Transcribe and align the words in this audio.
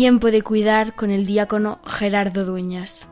Tiempo 0.00 0.30
de 0.30 0.40
cuidar 0.40 0.94
con 0.94 1.10
el 1.10 1.26
diácono 1.26 1.78
Gerardo 1.84 2.46
Dueñas. 2.46 3.06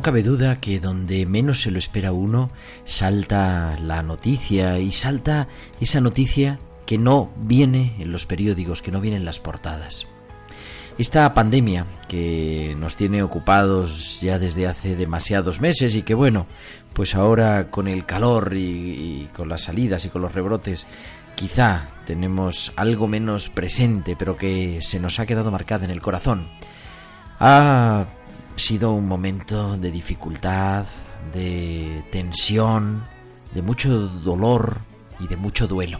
No 0.00 0.04
cabe 0.04 0.22
duda 0.22 0.60
que 0.60 0.80
donde 0.80 1.26
menos 1.26 1.60
se 1.60 1.70
lo 1.70 1.78
espera 1.78 2.10
uno, 2.12 2.50
salta 2.84 3.76
la 3.82 4.02
noticia 4.02 4.78
y 4.78 4.92
salta 4.92 5.46
esa 5.78 6.00
noticia 6.00 6.58
que 6.86 6.96
no 6.96 7.30
viene 7.36 7.96
en 7.98 8.10
los 8.10 8.24
periódicos, 8.24 8.80
que 8.80 8.92
no 8.92 9.02
viene 9.02 9.18
en 9.18 9.26
las 9.26 9.40
portadas. 9.40 10.06
Esta 10.96 11.34
pandemia 11.34 11.84
que 12.08 12.74
nos 12.78 12.96
tiene 12.96 13.22
ocupados 13.22 14.22
ya 14.22 14.38
desde 14.38 14.66
hace 14.66 14.96
demasiados 14.96 15.60
meses 15.60 15.94
y 15.94 16.00
que 16.00 16.14
bueno, 16.14 16.46
pues 16.94 17.14
ahora 17.14 17.70
con 17.70 17.86
el 17.86 18.06
calor 18.06 18.54
y, 18.56 19.28
con 19.36 19.50
las 19.50 19.64
salidas 19.64 20.06
y 20.06 20.08
con 20.08 20.22
los 20.22 20.32
rebrotes 20.32 20.86
quizá 21.34 21.88
tenemos 22.06 22.72
algo 22.76 23.06
menos 23.06 23.50
presente, 23.50 24.16
pero 24.16 24.38
que 24.38 24.80
se 24.80 24.98
nos 24.98 25.20
ha 25.20 25.26
quedado 25.26 25.50
marcada 25.50 25.84
en 25.84 25.90
el 25.90 26.00
corazón. 26.00 26.48
Ha 27.38 28.06
sido 28.70 28.92
un 28.92 29.08
momento 29.08 29.76
de 29.76 29.90
dificultad, 29.90 30.86
de 31.34 32.04
tensión, 32.12 33.02
de 33.52 33.62
mucho 33.62 34.06
dolor 34.06 34.76
y 35.18 35.26
de 35.26 35.36
mucho 35.36 35.66
duelo. 35.66 35.98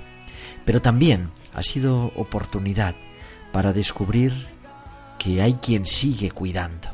Pero 0.64 0.80
también 0.80 1.30
ha 1.52 1.64
sido 1.64 2.12
oportunidad 2.14 2.94
para 3.50 3.72
descubrir 3.72 4.46
que 5.18 5.42
hay 5.42 5.54
quien 5.54 5.84
sigue 5.84 6.30
cuidando. 6.30 6.90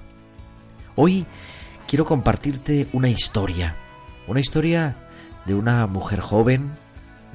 Hoy 0.95 1.27
quiero 1.87 2.07
compartirte 2.07 2.89
una 2.95 3.11
historia, 3.11 3.77
una 4.29 4.41
historia 4.41 4.97
de 5.45 5.55
una 5.55 5.87
mujer 5.87 6.21
joven, 6.21 6.71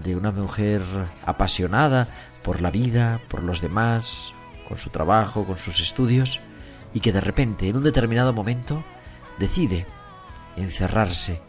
de 0.03 0.16
una 0.16 0.31
mujer 0.31 0.81
apasionada 1.28 2.07
por 2.44 2.59
la 2.59 2.72
vida, 2.72 3.22
por 3.30 3.44
los 3.44 3.62
demás, 3.62 4.34
con 4.68 4.80
su 4.80 4.90
trabajo, 4.90 5.46
con 5.46 5.59
sus 5.59 5.80
estudios, 5.80 6.40
y 6.94 7.00
que 7.00 7.12
de 7.12 7.22
repente, 7.22 7.68
en 7.68 7.78
un 7.78 7.84
determinado 7.84 8.34
momento, 8.34 8.84
decide 9.40 9.85
encerrarse 10.56 11.41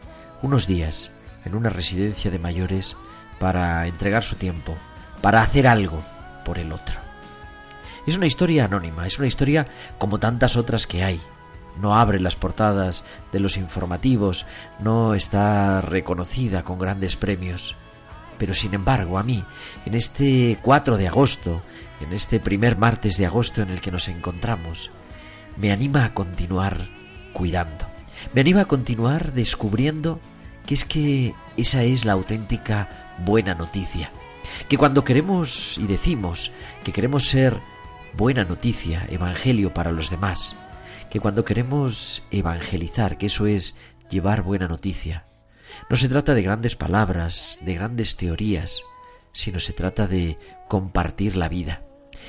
unos 0.43 0.67
días 0.67 1.11
en 1.45 1.55
una 1.55 1.71
residencia 1.71 2.31
de 2.31 2.39
mayores 2.39 2.97
para 3.39 3.87
entregar 3.87 4.23
su 4.23 4.37
tiempo, 4.37 4.75
para 5.21 5.43
hacer 5.43 5.67
algo 5.67 6.03
por 6.45 6.59
el 6.59 6.73
otro. 6.73 7.01
Es 8.07 8.17
una 8.17 8.27
historia 8.27 8.65
anónima, 8.65 9.07
es 9.07 9.19
una 9.19 9.29
historia 9.29 9.67
como 9.99 10.19
tantas 10.19 10.57
otras 10.57 10.87
que 10.87 11.05
hay. 11.05 11.21
No 11.81 11.95
abre 11.95 12.21
las 12.21 12.37
portadas 12.37 13.05
de 13.33 13.41
los 13.41 13.57
informativos, 13.57 14.45
no 14.81 15.15
está 15.15 15.81
reconocida 15.81 16.65
con 16.65 16.79
grandes 16.79 17.17
premios. 17.17 17.77
Pero 18.39 18.55
sin 18.55 18.75
embargo, 18.75 19.19
a 19.19 19.23
mí, 19.23 19.45
en 19.87 19.95
este 19.95 20.59
4 20.63 20.97
de 20.97 21.09
agosto, 21.09 21.63
en 22.01 22.13
este 22.13 22.41
primer 22.41 22.77
martes 22.77 23.17
de 23.17 23.27
agosto 23.27 23.63
en 23.63 23.71
el 23.71 23.81
que 23.81 23.93
nos 23.93 24.09
encontramos, 24.09 24.91
me 25.57 25.73
anima 25.73 26.05
a 26.05 26.15
continuar 26.15 26.89
cuidando. 27.33 27.87
Me 28.35 28.41
anima 28.41 28.63
a 28.63 28.67
continuar 28.67 29.33
descubriendo 29.33 30.21
que 30.67 30.75
es 30.75 30.85
que 30.85 31.35
esa 31.57 31.83
es 31.83 32.05
la 32.05 32.13
auténtica 32.13 33.17
buena 33.25 33.55
noticia. 33.55 34.13
Que 34.69 34.79
cuando 34.79 35.05
queremos 35.05 35.79
y 35.79 35.87
decimos 35.87 36.53
que 36.85 36.93
queremos 36.93 37.25
ser 37.25 37.59
buena 38.15 38.45
noticia, 38.45 39.07
evangelio 39.11 39.73
para 39.73 39.93
los 39.93 40.11
demás, 40.11 40.55
que 41.11 41.21
cuando 41.21 41.45
queremos 41.45 42.23
evangelizar, 42.31 43.19
que 43.19 43.27
eso 43.27 43.47
es 43.47 43.77
llevar 44.11 44.43
buena 44.43 44.69
noticia, 44.69 45.27
no 45.89 45.97
se 45.97 46.09
trata 46.09 46.35
de 46.35 46.43
grandes 46.43 46.77
palabras, 46.77 47.59
de 47.63 47.75
grandes 47.75 48.17
teorías, 48.17 48.83
sino 49.33 49.61
se 49.61 49.73
trata 49.73 50.07
de 50.07 50.39
compartir 50.69 51.37
la 51.37 51.49
vida. 51.49 51.83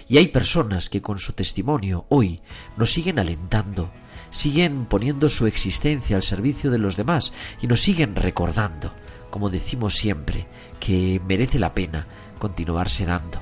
Y 0.08 0.18
hay 0.18 0.28
personas 0.28 0.90
que 0.90 1.02
con 1.02 1.20
su 1.20 1.34
testimonio 1.34 2.06
hoy 2.10 2.42
nos 2.78 2.92
siguen 2.92 3.20
alentando, 3.20 3.90
siguen 4.30 4.86
poniendo 4.86 5.30
su 5.30 5.48
existencia 5.48 6.16
al 6.16 6.24
servicio 6.24 6.72
de 6.72 6.78
los 6.80 6.98
demás 6.98 7.34
y 7.62 7.68
nos 7.68 7.82
siguen 7.82 8.16
recordando, 8.16 8.94
como 9.30 9.50
decimos 9.50 9.96
siempre, 9.96 10.48
que 10.80 11.22
merece 11.28 11.60
la 11.60 11.74
pena 11.74 12.08
continuarse 12.40 13.06
dando. 13.06 13.40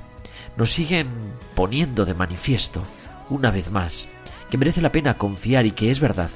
Nos 0.57 0.71
siguen 0.71 1.07
poniendo 1.55 2.05
de 2.05 2.13
manifiesto, 2.13 2.83
una 3.29 3.51
vez 3.51 3.71
más, 3.71 4.07
que 4.49 4.57
merece 4.57 4.81
la 4.81 4.91
pena 4.91 5.17
confiar 5.17 5.65
y 5.65 5.71
que 5.71 5.91
es 5.91 5.99
verdad, 5.99 6.29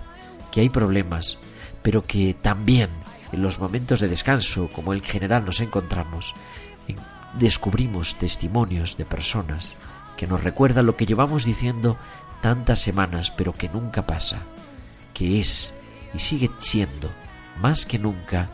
que 0.52 0.62
hay 0.62 0.69
problemas, 0.69 1.38
pero 1.81 2.06
que 2.06 2.34
también 2.34 2.90
en 3.31 3.42
los 3.42 3.59
momentos 3.59 4.00
de 4.00 4.07
descanso, 4.07 4.69
como 4.72 4.94
el 4.94 5.02
general 5.02 5.46
nos 5.46 5.59
encontramos, 5.59 6.34
en- 6.88 6.97
descubrimos 7.38 8.16
testimonios 8.16 8.96
de 8.97 9.03
personas 9.06 9.75
que 10.18 10.28
nos 10.28 10.44
recuerdan 10.44 10.86
lo 10.86 10.96
que 10.96 11.06
llevamos 11.06 11.46
diciendo 11.46 11.98
tantas 12.42 12.80
semanas, 12.80 13.31
pero 13.31 13.53
que 13.53 13.70
nunca 13.70 14.06
pasa, 14.06 14.44
que 15.14 15.40
es 15.40 15.74
y 16.14 16.20
sigue 16.20 16.50
siendo, 16.58 17.12
más 17.62 17.86
que 17.86 18.00
nunca, 18.00 18.50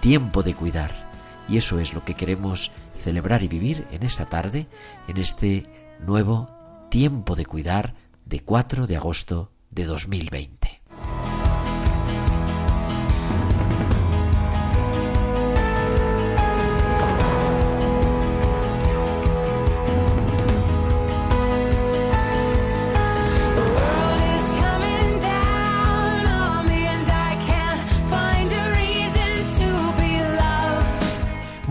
tiempo 0.00 0.42
de 0.42 0.54
cuidar. 0.54 1.06
Y 1.48 1.56
eso 1.56 1.78
es 1.78 1.94
lo 1.94 2.04
que 2.04 2.14
queremos 2.14 2.72
celebrar 3.02 3.42
y 3.42 3.48
vivir 3.48 3.86
en 3.90 4.02
esta 4.02 4.26
tarde, 4.26 4.66
en 5.08 5.16
este 5.16 5.66
nuevo 6.00 6.50
tiempo 6.90 7.36
de 7.36 7.46
cuidar 7.46 7.94
de 8.24 8.40
4 8.40 8.86
de 8.86 8.96
agosto 8.96 9.52
de 9.70 9.84
2020. 9.84 10.55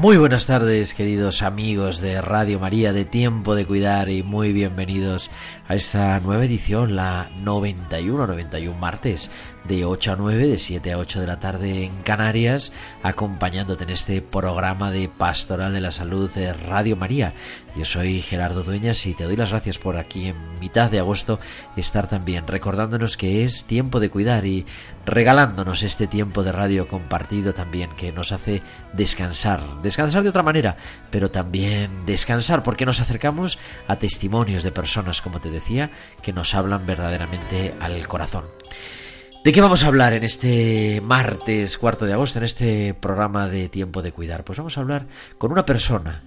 Muy 0.06 0.18
buenas 0.18 0.46
tardes, 0.46 0.94
queridos 0.94 1.42
amigos 1.42 2.00
de 2.00 2.22
Radio 2.22 2.60
María 2.60 2.94
de 2.94 3.06
Tiempo 3.06 3.56
de 3.56 3.66
Cuidar 3.66 4.08
y 4.08 4.22
muy 4.22 4.54
bienvenidos 4.54 5.32
a 5.68 5.74
esta 5.74 6.20
nueva 6.20 6.46
edición, 6.46 6.96
la 6.96 7.32
91-91 7.44 8.78
martes, 8.78 9.32
de 9.68 9.86
8 9.86 10.14
a 10.14 10.16
9, 10.16 10.48
de 10.48 10.58
7 10.58 10.92
a 10.92 10.98
8 10.98 11.22
de 11.22 11.28
la 11.28 11.40
tarde 11.40 11.84
en 11.86 12.04
Canarias, 12.04 12.72
acompañándote 13.04 13.84
en 13.84 13.90
este 13.90 14.22
programa 14.22 14.92
de 14.92 15.10
Pastoral 15.10 15.74
de 15.74 15.82
la 15.82 15.92
Salud 15.92 16.30
de 16.32 16.54
Radio 16.54 16.96
María. 16.96 17.34
Yo 17.76 17.84
soy 17.84 18.22
Gerardo 18.22 18.64
Dueñas 18.64 19.06
y 19.06 19.14
te 19.14 19.26
doy 19.26 19.36
las 19.36 19.50
gracias 19.50 19.80
por 19.80 19.98
aquí 19.98 20.28
en 20.28 20.60
mitad 20.60 20.90
de 20.90 21.00
agosto 21.00 21.40
estar 21.76 22.08
también 22.08 22.48
recordándonos 22.48 23.18
que 23.18 23.44
es 23.44 23.66
tiempo 23.66 24.00
de 24.00 24.10
cuidar 24.10 24.46
y 24.46 24.66
regalándonos 25.06 25.84
este 25.84 26.08
tiempo 26.08 26.44
de 26.44 26.52
radio 26.52 26.88
compartido 26.88 27.54
también 27.54 27.90
que 27.92 28.12
nos 28.12 28.32
hace 28.32 28.62
descansar, 28.94 29.62
descansar 29.82 30.24
de 30.24 30.30
otra 30.30 30.44
manera, 30.44 30.78
pero 31.12 31.32
también 31.32 32.06
descansar 32.06 32.64
porque 32.64 32.86
nos 32.86 33.02
acercamos 33.02 33.58
a 33.88 33.98
testimonios 33.98 34.64
de 34.64 34.72
personas, 34.72 35.22
como 35.22 35.42
te 35.42 35.52
decía, 35.52 35.92
que 36.22 36.34
nos 36.34 36.56
hablan 36.56 36.86
verdaderamente 36.86 37.74
al 37.80 38.08
corazón. 38.08 38.46
¿De 39.46 39.52
qué 39.52 39.62
vamos 39.62 39.84
a 39.84 39.88
hablar 39.90 40.14
en 40.14 40.24
este 40.24 41.02
martes 41.02 41.78
cuarto 41.78 42.08
de 42.08 42.14
agosto, 42.14 42.40
en 42.40 42.46
este 42.46 42.96
programa 42.96 43.48
de 43.48 43.70
Tiempo 43.70 44.02
de 44.02 44.12
Cuidar? 44.12 44.44
Pues 44.44 44.58
vamos 44.58 44.76
a 44.76 44.82
hablar 44.82 45.06
con 45.38 45.52
una 45.52 45.68
persona, 45.68 46.24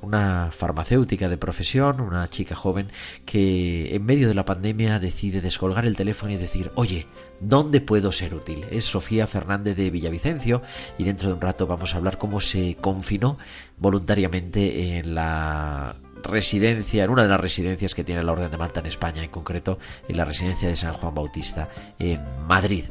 una 0.00 0.52
farmacéutica 0.52 1.28
de 1.28 1.36
profesión, 1.36 2.00
una 2.00 2.28
chica 2.28 2.54
joven 2.54 2.92
que 3.26 3.96
en 3.96 4.06
medio 4.06 4.28
de 4.28 4.34
la 4.34 4.44
pandemia 4.44 5.00
decide 5.00 5.40
descolgar 5.40 5.86
el 5.86 5.96
teléfono 5.96 6.30
y 6.30 6.36
decir, 6.36 6.70
oye, 6.76 7.08
¿dónde 7.40 7.80
puedo 7.80 8.12
ser 8.12 8.32
útil? 8.32 8.64
Es 8.70 8.84
Sofía 8.84 9.26
Fernández 9.26 9.76
de 9.76 9.90
Villavicencio 9.90 10.62
y 10.98 11.02
dentro 11.02 11.30
de 11.30 11.34
un 11.34 11.40
rato 11.40 11.66
vamos 11.66 11.94
a 11.94 11.96
hablar 11.96 12.16
cómo 12.16 12.40
se 12.40 12.76
confinó 12.80 13.38
voluntariamente 13.76 14.98
en 14.98 15.16
la 15.16 15.96
residencia, 16.22 17.04
en 17.04 17.10
una 17.10 17.22
de 17.22 17.28
las 17.28 17.40
residencias 17.40 17.94
que 17.94 18.04
tiene 18.04 18.22
la 18.22 18.32
Orden 18.32 18.50
de 18.50 18.58
Malta 18.58 18.80
en 18.80 18.86
España, 18.86 19.22
en 19.22 19.30
concreto 19.30 19.78
en 20.08 20.16
la 20.16 20.24
residencia 20.24 20.68
de 20.68 20.76
San 20.76 20.94
Juan 20.94 21.14
Bautista 21.14 21.68
en 21.98 22.20
Madrid. 22.46 22.84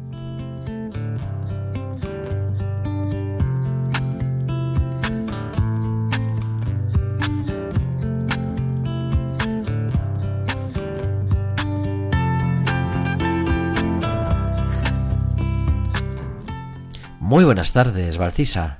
Muy 17.29 17.43
buenas 17.43 17.73
tardes, 17.73 18.17
Valcisa. 18.17 18.79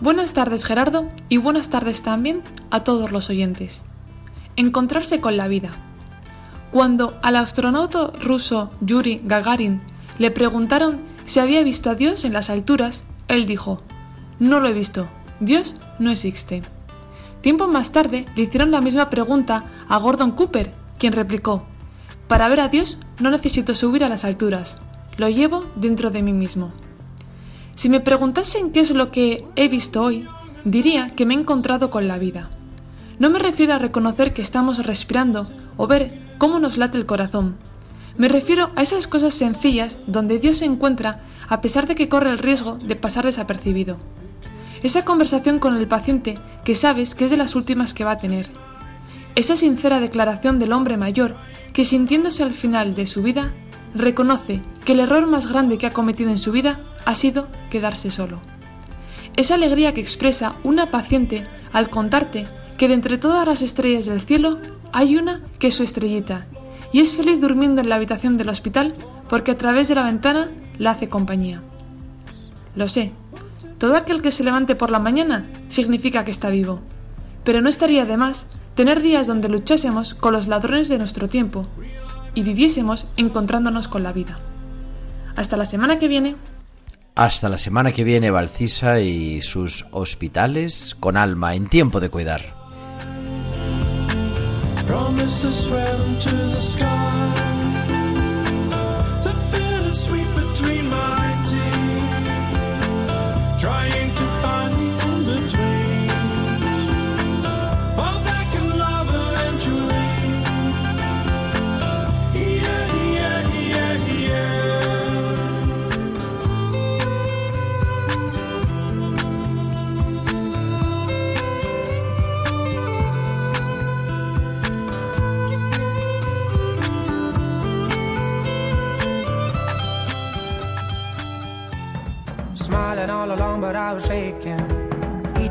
Buenas 0.00 0.32
tardes, 0.32 0.64
Gerardo, 0.64 1.08
y 1.28 1.38
buenas 1.38 1.68
tardes 1.68 2.00
también 2.00 2.42
a 2.70 2.84
todos 2.84 3.10
los 3.10 3.28
oyentes. 3.28 3.82
Encontrarse 4.54 5.20
con 5.20 5.36
la 5.36 5.48
vida. 5.48 5.70
Cuando 6.70 7.18
al 7.22 7.34
astronauta 7.34 8.12
ruso 8.20 8.70
Yuri 8.82 9.20
Gagarin 9.24 9.80
le 10.16 10.30
preguntaron 10.30 11.00
si 11.24 11.40
había 11.40 11.64
visto 11.64 11.90
a 11.90 11.96
Dios 11.96 12.24
en 12.24 12.34
las 12.34 12.50
alturas, 12.50 13.02
él 13.26 13.46
dijo, 13.46 13.82
no 14.38 14.60
lo 14.60 14.68
he 14.68 14.72
visto, 14.72 15.08
Dios 15.40 15.74
no 15.98 16.12
existe. 16.12 16.62
Tiempo 17.40 17.66
más 17.66 17.90
tarde 17.90 18.26
le 18.36 18.44
hicieron 18.44 18.70
la 18.70 18.80
misma 18.80 19.10
pregunta 19.10 19.64
a 19.88 19.96
Gordon 19.96 20.30
Cooper, 20.30 20.72
quien 21.00 21.14
replicó, 21.14 21.64
para 22.28 22.48
ver 22.48 22.60
a 22.60 22.68
Dios 22.68 23.00
no 23.18 23.32
necesito 23.32 23.74
subir 23.74 24.04
a 24.04 24.08
las 24.08 24.24
alturas, 24.24 24.78
lo 25.16 25.28
llevo 25.28 25.64
dentro 25.74 26.12
de 26.12 26.22
mí 26.22 26.32
mismo. 26.32 26.72
Si 27.78 27.88
me 27.88 28.00
preguntasen 28.00 28.72
qué 28.72 28.80
es 28.80 28.90
lo 28.90 29.12
que 29.12 29.44
he 29.54 29.68
visto 29.68 30.02
hoy, 30.02 30.26
diría 30.64 31.10
que 31.10 31.24
me 31.24 31.34
he 31.34 31.38
encontrado 31.38 31.92
con 31.92 32.08
la 32.08 32.18
vida. 32.18 32.50
No 33.20 33.30
me 33.30 33.38
refiero 33.38 33.72
a 33.72 33.78
reconocer 33.78 34.34
que 34.34 34.42
estamos 34.42 34.84
respirando 34.84 35.48
o 35.76 35.86
ver 35.86 36.18
cómo 36.38 36.58
nos 36.58 36.76
late 36.76 36.98
el 36.98 37.06
corazón. 37.06 37.54
Me 38.16 38.26
refiero 38.26 38.72
a 38.74 38.82
esas 38.82 39.06
cosas 39.06 39.34
sencillas 39.34 39.96
donde 40.08 40.40
Dios 40.40 40.56
se 40.56 40.64
encuentra 40.64 41.20
a 41.48 41.60
pesar 41.60 41.86
de 41.86 41.94
que 41.94 42.08
corre 42.08 42.30
el 42.30 42.38
riesgo 42.38 42.78
de 42.82 42.96
pasar 42.96 43.24
desapercibido. 43.26 43.96
Esa 44.82 45.04
conversación 45.04 45.60
con 45.60 45.76
el 45.76 45.86
paciente 45.86 46.36
que 46.64 46.74
sabes 46.74 47.14
que 47.14 47.26
es 47.26 47.30
de 47.30 47.36
las 47.36 47.54
últimas 47.54 47.94
que 47.94 48.02
va 48.02 48.10
a 48.10 48.18
tener. 48.18 48.50
Esa 49.36 49.54
sincera 49.54 50.00
declaración 50.00 50.58
del 50.58 50.72
hombre 50.72 50.96
mayor 50.96 51.36
que 51.72 51.84
sintiéndose 51.84 52.42
al 52.42 52.54
final 52.54 52.96
de 52.96 53.06
su 53.06 53.22
vida 53.22 53.52
reconoce 53.94 54.62
que 54.84 54.94
el 54.94 55.00
error 55.00 55.28
más 55.28 55.46
grande 55.46 55.78
que 55.78 55.86
ha 55.86 55.92
cometido 55.92 56.30
en 56.30 56.38
su 56.38 56.50
vida 56.50 56.80
ha 57.08 57.14
sido 57.14 57.48
quedarse 57.70 58.10
solo. 58.10 58.38
Esa 59.34 59.54
alegría 59.54 59.94
que 59.94 60.00
expresa 60.02 60.56
una 60.62 60.90
paciente 60.90 61.46
al 61.72 61.88
contarte 61.88 62.44
que 62.76 62.86
de 62.86 62.92
entre 62.92 63.16
todas 63.16 63.46
las 63.48 63.62
estrellas 63.62 64.04
del 64.04 64.20
cielo 64.20 64.58
hay 64.92 65.16
una 65.16 65.40
que 65.58 65.68
es 65.68 65.74
su 65.74 65.84
estrellita 65.84 66.44
y 66.92 67.00
es 67.00 67.16
feliz 67.16 67.40
durmiendo 67.40 67.80
en 67.80 67.88
la 67.88 67.94
habitación 67.94 68.36
del 68.36 68.50
hospital 68.50 68.94
porque 69.30 69.52
a 69.52 69.56
través 69.56 69.88
de 69.88 69.94
la 69.94 70.02
ventana 70.02 70.50
la 70.76 70.90
hace 70.90 71.08
compañía. 71.08 71.62
Lo 72.74 72.88
sé, 72.88 73.12
todo 73.78 73.96
aquel 73.96 74.20
que 74.20 74.30
se 74.30 74.44
levante 74.44 74.76
por 74.76 74.90
la 74.90 74.98
mañana 74.98 75.46
significa 75.68 76.26
que 76.26 76.30
está 76.30 76.50
vivo, 76.50 76.80
pero 77.42 77.62
no 77.62 77.70
estaría 77.70 78.04
de 78.04 78.18
más 78.18 78.48
tener 78.74 79.00
días 79.00 79.26
donde 79.26 79.48
luchásemos 79.48 80.12
con 80.12 80.34
los 80.34 80.46
ladrones 80.46 80.90
de 80.90 80.98
nuestro 80.98 81.26
tiempo 81.30 81.66
y 82.34 82.42
viviésemos 82.42 83.06
encontrándonos 83.16 83.88
con 83.88 84.02
la 84.02 84.12
vida. 84.12 84.40
Hasta 85.36 85.56
la 85.56 85.64
semana 85.64 85.98
que 85.98 86.08
viene. 86.08 86.36
Hasta 87.18 87.48
la 87.48 87.58
semana 87.58 87.90
que 87.90 88.04
viene, 88.04 88.30
Valcisa 88.30 89.00
y 89.00 89.42
sus 89.42 89.86
hospitales 89.90 90.96
con 91.00 91.16
alma 91.16 91.56
en 91.56 91.66
tiempo 91.66 91.98
de 91.98 92.10
cuidar. 92.10 92.54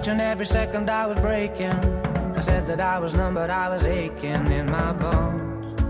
Each 0.07 0.11
and 0.11 0.21
every 0.21 0.45
second 0.45 0.89
I 0.89 1.05
was 1.05 1.19
breaking. 1.19 1.73
I 2.37 2.39
said 2.39 2.65
that 2.67 2.79
I 2.79 2.97
was 2.97 3.13
numb, 3.13 3.33
but 3.33 3.49
I 3.49 3.67
was 3.67 3.85
aching 3.85 4.49
in 4.49 4.71
my 4.71 4.93
bones. 4.93 5.81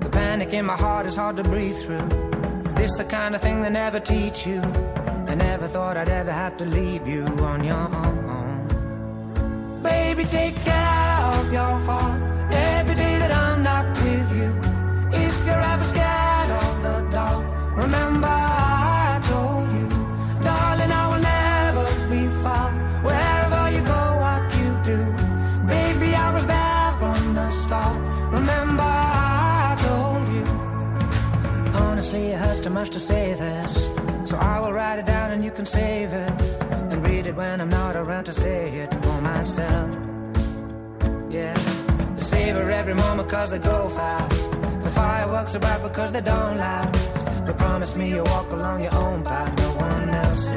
The 0.00 0.10
panic 0.10 0.52
in 0.52 0.66
my 0.66 0.76
heart 0.76 1.06
is 1.06 1.16
hard 1.16 1.38
to 1.38 1.42
breathe 1.42 1.78
through. 1.78 2.06
This 2.74 2.94
the 2.96 3.04
kind 3.04 3.34
of 3.34 3.40
thing 3.40 3.62
they 3.62 3.70
never 3.70 3.98
teach 3.98 4.46
you. 4.46 4.60
I 4.60 5.34
never 5.34 5.66
thought 5.66 5.96
I'd 5.96 6.10
ever 6.10 6.32
have 6.32 6.58
to 6.58 6.66
leave 6.66 7.08
you 7.08 7.24
on 7.24 7.64
your 7.64 7.88
own. 8.04 8.68
Baby, 9.82 10.24
take 10.24 10.54
care 10.56 11.20
of 11.38 11.50
your 11.50 11.78
heart 11.88 12.33
much 32.74 32.90
to 32.90 32.98
say 32.98 33.34
this. 33.34 33.84
So 34.28 34.36
I 34.36 34.58
will 34.58 34.72
write 34.72 34.98
it 34.98 35.06
down 35.06 35.30
and 35.30 35.44
you 35.44 35.52
can 35.52 35.64
save 35.64 36.12
it. 36.12 36.32
And 36.90 37.06
read 37.06 37.28
it 37.28 37.36
when 37.36 37.60
I'm 37.60 37.68
not 37.68 37.94
around 37.94 38.24
to 38.24 38.32
say 38.32 38.68
it 38.82 38.90
for 39.04 39.20
myself. 39.20 39.90
Yeah. 41.30 41.56
Savor 42.16 42.68
every 42.72 42.94
moment 42.94 43.28
cause 43.28 43.50
they 43.52 43.60
go 43.60 43.88
fast. 43.90 44.50
The 44.82 44.90
fireworks 44.90 45.54
are 45.54 45.60
bright 45.60 45.82
because 45.82 46.10
they 46.10 46.20
don't 46.20 46.56
last. 46.56 47.26
But 47.46 47.58
promise 47.58 47.94
me 47.94 48.08
you'll 48.08 48.24
walk 48.24 48.50
along 48.50 48.82
your 48.82 48.94
own 48.96 49.22
path, 49.22 49.56
no 49.56 49.70
one 49.90 50.08
else's. 50.10 50.52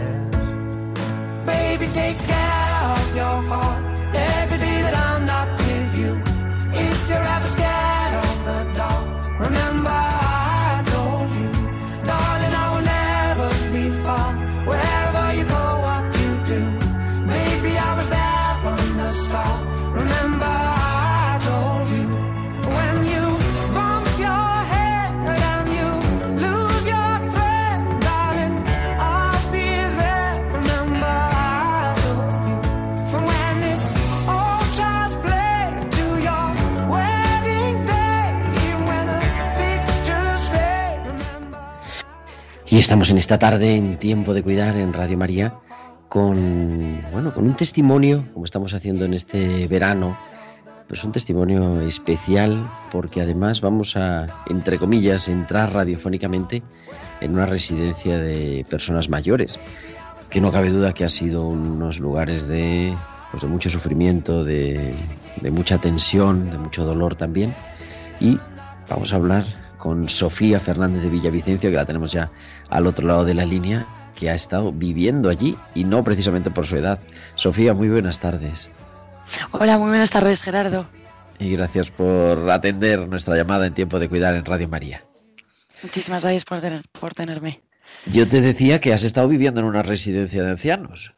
Baby, 1.46 1.86
take 1.94 2.18
care 2.18 2.80
of 2.96 3.16
your 3.16 3.38
heart 3.52 3.77
Y 42.78 42.80
estamos 42.80 43.10
en 43.10 43.18
esta 43.18 43.40
tarde 43.40 43.76
en 43.76 43.98
Tiempo 43.98 44.36
de 44.36 44.44
Cuidar 44.44 44.76
en 44.78 44.94
Radio 44.94 45.18
María 45.18 45.56
con, 46.10 47.02
bueno, 47.12 47.34
con 47.34 47.46
un 47.46 47.56
testimonio, 47.56 48.26
como 48.36 48.46
estamos 48.46 48.76
haciendo 48.76 49.04
en 49.04 49.16
este 49.16 49.66
verano, 49.66 50.16
pues 50.88 51.04
un 51.04 51.12
testimonio 51.12 51.82
especial 51.82 52.70
porque 52.92 53.22
además 53.22 53.62
vamos 53.62 53.98
a, 53.98 54.28
entre 54.48 54.78
comillas, 54.78 55.28
entrar 55.28 55.74
radiofónicamente 55.74 56.62
en 57.20 57.34
una 57.34 57.48
residencia 57.48 58.20
de 58.20 58.64
personas 58.70 59.10
mayores, 59.10 59.60
que 60.30 60.40
no 60.40 60.52
cabe 60.52 60.70
duda 60.70 60.94
que 60.94 61.04
ha 61.04 61.10
sido 61.10 61.48
unos 61.48 62.00
lugares 62.00 62.48
de, 62.48 62.96
pues 63.32 63.42
de 63.42 63.50
mucho 63.50 63.72
sufrimiento, 63.72 64.44
de, 64.44 64.94
de 65.42 65.50
mucha 65.50 65.80
tensión, 65.80 66.52
de 66.52 66.60
mucho 66.60 66.86
dolor 66.86 67.16
también. 67.16 67.56
Y 68.20 68.38
vamos 68.88 69.14
a 69.14 69.16
hablar 69.16 69.67
con 69.88 70.10
Sofía 70.10 70.60
Fernández 70.60 71.02
de 71.02 71.08
Villavicencio, 71.10 71.70
que 71.70 71.76
la 71.78 71.86
tenemos 71.86 72.12
ya 72.12 72.30
al 72.70 72.88
otro 72.88 73.08
lado 73.08 73.24
de 73.24 73.34
la 73.34 73.46
línea, 73.46 73.86
que 74.18 74.30
ha 74.30 74.34
estado 74.34 74.74
viviendo 74.74 75.30
allí 75.30 75.56
y 75.76 75.86
no 75.86 76.04
precisamente 76.04 76.50
por 76.52 76.68
su 76.68 76.76
edad. 76.76 77.00
Sofía, 77.36 77.74
muy 77.74 77.88
buenas 77.88 78.20
tardes. 78.20 78.70
Hola, 79.52 79.78
muy 79.78 79.88
buenas 79.88 80.10
tardes, 80.10 80.44
Gerardo. 80.44 80.88
Y 81.40 81.52
gracias 81.52 81.90
por 81.90 82.50
atender 82.52 83.08
nuestra 83.08 83.38
llamada 83.38 83.66
en 83.66 83.74
tiempo 83.76 83.98
de 83.98 84.10
cuidar 84.10 84.36
en 84.36 84.44
Radio 84.44 84.68
María. 84.68 85.06
Muchísimas 85.82 86.24
gracias 86.24 86.44
por, 86.44 86.60
tener- 86.60 86.84
por 87.00 87.14
tenerme. 87.14 87.62
Yo 88.08 88.28
te 88.28 88.42
decía 88.42 88.82
que 88.82 88.92
has 88.92 89.06
estado 89.06 89.30
viviendo 89.30 89.62
en 89.62 89.68
una 89.68 89.84
residencia 89.84 90.44
de 90.44 90.50
ancianos. 90.52 91.14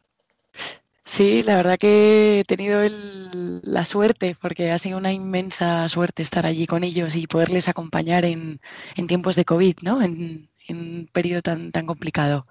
Sí, 1.10 1.42
la 1.42 1.56
verdad 1.56 1.78
que 1.78 2.40
he 2.40 2.44
tenido 2.44 2.82
el- 2.82 3.60
la 3.64 3.84
suerte, 3.84 4.36
porque 4.40 4.70
ha 4.70 4.78
sido 4.78 4.96
una 4.98 5.12
inmensa 5.12 5.88
suerte 5.88 6.22
estar 6.22 6.46
allí 6.46 6.66
con 6.66 6.84
ellos 6.84 7.16
y 7.16 7.26
poderles 7.26 7.68
acompañar 7.68 8.24
en, 8.24 8.60
en 8.96 9.06
tiempos 9.06 9.36
de 9.36 9.44
COVID, 9.44 9.76
¿no? 9.82 10.02
En, 10.02 10.48
en 10.68 10.76
un 10.78 11.08
periodo 11.12 11.42
tan, 11.42 11.72
tan 11.72 11.86
complicado. 11.86 12.44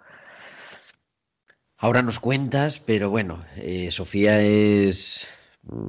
Ahora 1.78 2.02
nos 2.02 2.20
cuentas, 2.20 2.80
pero 2.82 3.10
bueno, 3.10 3.46
eh, 3.56 3.90
Sofía 3.92 4.42
es 4.42 5.28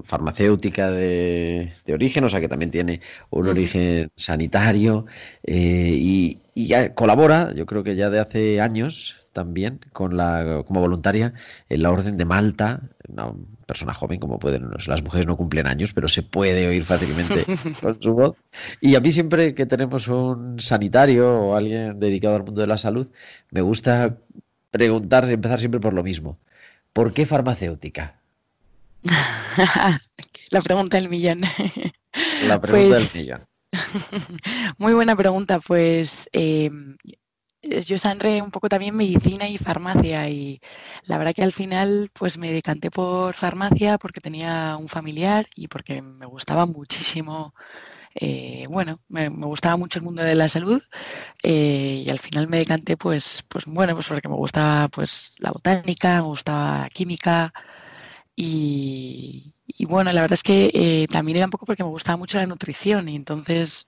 farmacéutica 0.04 0.90
de, 0.90 1.72
de 1.84 1.94
origen, 1.94 2.24
o 2.24 2.28
sea 2.28 2.40
que 2.40 2.48
también 2.48 2.70
tiene 2.70 3.00
un 3.30 3.48
origen 3.48 4.10
sanitario 4.16 5.06
eh, 5.42 5.90
y, 5.92 6.40
y 6.54 6.66
ya 6.68 6.94
colabora, 6.94 7.52
yo 7.54 7.66
creo 7.66 7.82
que 7.82 7.96
ya 7.96 8.10
de 8.10 8.20
hace 8.20 8.60
años 8.60 9.19
también, 9.32 9.80
con 9.92 10.16
la, 10.16 10.62
como 10.66 10.80
voluntaria 10.80 11.34
en 11.68 11.82
la 11.82 11.90
Orden 11.90 12.16
de 12.16 12.24
Malta, 12.24 12.80
una 13.08 13.32
persona 13.66 13.94
joven, 13.94 14.18
como 14.20 14.38
pueden, 14.38 14.68
las 14.86 15.02
mujeres 15.02 15.26
no 15.26 15.36
cumplen 15.36 15.66
años, 15.66 15.92
pero 15.92 16.08
se 16.08 16.22
puede 16.22 16.66
oír 16.66 16.84
fácilmente 16.84 17.44
con 17.80 18.00
su 18.02 18.12
voz. 18.12 18.36
Y 18.80 18.94
a 18.96 19.00
mí 19.00 19.12
siempre 19.12 19.54
que 19.54 19.66
tenemos 19.66 20.08
un 20.08 20.58
sanitario 20.60 21.28
o 21.30 21.56
alguien 21.56 22.00
dedicado 22.00 22.36
al 22.36 22.44
mundo 22.44 22.60
de 22.60 22.66
la 22.66 22.76
salud, 22.76 23.10
me 23.50 23.60
gusta 23.60 24.16
preguntar, 24.70 25.30
empezar 25.30 25.58
siempre 25.58 25.80
por 25.80 25.94
lo 25.94 26.02
mismo. 26.02 26.38
¿Por 26.92 27.12
qué 27.12 27.26
farmacéutica? 27.26 28.20
La 30.50 30.60
pregunta 30.60 30.96
del 30.96 31.08
millón. 31.08 31.42
La 32.46 32.60
pregunta 32.60 32.96
Pues- 32.96 33.12
del 33.12 33.22
millón. 33.22 33.46
Muy 34.78 34.94
buena 34.94 35.14
pregunta, 35.14 35.60
pues 35.60 36.28
eh, 36.32 36.70
yo 37.62 37.96
estaba 37.96 38.12
entre 38.12 38.40
un 38.42 38.50
poco 38.50 38.68
también 38.68 38.96
medicina 38.96 39.48
y 39.48 39.58
farmacia 39.58 40.28
y 40.28 40.60
la 41.04 41.18
verdad 41.18 41.34
que 41.34 41.42
al 41.42 41.52
final 41.52 42.10
pues 42.14 42.38
me 42.38 42.52
decanté 42.52 42.90
por 42.90 43.34
farmacia 43.34 43.98
porque 43.98 44.20
tenía 44.20 44.76
un 44.78 44.88
familiar 44.88 45.46
y 45.54 45.68
porque 45.68 46.02
me 46.02 46.26
gustaba 46.26 46.66
muchísimo, 46.66 47.54
eh, 48.14 48.64
bueno, 48.68 49.00
me, 49.08 49.28
gustaba 49.28 49.76
mucho 49.76 49.98
el 49.98 50.04
mundo 50.04 50.22
de 50.22 50.34
la 50.34 50.48
salud 50.48 50.82
eh, 51.42 52.04
y 52.06 52.10
al 52.10 52.18
final 52.18 52.48
me 52.48 52.58
decanté 52.58 52.96
pues, 52.96 53.44
pues 53.48 53.66
bueno, 53.66 53.94
pues 53.94 54.08
porque 54.08 54.28
me 54.28 54.36
gustaba 54.36 54.88
pues 54.88 55.34
la 55.38 55.52
botánica, 55.52 56.16
me 56.16 56.22
gustaba 56.22 56.80
la 56.80 56.90
química 56.90 57.52
y, 58.42 59.54
bueno, 59.86 60.12
la 60.12 60.22
verdad 60.22 60.34
es 60.34 60.42
que 60.42 60.70
eh, 60.72 61.06
también 61.10 61.36
era 61.36 61.46
un 61.46 61.50
poco 61.50 61.66
porque 61.66 61.84
me 61.84 61.90
gustaba 61.90 62.16
mucho 62.16 62.38
la 62.38 62.46
nutrición 62.46 63.08
y 63.08 63.16
entonces 63.16 63.86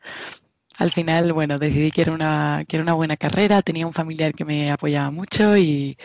al 0.78 0.90
final, 0.90 1.32
bueno, 1.32 1.58
decidí 1.58 1.90
que 1.90 2.02
era 2.02 2.12
una, 2.12 2.64
que 2.66 2.76
era 2.76 2.82
una 2.82 2.94
buena 2.94 3.16
carrera, 3.16 3.62
tenía 3.62 3.86
un 3.86 3.92
familiar 3.92 4.32
que 4.32 4.44
me 4.44 4.70
apoyaba 4.70 5.10
mucho 5.10 5.56
y, 5.56 5.96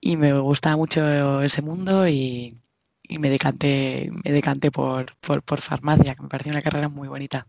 y 0.00 0.16
me 0.16 0.32
gustaba 0.38 0.76
mucho 0.76 1.42
ese 1.42 1.62
mundo 1.62 2.06
y, 2.06 2.54
y 3.02 3.18
me 3.18 3.30
decanté, 3.30 4.10
me 4.24 4.32
decanté 4.32 4.70
por, 4.70 5.16
por, 5.16 5.42
por 5.42 5.60
farmacia, 5.60 6.14
que 6.14 6.22
me 6.22 6.28
parecía 6.28 6.52
una 6.52 6.62
carrera 6.62 6.88
muy 6.88 7.08
bonita. 7.08 7.46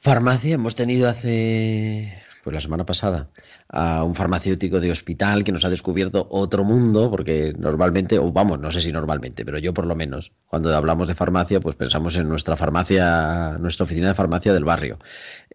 Farmacia, 0.00 0.54
hemos 0.54 0.76
tenido 0.76 1.08
hace, 1.08 2.22
pues 2.46 2.54
la 2.54 2.60
semana 2.60 2.86
pasada, 2.86 3.28
a 3.68 4.04
un 4.04 4.14
farmacéutico 4.14 4.78
de 4.78 4.92
hospital 4.92 5.42
que 5.42 5.50
nos 5.50 5.64
ha 5.64 5.68
descubierto 5.68 6.28
otro 6.30 6.62
mundo, 6.62 7.10
porque 7.10 7.52
normalmente, 7.58 8.20
o 8.20 8.30
vamos, 8.30 8.60
no 8.60 8.70
sé 8.70 8.80
si 8.80 8.92
normalmente, 8.92 9.44
pero 9.44 9.58
yo 9.58 9.74
por 9.74 9.84
lo 9.84 9.96
menos, 9.96 10.30
cuando 10.46 10.72
hablamos 10.76 11.08
de 11.08 11.16
farmacia, 11.16 11.58
pues 11.58 11.74
pensamos 11.74 12.14
en 12.16 12.28
nuestra 12.28 12.56
farmacia, 12.56 13.56
nuestra 13.58 13.82
oficina 13.82 14.06
de 14.06 14.14
farmacia 14.14 14.52
del 14.52 14.62
barrio. 14.62 15.00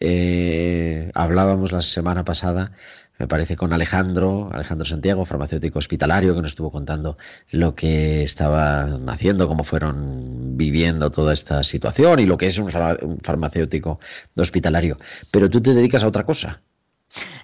Eh, 0.01 1.11
hablábamos 1.13 1.71
la 1.71 1.79
semana 1.79 2.25
pasada, 2.25 2.73
me 3.17 3.27
parece, 3.27 3.55
con 3.55 3.71
Alejandro, 3.71 4.49
Alejandro 4.51 4.85
Santiago, 4.85 5.23
farmacéutico 5.25 5.79
hospitalario, 5.79 6.35
que 6.35 6.41
nos 6.41 6.51
estuvo 6.51 6.71
contando 6.71 7.17
lo 7.51 7.73
que 7.73 8.21
estaban 8.23 9.07
haciendo, 9.07 9.47
cómo 9.47 9.63
fueron 9.63 10.57
viviendo 10.57 11.09
toda 11.09 11.31
esta 11.31 11.63
situación 11.63 12.19
y 12.19 12.25
lo 12.25 12.37
que 12.37 12.47
es 12.47 12.57
un, 12.57 12.67
farma- 12.67 13.01
un 13.01 13.17
farmacéutico 13.19 14.01
hospitalario. 14.35 14.97
Pero 15.31 15.49
tú 15.49 15.61
te 15.61 15.73
dedicas 15.73 16.03
a 16.03 16.07
otra 16.07 16.25
cosa. 16.25 16.63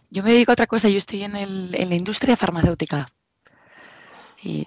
Yo 0.09 0.23
me 0.23 0.31
dedico 0.31 0.51
a 0.51 0.53
otra 0.53 0.67
cosa, 0.67 0.89
yo 0.89 0.97
estoy 0.97 1.23
en 1.23 1.35
el, 1.35 1.75
en 1.75 1.89
la 1.89 1.95
industria 1.95 2.35
farmacéutica. 2.35 3.05
Y 4.43 4.65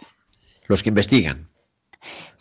Los 0.68 0.82
que 0.82 0.88
investigan. 0.90 1.48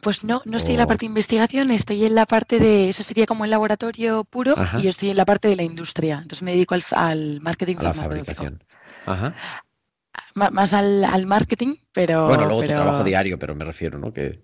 pues 0.01 0.23
no, 0.23 0.41
no 0.45 0.57
estoy 0.57 0.73
en 0.75 0.79
la 0.79 0.87
parte 0.87 1.01
de 1.01 1.07
investigación, 1.07 1.71
estoy 1.71 2.05
en 2.05 2.15
la 2.15 2.25
parte 2.25 2.59
de, 2.59 2.89
eso 2.89 3.03
sería 3.03 3.25
como 3.25 3.45
el 3.45 3.51
laboratorio 3.51 4.23
puro, 4.23 4.57
Ajá. 4.57 4.79
y 4.79 4.83
yo 4.83 4.89
estoy 4.89 5.09
en 5.11 5.17
la 5.17 5.25
parte 5.25 5.47
de 5.47 5.55
la 5.55 5.63
industria. 5.63 6.15
Entonces 6.21 6.41
me 6.43 6.51
dedico 6.51 6.73
al, 6.75 6.83
al 6.91 7.41
marketing 7.41 7.75
a 7.77 7.83
la 7.83 7.93
farmacéutico. 7.93 8.43
fabricación. 8.43 8.63
Ajá. 9.05 9.35
Más 10.35 10.73
al, 10.73 11.03
al 11.03 11.25
marketing, 11.25 11.75
pero, 11.91 12.27
Bueno, 12.27 12.45
luego 12.45 12.61
pero 12.61 12.73
tu 12.73 12.81
trabajo 12.83 13.03
diario, 13.03 13.39
pero 13.39 13.55
me 13.55 13.65
refiero, 13.65 13.97
¿no? 13.99 14.13
Que 14.13 14.43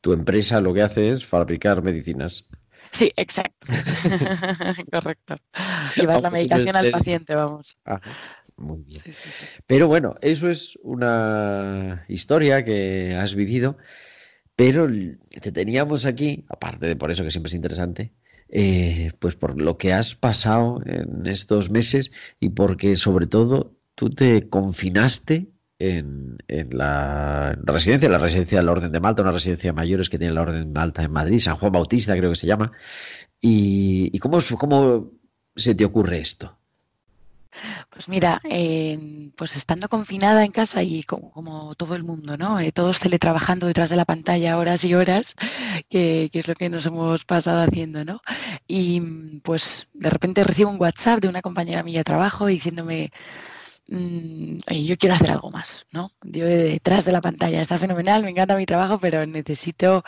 tu 0.00 0.12
empresa 0.12 0.60
lo 0.60 0.74
que 0.74 0.82
hace 0.82 1.10
es 1.10 1.24
fabricar 1.24 1.82
medicinas. 1.82 2.48
Sí, 2.92 3.12
exacto. 3.16 3.66
Correcto. 4.92 5.36
Llevas 5.96 6.22
la 6.22 6.28
Aunque 6.28 6.44
tú 6.44 6.54
no 6.54 6.62
medicación 6.62 6.76
al 6.76 6.90
paciente, 6.90 7.34
vamos. 7.34 7.76
Ajá. 7.84 8.00
Muy 8.56 8.82
bien. 8.82 9.02
Sí, 9.04 9.12
sí, 9.12 9.30
sí. 9.30 9.44
Pero 9.66 9.88
bueno, 9.88 10.14
eso 10.20 10.48
es 10.48 10.78
una 10.82 12.04
historia 12.08 12.64
que 12.64 13.14
has 13.14 13.34
vivido, 13.34 13.76
pero 14.56 14.88
te 15.30 15.52
teníamos 15.52 16.06
aquí, 16.06 16.44
aparte 16.48 16.86
de 16.86 16.96
por 16.96 17.10
eso 17.10 17.24
que 17.24 17.30
siempre 17.30 17.48
es 17.48 17.54
interesante, 17.54 18.12
eh, 18.48 19.12
pues 19.18 19.34
por 19.36 19.60
lo 19.60 19.78
que 19.78 19.92
has 19.92 20.14
pasado 20.14 20.82
en 20.84 21.26
estos 21.26 21.70
meses 21.70 22.12
y 22.38 22.50
porque 22.50 22.96
sobre 22.96 23.26
todo 23.26 23.78
tú 23.94 24.10
te 24.10 24.48
confinaste 24.48 25.51
en, 25.82 26.38
la 26.70 27.56
residencia, 27.64 28.08
la 28.08 28.18
residencia 28.18 28.58
de 28.58 28.64
la 28.64 28.72
Orden 28.72 28.92
de 28.92 29.00
Malta, 29.00 29.22
una 29.22 29.32
residencia 29.32 29.70
de 29.70 29.74
mayores 29.74 30.08
que 30.08 30.18
tiene 30.18 30.34
la 30.34 30.42
Orden 30.42 30.72
de 30.72 30.80
Malta 30.80 31.02
en 31.02 31.12
Madrid, 31.12 31.40
San 31.40 31.56
Juan 31.56 31.72
Bautista 31.72 32.16
creo 32.16 32.30
que 32.30 32.38
se 32.38 32.46
llama. 32.46 32.72
¿Y, 33.40 34.16
cómo, 34.20 34.38
cómo 34.56 35.10
se 35.56 35.74
te 35.74 35.84
ocurre 35.84 36.20
esto? 36.20 36.56
Pues 37.90 38.08
mira, 38.08 38.40
eh, 38.48 39.30
pues 39.36 39.56
estando 39.56 39.88
confinada 39.88 40.44
en 40.44 40.52
casa 40.52 40.82
y 40.82 41.02
como, 41.02 41.74
todo 41.74 41.96
el 41.96 42.04
mundo, 42.04 42.38
¿no? 42.38 42.60
Eh, 42.60 42.72
todos 42.72 43.00
teletrabajando 43.00 43.66
detrás 43.66 43.90
de 43.90 43.96
la 43.96 44.06
pantalla 44.06 44.56
horas 44.56 44.84
y 44.84 44.94
horas, 44.94 45.34
que, 45.90 46.30
que 46.32 46.38
es 46.38 46.48
lo 46.48 46.54
que 46.54 46.70
nos 46.70 46.86
hemos 46.86 47.24
pasado 47.26 47.60
haciendo, 47.60 48.04
¿no? 48.04 48.22
Y 48.66 49.00
pues 49.42 49.88
de 49.92 50.08
repente 50.08 50.44
recibo 50.44 50.70
un 50.70 50.80
WhatsApp 50.80 51.20
de 51.20 51.28
una 51.28 51.42
compañera 51.42 51.82
mía 51.82 52.00
de 52.00 52.04
trabajo 52.04 52.46
diciéndome, 52.46 53.10
mm, 53.88 54.58
"Oye, 54.70 54.84
yo 54.84 54.96
quiero 54.96 55.14
hacer 55.14 55.30
algo 55.30 55.50
más, 55.50 55.86
¿no? 55.92 56.12
Yo 56.22 56.46
detrás 56.46 57.04
de 57.04 57.12
la 57.12 57.20
pantalla 57.20 57.60
está 57.60 57.78
fenomenal, 57.78 58.22
me 58.24 58.30
encanta 58.30 58.56
mi 58.56 58.66
trabajo, 58.66 58.98
pero 58.98 59.26
necesito, 59.26 60.04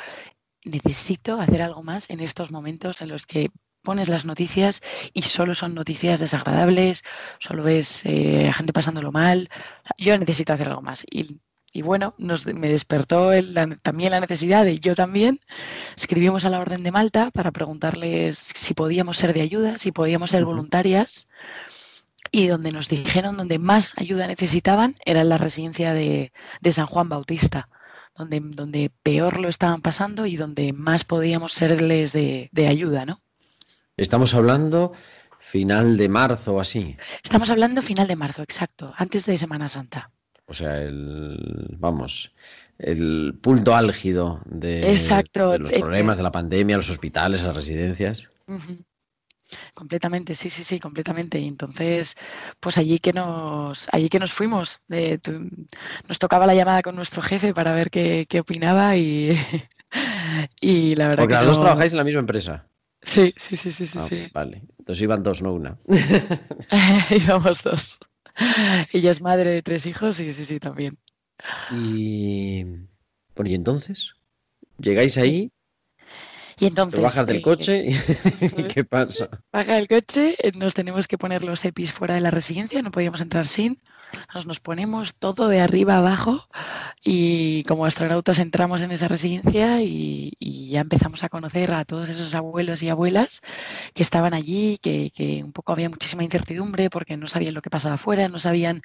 necesito 0.64 1.40
hacer 1.40 1.62
algo 1.62 1.82
más 1.82 2.10
en 2.10 2.20
estos 2.20 2.50
momentos 2.50 3.02
en 3.02 3.08
los 3.08 3.26
que 3.26 3.50
pones 3.82 4.08
las 4.08 4.24
noticias 4.24 4.82
y 5.12 5.22
solo 5.22 5.54
son 5.54 5.74
noticias 5.74 6.20
desagradables, 6.20 7.02
solo 7.38 7.62
ves 7.64 8.02
eh, 8.06 8.50
gente 8.54 8.72
pasándolo 8.72 9.12
mal. 9.12 9.50
Yo 9.98 10.16
necesito 10.18 10.52
hacer 10.54 10.68
algo 10.70 10.82
más. 10.82 11.04
Y, 11.10 11.40
y 11.72 11.82
bueno, 11.82 12.14
nos, 12.18 12.46
me 12.46 12.68
despertó 12.68 13.32
el- 13.32 13.54
la- 13.54 13.76
también 13.82 14.12
la 14.12 14.20
necesidad 14.20 14.64
de 14.64 14.78
yo 14.78 14.94
también. 14.94 15.40
Escribimos 15.96 16.44
a 16.44 16.50
la 16.50 16.60
Orden 16.60 16.82
de 16.82 16.92
Malta 16.92 17.30
para 17.32 17.52
preguntarles 17.52 18.38
si 18.38 18.74
podíamos 18.74 19.16
ser 19.18 19.34
de 19.34 19.42
ayuda, 19.42 19.78
si 19.78 19.92
podíamos 19.92 20.30
ser 20.30 20.44
voluntarias. 20.44 21.28
Y 22.34 22.48
donde 22.48 22.72
nos 22.72 22.88
dijeron 22.88 23.36
donde 23.36 23.60
más 23.60 23.94
ayuda 23.96 24.26
necesitaban 24.26 24.96
era 25.04 25.20
en 25.20 25.28
la 25.28 25.38
residencia 25.38 25.94
de, 25.94 26.32
de 26.60 26.72
San 26.72 26.86
Juan 26.86 27.08
Bautista, 27.08 27.68
donde, 28.16 28.40
donde 28.40 28.90
peor 29.04 29.38
lo 29.38 29.48
estaban 29.48 29.80
pasando 29.82 30.26
y 30.26 30.34
donde 30.34 30.72
más 30.72 31.04
podíamos 31.04 31.52
serles 31.52 32.12
de, 32.12 32.48
de 32.50 32.66
ayuda, 32.66 33.06
¿no? 33.06 33.22
Estamos 33.96 34.34
hablando 34.34 34.94
final 35.38 35.96
de 35.96 36.08
marzo 36.08 36.54
o 36.54 36.60
así. 36.60 36.96
Estamos 37.22 37.50
hablando 37.50 37.82
final 37.82 38.08
de 38.08 38.16
marzo, 38.16 38.42
exacto, 38.42 38.92
antes 38.96 39.26
de 39.26 39.36
Semana 39.36 39.68
Santa. 39.68 40.10
O 40.46 40.54
sea, 40.54 40.82
el, 40.82 41.68
vamos, 41.78 42.32
el 42.78 43.38
punto 43.40 43.76
álgido 43.76 44.40
de, 44.46 44.90
Exacto, 44.90 45.52
de 45.52 45.60
los 45.60 45.72
problemas 45.72 46.16
de 46.16 46.24
la 46.24 46.32
pandemia, 46.32 46.78
los 46.78 46.90
hospitales, 46.90 47.44
las 47.44 47.54
residencias. 47.54 48.28
Completamente, 49.74 50.34
sí, 50.34 50.50
sí, 50.50 50.62
sí, 50.64 50.78
completamente. 50.80 51.38
Y 51.38 51.48
entonces, 51.48 52.16
pues 52.60 52.78
allí 52.78 52.98
que 52.98 53.12
nos, 53.12 53.88
allí 53.92 54.08
que 54.08 54.18
nos 54.18 54.32
fuimos, 54.32 54.80
eh, 54.90 55.18
tu- 55.18 55.48
nos 56.08 56.18
tocaba 56.18 56.46
la 56.46 56.54
llamada 56.54 56.82
con 56.82 56.96
nuestro 56.96 57.22
jefe 57.22 57.52
para 57.54 57.72
ver 57.72 57.90
qué, 57.90 58.26
qué 58.28 58.40
opinaba 58.40 58.96
y, 58.96 59.36
y 60.60 60.94
la 60.96 61.08
verdad 61.08 61.24
Porque 61.24 61.34
que 61.34 61.44
dos 61.44 61.56
no- 61.56 61.62
trabajáis 61.62 61.92
en 61.92 61.98
la 61.98 62.04
misma 62.04 62.20
empresa. 62.20 62.66
Sí, 63.02 63.34
sí, 63.36 63.56
sí, 63.56 63.70
sí, 63.72 63.86
sí, 63.86 63.98
Ah, 63.98 64.06
sí. 64.08 64.30
Vale. 64.32 64.62
Entonces 64.78 65.02
iban 65.02 65.22
dos, 65.22 65.42
no 65.42 65.52
una. 65.52 65.78
Íbamos 67.10 67.62
dos. 67.62 67.98
Ella 68.92 69.10
es 69.10 69.20
madre 69.20 69.52
de 69.52 69.62
tres 69.62 69.86
hijos 69.86 70.20
y 70.20 70.32
sí, 70.32 70.44
sí, 70.44 70.58
también. 70.58 70.98
Y 71.76 72.64
bueno, 73.36 73.50
y 73.50 73.54
entonces 73.54 74.14
llegáis 74.78 75.18
ahí, 75.18 75.50
Y 76.56 76.60
te 76.60 76.66
entonces, 76.66 77.00
bajas 77.00 77.26
del 77.26 77.36
eh, 77.36 77.42
coche 77.42 77.84
y. 77.86 77.94
¿qué 78.74 78.84
pasa? 78.84 79.28
Baja 79.52 79.78
el 79.78 79.88
coche, 79.88 80.36
eh, 80.38 80.52
nos 80.56 80.74
tenemos 80.74 81.08
que 81.08 81.18
poner 81.18 81.44
los 81.44 81.64
EPIs 81.64 81.92
fuera 81.92 82.14
de 82.14 82.20
la 82.20 82.30
residencia, 82.30 82.82
no 82.82 82.90
podíamos 82.90 83.20
entrar 83.20 83.48
sin. 83.48 83.80
Nos, 84.32 84.46
nos 84.46 84.60
ponemos 84.60 85.16
todo 85.16 85.48
de 85.48 85.60
arriba 85.60 85.96
abajo 85.96 86.48
y 87.02 87.64
como 87.64 87.84
astronautas 87.84 88.38
entramos 88.38 88.82
en 88.82 88.92
esa 88.92 89.08
residencia 89.08 89.82
y, 89.82 90.32
y 90.38 90.68
ya 90.68 90.80
empezamos 90.80 91.24
a 91.24 91.28
conocer 91.28 91.72
a 91.72 91.84
todos 91.84 92.08
esos 92.10 92.32
abuelos 92.36 92.82
y 92.82 92.88
abuelas 92.88 93.42
que 93.92 94.02
estaban 94.02 94.32
allí, 94.32 94.78
que, 94.80 95.10
que 95.10 95.42
un 95.42 95.52
poco 95.52 95.72
había 95.72 95.88
muchísima 95.88 96.22
incertidumbre 96.22 96.90
porque 96.90 97.16
no 97.16 97.26
sabían 97.26 97.54
lo 97.54 97.62
que 97.62 97.70
pasaba 97.70 97.96
afuera, 97.96 98.28
no 98.28 98.38
sabían. 98.38 98.82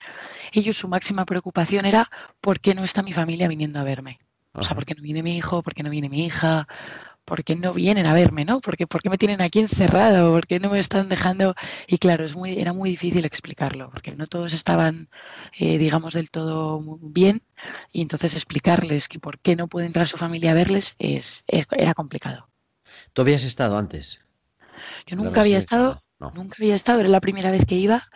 Ellos 0.52 0.78
su 0.78 0.88
máxima 0.88 1.26
preocupación 1.26 1.86
era 1.86 2.10
¿por 2.42 2.60
qué 2.60 2.74
no 2.74 2.84
está 2.84 3.04
mi 3.04 3.14
familia 3.14 3.48
viniendo 3.48 3.80
a 3.80 3.84
verme? 3.84 4.18
O 4.54 4.64
sea. 4.64 4.76
¿por 4.76 4.86
qué 4.86 4.96
no 4.96 5.04
viene 5.04 5.24
mi 5.24 5.38
hijo? 5.38 5.62
¿Por 5.62 5.74
qué 5.74 5.84
no 5.84 5.90
viene 5.90 6.10
mi 6.10 6.26
hija? 6.26 6.68
¿Por 7.30 7.44
qué 7.44 7.56
no 7.56 7.74
vienen 7.74 8.08
a 8.08 8.14
verme, 8.14 8.44
no? 8.44 8.60
¿Por 8.60 8.76
qué, 8.76 8.88
por 8.88 9.04
qué 9.04 9.10
me 9.12 9.20
tienen 9.20 9.40
aquí 9.40 9.60
encerrado? 9.60 10.32
¿Por 10.32 10.48
qué 10.48 10.60
no 10.60 10.72
me 10.72 10.80
están 10.80 11.10
dejando? 11.10 11.54
Y 11.88 12.00
claro, 12.00 12.26
es 12.26 12.36
muy, 12.36 12.60
era 12.60 12.74
muy 12.74 12.90
difícil 12.90 13.24
explicarlo, 13.24 13.92
porque 13.92 14.16
no 14.16 14.26
todos 14.26 14.52
estaban, 14.54 15.10
eh, 15.60 15.78
digamos, 15.78 16.16
del 16.16 16.32
todo 16.32 16.82
bien. 17.02 17.44
Y 17.92 18.02
entonces 18.02 18.34
explicarles 18.34 19.08
que 19.08 19.20
por 19.20 19.38
qué 19.38 19.56
no 19.56 19.68
puede 19.68 19.86
entrar 19.86 20.08
su 20.08 20.18
familia 20.18 20.52
a 20.52 20.56
verles 20.56 20.96
es, 20.98 21.44
era 21.48 21.94
complicado. 21.94 22.50
¿Tú 23.14 23.22
habías 23.22 23.44
estado 23.44 23.78
antes? 23.78 24.22
Yo 25.06 25.16
nunca 25.16 25.42
había 25.42 25.60
estado, 25.60 26.02
No. 26.20 26.32
nunca 26.34 26.56
había 26.58 26.74
estado, 26.74 27.02
era 27.02 27.10
la 27.10 27.22
primera 27.22 27.52
vez 27.52 27.64
que 27.68 27.76
iba 27.76 28.10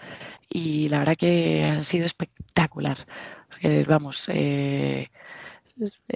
y 0.50 0.90
la 0.90 0.98
verdad 1.00 1.16
que 1.16 1.66
ha 1.66 1.84
sido 1.84 2.08
espectacular. 2.08 2.98
Porque, 3.48 3.84
vamos, 3.84 4.26
eh, 4.30 5.10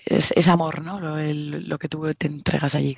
es, 0.06 0.34
es 0.36 0.48
amor, 0.48 0.82
¿no? 0.84 1.00
Lo, 1.00 1.18
lo 1.18 1.78
que 1.78 1.90
tú 1.90 2.14
te 2.14 2.28
entregas 2.28 2.76
allí. 2.76 2.98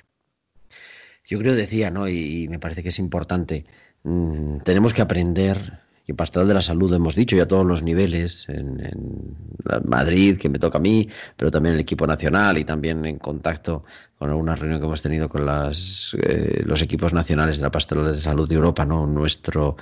Yo 1.29 1.37
creo, 1.37 1.53
decía, 1.55 1.91
¿no? 1.91 2.07
Y, 2.07 2.47
me 2.49 2.59
parece 2.59 2.81
que 2.81 2.89
es 2.89 2.99
importante. 2.99 3.65
mm, 4.03 4.59
tenemos 4.63 4.93
que 4.93 5.01
aprender, 5.01 5.79
y 6.07 6.13
Pastoral 6.13 6.47
de 6.47 6.55
la 6.55 6.61
Salud 6.61 6.91
hemos 6.93 7.15
dicho, 7.15 7.35
y 7.35 7.39
a 7.39 7.47
todos 7.47 7.65
los 7.65 7.83
niveles, 7.83 8.47
en, 8.49 9.37
Madrid, 9.85 10.37
que 10.39 10.49
me 10.49 10.57
toca 10.57 10.79
a 10.79 10.81
mí, 10.81 11.07
pero 11.37 11.51
también 11.51 11.75
el 11.75 11.81
equipo 11.81 12.07
nacional 12.07 12.57
y 12.57 12.63
también 12.63 13.05
en 13.05 13.19
contacto 13.19 13.83
con 14.17 14.29
alguna 14.29 14.55
reunión 14.55 14.79
que 14.79 14.87
hemos 14.87 15.01
tenido 15.03 15.29
con 15.29 15.45
las, 15.45 16.15
eh, 16.19 16.63
los 16.65 16.81
equipos 16.81 17.13
nacionales 17.13 17.57
de 17.57 17.63
la 17.63 17.71
Pastoral 17.71 18.11
de 18.11 18.19
Salud 18.19 18.49
de 18.49 18.55
Europa, 18.55 18.85
¿no? 18.85 19.05
Nuestro 19.05 19.77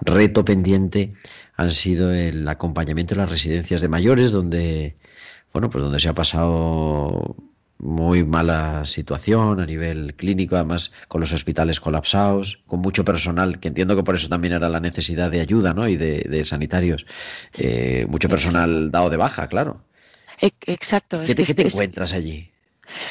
reto 0.00 0.44
pendiente 0.44 1.14
han 1.56 1.70
sido 1.70 2.12
el 2.12 2.46
acompañamiento 2.46 3.14
de 3.14 3.22
las 3.22 3.30
residencias 3.30 3.80
de 3.80 3.88
mayores, 3.88 4.32
donde, 4.32 4.96
bueno, 5.52 5.70
pues 5.70 5.82
donde 5.84 6.00
se 6.00 6.08
ha 6.08 6.14
pasado 6.14 7.36
muy 7.78 8.24
mala 8.24 8.84
situación 8.84 9.58
a 9.60 9.66
nivel 9.66 10.14
clínico, 10.14 10.56
además 10.56 10.92
con 11.08 11.20
los 11.22 11.32
hospitales 11.32 11.80
colapsados, 11.80 12.60
con 12.66 12.80
mucho 12.80 13.04
personal, 13.04 13.58
que 13.58 13.68
entiendo 13.68 13.96
que 13.96 14.02
por 14.02 14.16
eso 14.16 14.28
también 14.28 14.52
era 14.54 14.68
la 14.68 14.80
necesidad 14.80 15.30
de 15.30 15.40
ayuda 15.40 15.72
¿no? 15.72 15.88
y 15.88 15.96
de, 15.96 16.20
de 16.28 16.44
sanitarios. 16.44 17.06
Eh, 17.54 18.06
mucho 18.08 18.28
personal 18.28 18.90
dado 18.90 19.08
de 19.10 19.16
baja, 19.16 19.48
claro. 19.48 19.80
Exacto, 20.66 21.20
¿Qué 21.26 21.34
te, 21.34 21.42
que 21.42 21.44
qué 21.46 21.54
te 21.54 21.66
es- 21.68 21.74
encuentras 21.74 22.12
allí? 22.12 22.50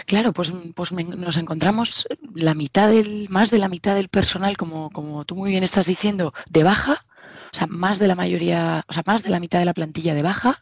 Claro, 0.05 0.33
pues, 0.33 0.51
pues 0.75 0.91
me- 0.91 1.03
nos 1.05 1.37
encontramos 1.37 2.07
la 2.35 2.53
mitad 2.53 2.89
del, 2.89 3.27
más 3.29 3.49
de 3.49 3.59
la 3.59 3.69
mitad 3.69 3.95
del 3.95 4.09
personal, 4.09 4.57
como, 4.57 4.89
como 4.89 5.23
tú 5.25 5.35
muy 5.35 5.51
bien 5.51 5.63
estás 5.63 5.85
diciendo, 5.85 6.33
de 6.49 6.63
baja, 6.63 7.05
o 7.53 7.57
sea, 7.57 7.67
más 7.67 7.99
de 7.99 8.07
la 8.07 8.15
mayoría, 8.15 8.83
o 8.87 8.93
sea, 8.93 9.03
más 9.05 9.23
de 9.23 9.29
la 9.29 9.39
mitad 9.39 9.59
de 9.59 9.65
la 9.65 9.73
plantilla 9.73 10.13
de 10.15 10.21
baja 10.23 10.61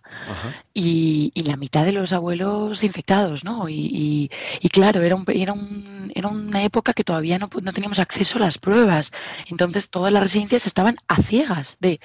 y, 0.74 1.32
y 1.34 1.44
la 1.44 1.58
mitad 1.58 1.86
de 1.86 1.92
los 1.92 2.14
abuelos 2.14 2.84
infectados, 2.84 3.44
¿no? 3.44 3.70
Y, 3.70 3.76
y- 3.92 4.30
y 4.62 4.70
claro, 4.70 5.02
era, 5.02 5.16
un, 5.16 5.24
era, 5.28 5.54
un- 5.54 6.12
era 6.16 6.28
una 6.28 6.64
época 6.64 6.94
que 6.94 7.04
todavía 7.04 7.40
no, 7.40 7.50
no 7.62 7.74
teníamos 7.74 8.00
acceso 8.00 8.38
a 8.38 8.42
las 8.42 8.58
pruebas. 8.58 9.12
Entonces, 9.48 9.90
todas 9.90 10.12
las 10.14 10.24
residencias 10.24 10.66
estaban 10.68 10.98
a 11.08 11.18
ciegas 11.22 11.78
de 11.80 12.00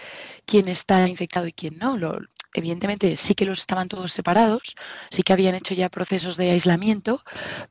quién 0.47 0.69
está 0.69 1.07
infectado 1.09 1.47
y 1.47 1.53
quién 1.53 1.79
no. 1.79 1.97
Lo- 1.97 2.19
evidentemente, 2.55 3.17
sí 3.17 3.35
que 3.35 3.47
los 3.47 3.61
estaban 3.61 3.89
todos 3.89 4.13
separados, 4.13 4.75
sí 5.11 5.23
que 5.23 5.33
habían 5.33 5.55
hecho 5.55 5.75
ya 5.75 5.89
procesos 5.89 6.37
de 6.37 6.51
aislamiento, 6.51 7.23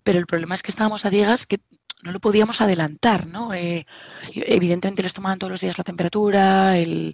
pero 0.03 0.17
el 0.19 0.25
problema 0.25 0.55
es 0.55 0.63
que 0.63 0.71
estábamos 0.71 1.05
a 1.05 1.09
ciegas 1.11 1.45
que 1.45 1.59
no 2.03 2.11
lo 2.11 2.19
podíamos 2.19 2.61
adelantar, 2.61 3.27
¿no? 3.27 3.53
Eh, 3.53 3.85
evidentemente 4.33 5.03
les 5.03 5.13
tomaban 5.13 5.39
todos 5.39 5.51
los 5.51 5.61
días 5.61 5.77
la 5.77 5.83
temperatura, 5.83 6.77
el, 6.77 7.13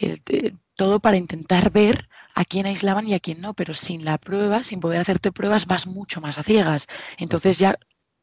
eh, 0.00 0.52
todo 0.74 1.00
para 1.00 1.16
intentar 1.16 1.70
ver 1.70 2.08
a 2.34 2.44
quién 2.44 2.66
aislaban 2.66 3.08
y 3.08 3.14
a 3.14 3.20
quién 3.20 3.40
no, 3.40 3.54
pero 3.54 3.74
sin 3.74 4.04
la 4.04 4.18
prueba, 4.18 4.62
sin 4.62 4.80
poder 4.80 5.00
hacerte 5.00 5.32
pruebas, 5.32 5.66
vas 5.66 5.86
mucho 5.86 6.20
más 6.20 6.38
a 6.38 6.42
ciegas. 6.42 6.86
Entonces 7.18 7.58
ya 7.58 7.78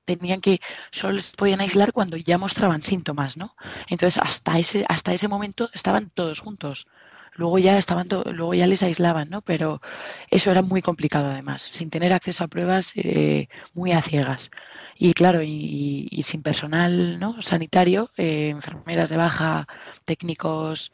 tenían 0.06 0.42
que, 0.42 0.60
solo 0.92 1.14
les 1.14 1.32
podían 1.32 1.62
aislar 1.62 1.94
cuando 1.94 2.18
ya 2.18 2.38
mostraban 2.38 2.84
síntomas, 2.84 3.38
¿no? 3.38 3.56
Entonces 3.88 4.22
hasta 4.22 4.60
ese, 4.60 4.84
hasta 4.88 5.14
ese 5.14 5.28
momento 5.28 5.70
estaban 5.74 6.10
todos 6.12 6.40
juntos. 6.40 6.88
Luego 7.36 7.58
ya 7.58 7.78
estaban 7.78 8.08
luego 8.10 8.54
ya 8.54 8.68
les 8.68 8.84
aislaban, 8.84 9.30
¿no? 9.30 9.42
Pero 9.42 9.82
eso 10.30 10.52
era 10.52 10.62
muy 10.62 10.82
complicado 10.82 11.30
además, 11.30 11.62
sin 11.62 11.90
tener 11.90 12.14
acceso 12.14 12.44
a 12.44 12.48
pruebas 12.48 12.94
eh, 12.96 13.48
muy 13.74 13.92
a 13.92 14.02
ciegas. 14.02 14.52
Y 14.98 15.14
claro, 15.14 15.42
y, 15.42 16.22
sin 16.24 16.44
personal 16.44 17.20
¿no? 17.20 17.42
sanitario, 17.42 18.12
eh, 18.18 18.50
enfermeras 18.50 19.10
de 19.10 19.18
baja, 19.18 19.68
técnicos, 20.06 20.92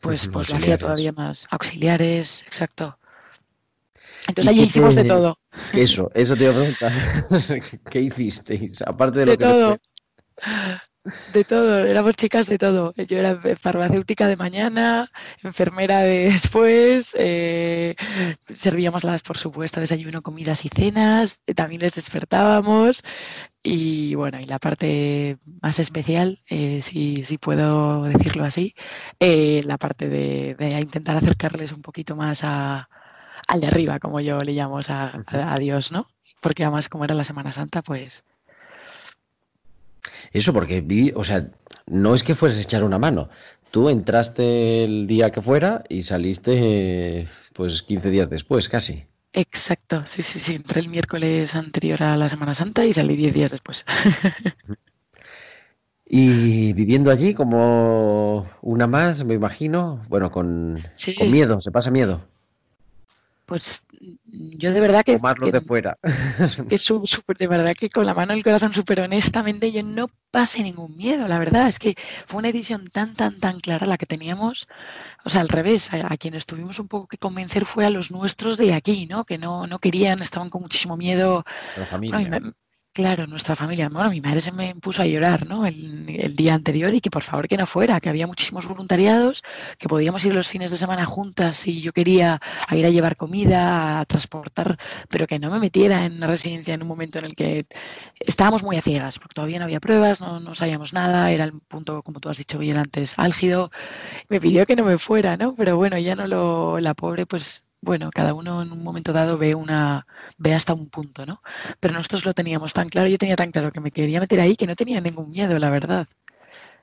pues, 0.00 0.28
pues 0.28 0.48
lo 0.48 0.56
hacía 0.56 0.78
todavía 0.78 1.12
más. 1.12 1.46
Auxiliares, 1.50 2.42
exacto. 2.46 2.98
Entonces 4.28 4.54
¿Y 4.54 4.58
allí 4.58 4.68
hicimos 4.68 4.94
de 4.94 5.04
todo, 5.04 5.38
Eso, 5.72 6.10
eso 6.14 6.36
te 6.36 6.44
iba 6.44 6.52
a 6.52 6.56
preguntar. 6.56 6.92
¿Qué 7.90 8.00
hicisteis? 8.00 8.82
Aparte 8.82 9.20
de 9.20 9.26
lo 9.26 9.32
que 9.32 9.44
todo. 9.44 9.76
De 11.32 11.44
todo, 11.44 11.84
éramos 11.84 12.16
chicas 12.16 12.48
de 12.48 12.58
todo. 12.58 12.92
Yo 12.96 13.18
era 13.18 13.40
farmacéutica 13.56 14.26
de 14.26 14.36
mañana, 14.36 15.10
enfermera 15.42 16.00
de 16.00 16.30
después, 16.30 17.14
eh, 17.18 17.94
servíamos 18.52 19.04
las, 19.04 19.22
por 19.22 19.36
supuesto, 19.38 19.80
desayuno, 19.80 20.22
comidas 20.22 20.64
y 20.64 20.68
cenas, 20.68 21.40
también 21.54 21.82
les 21.82 21.94
despertábamos. 21.94 23.02
Y 23.62 24.14
bueno, 24.14 24.38
y 24.40 24.44
la 24.44 24.58
parte 24.58 25.38
más 25.62 25.78
especial, 25.80 26.40
eh, 26.48 26.82
si, 26.82 27.24
si, 27.24 27.38
puedo 27.38 28.04
decirlo 28.04 28.44
así, 28.44 28.74
eh, 29.20 29.62
la 29.64 29.76
parte 29.78 30.08
de, 30.08 30.54
de, 30.54 30.80
intentar 30.80 31.16
acercarles 31.16 31.72
un 31.72 31.82
poquito 31.82 32.16
más 32.16 32.42
a, 32.44 32.88
al 33.48 33.60
de 33.60 33.66
arriba, 33.68 33.98
como 33.98 34.20
yo 34.20 34.38
le 34.40 34.52
llamo, 34.52 34.78
a, 34.88 35.20
a 35.52 35.58
Dios, 35.58 35.92
¿no? 35.92 36.06
Porque 36.40 36.64
además, 36.64 36.88
como 36.88 37.04
era 37.04 37.14
la 37.14 37.24
Semana 37.24 37.52
Santa, 37.52 37.82
pues 37.82 38.24
eso 40.32 40.52
porque 40.52 41.12
o 41.14 41.24
sea, 41.24 41.48
no 41.86 42.14
es 42.14 42.22
que 42.22 42.34
fueses 42.34 42.58
a 42.58 42.62
echar 42.62 42.84
una 42.84 42.98
mano. 42.98 43.28
Tú 43.70 43.88
entraste 43.88 44.84
el 44.84 45.06
día 45.06 45.30
que 45.30 45.42
fuera 45.42 45.84
y 45.88 46.02
saliste 46.02 47.28
pues 47.52 47.82
15 47.82 48.10
días 48.10 48.30
después, 48.30 48.68
casi. 48.68 49.06
Exacto, 49.32 50.02
sí, 50.06 50.22
sí, 50.22 50.38
sí. 50.38 50.54
Entré 50.54 50.80
el 50.80 50.88
miércoles 50.88 51.54
anterior 51.54 52.02
a 52.02 52.16
la 52.16 52.28
Semana 52.28 52.54
Santa 52.54 52.86
y 52.86 52.92
salí 52.92 53.16
10 53.16 53.34
días 53.34 53.50
después. 53.50 53.84
y 56.08 56.72
viviendo 56.72 57.10
allí 57.10 57.34
como 57.34 58.48
una 58.62 58.86
más, 58.86 59.24
me 59.24 59.34
imagino, 59.34 60.02
bueno, 60.08 60.30
con, 60.30 60.82
sí. 60.92 61.14
con 61.14 61.30
miedo, 61.30 61.60
se 61.60 61.70
pasa 61.70 61.90
miedo. 61.90 62.26
Pues 63.44 63.82
yo 64.24 64.72
de 64.72 64.80
verdad 64.80 65.04
que... 65.04 65.18
Más 65.18 65.38
los 65.38 65.52
de 65.52 65.60
fuera. 65.60 65.98
Que 66.68 66.78
super, 66.78 67.36
de 67.36 67.46
verdad 67.46 67.74
que 67.74 67.90
con 67.90 68.06
la 68.06 68.14
mano 68.14 68.32
en 68.32 68.38
el 68.38 68.44
corazón, 68.44 68.72
súper 68.72 69.00
honestamente, 69.00 69.70
yo 69.70 69.82
no 69.82 70.08
pasé 70.30 70.62
ningún 70.62 70.96
miedo, 70.96 71.28
la 71.28 71.38
verdad. 71.38 71.68
Es 71.68 71.78
que 71.78 71.94
fue 72.26 72.38
una 72.38 72.48
edición 72.48 72.88
tan, 72.88 73.14
tan, 73.14 73.38
tan 73.38 73.60
clara 73.60 73.86
la 73.86 73.98
que 73.98 74.06
teníamos. 74.06 74.68
O 75.24 75.30
sea, 75.30 75.40
al 75.40 75.48
revés, 75.48 75.92
a, 75.92 76.12
a 76.12 76.16
quienes 76.16 76.46
tuvimos 76.46 76.78
un 76.78 76.88
poco 76.88 77.06
que 77.06 77.18
convencer 77.18 77.64
fue 77.64 77.86
a 77.86 77.90
los 77.90 78.10
nuestros 78.10 78.58
de 78.58 78.74
aquí, 78.74 79.06
¿no? 79.06 79.24
Que 79.24 79.38
no, 79.38 79.66
no 79.66 79.78
querían, 79.78 80.20
estaban 80.20 80.50
con 80.50 80.62
muchísimo 80.62 80.96
miedo. 80.96 81.44
La 81.76 81.86
familia. 81.86 82.40
Claro, 82.96 83.26
nuestra 83.26 83.54
familia. 83.54 83.90
Bueno, 83.90 84.08
mi 84.08 84.22
madre 84.22 84.40
se 84.40 84.52
me 84.52 84.74
puso 84.76 85.02
a 85.02 85.06
llorar, 85.06 85.46
¿no? 85.46 85.66
El, 85.66 86.34
día 86.34 86.54
anterior 86.54 86.94
y 86.94 87.00
que 87.02 87.10
por 87.10 87.22
favor 87.22 87.46
que 87.46 87.58
no 87.58 87.66
fuera, 87.66 88.00
que 88.00 88.08
había 88.08 88.26
muchísimos 88.26 88.66
voluntariados, 88.66 89.42
que 89.78 89.86
podíamos 89.86 90.24
ir 90.24 90.34
los 90.34 90.48
fines 90.48 90.70
de 90.70 90.78
semana 90.78 91.04
juntas 91.04 91.56
si 91.56 91.82
yo 91.82 91.92
quería 91.92 92.40
ir 92.72 92.86
a 92.86 92.90
llevar 92.90 93.16
comida, 93.16 94.00
a 94.00 94.04
transportar, 94.06 94.78
pero 95.10 95.26
que 95.26 95.38
no 95.38 95.50
me 95.50 95.58
metiera 95.60 96.06
en 96.06 96.14
una 96.16 96.26
residencia 96.26 96.72
en 96.72 96.82
un 96.82 96.88
momento 96.88 97.18
en 97.18 97.26
el 97.26 97.36
que 97.36 97.66
estábamos 98.18 98.62
muy 98.62 98.76
a 98.78 98.82
ciegas, 98.82 99.18
porque 99.18 99.34
todavía 99.34 99.58
no 99.58 99.66
había 99.66 99.80
pruebas, 99.80 100.22
no, 100.22 100.40
no 100.40 100.54
sabíamos 100.54 100.94
nada, 100.94 101.30
era 101.30 101.44
el 101.44 101.52
punto, 101.52 102.02
como 102.02 102.20
tú 102.20 102.30
has 102.30 102.38
dicho 102.38 102.58
bien 102.58 102.78
antes, 102.78 103.18
álgido. 103.18 103.70
Me 104.30 104.40
pidió 104.40 104.66
que 104.66 104.76
no 104.76 104.84
me 104.84 104.98
fuera, 104.98 105.36
¿no? 105.36 105.54
Pero 105.54 105.76
bueno, 105.76 105.98
ya 105.98 106.16
no 106.16 106.26
lo, 106.26 106.80
la 106.80 106.94
pobre, 106.94 107.26
pues 107.26 107.65
bueno, 107.86 108.10
cada 108.12 108.34
uno 108.34 108.62
en 108.62 108.72
un 108.72 108.82
momento 108.82 109.12
dado 109.12 109.38
ve 109.38 109.54
una 109.54 110.06
ve 110.36 110.52
hasta 110.54 110.74
un 110.74 110.90
punto, 110.90 111.24
¿no? 111.24 111.40
Pero 111.80 111.94
nosotros 111.94 112.26
lo 112.26 112.34
teníamos 112.34 112.74
tan 112.74 112.88
claro, 112.88 113.08
yo 113.08 113.16
tenía 113.16 113.36
tan 113.36 113.52
claro 113.52 113.72
que 113.72 113.80
me 113.80 113.92
quería 113.92 114.20
meter 114.20 114.40
ahí 114.40 114.56
que 114.56 114.66
no 114.66 114.74
tenía 114.74 115.00
ningún 115.00 115.30
miedo, 115.30 115.58
la 115.58 115.70
verdad. 115.70 116.08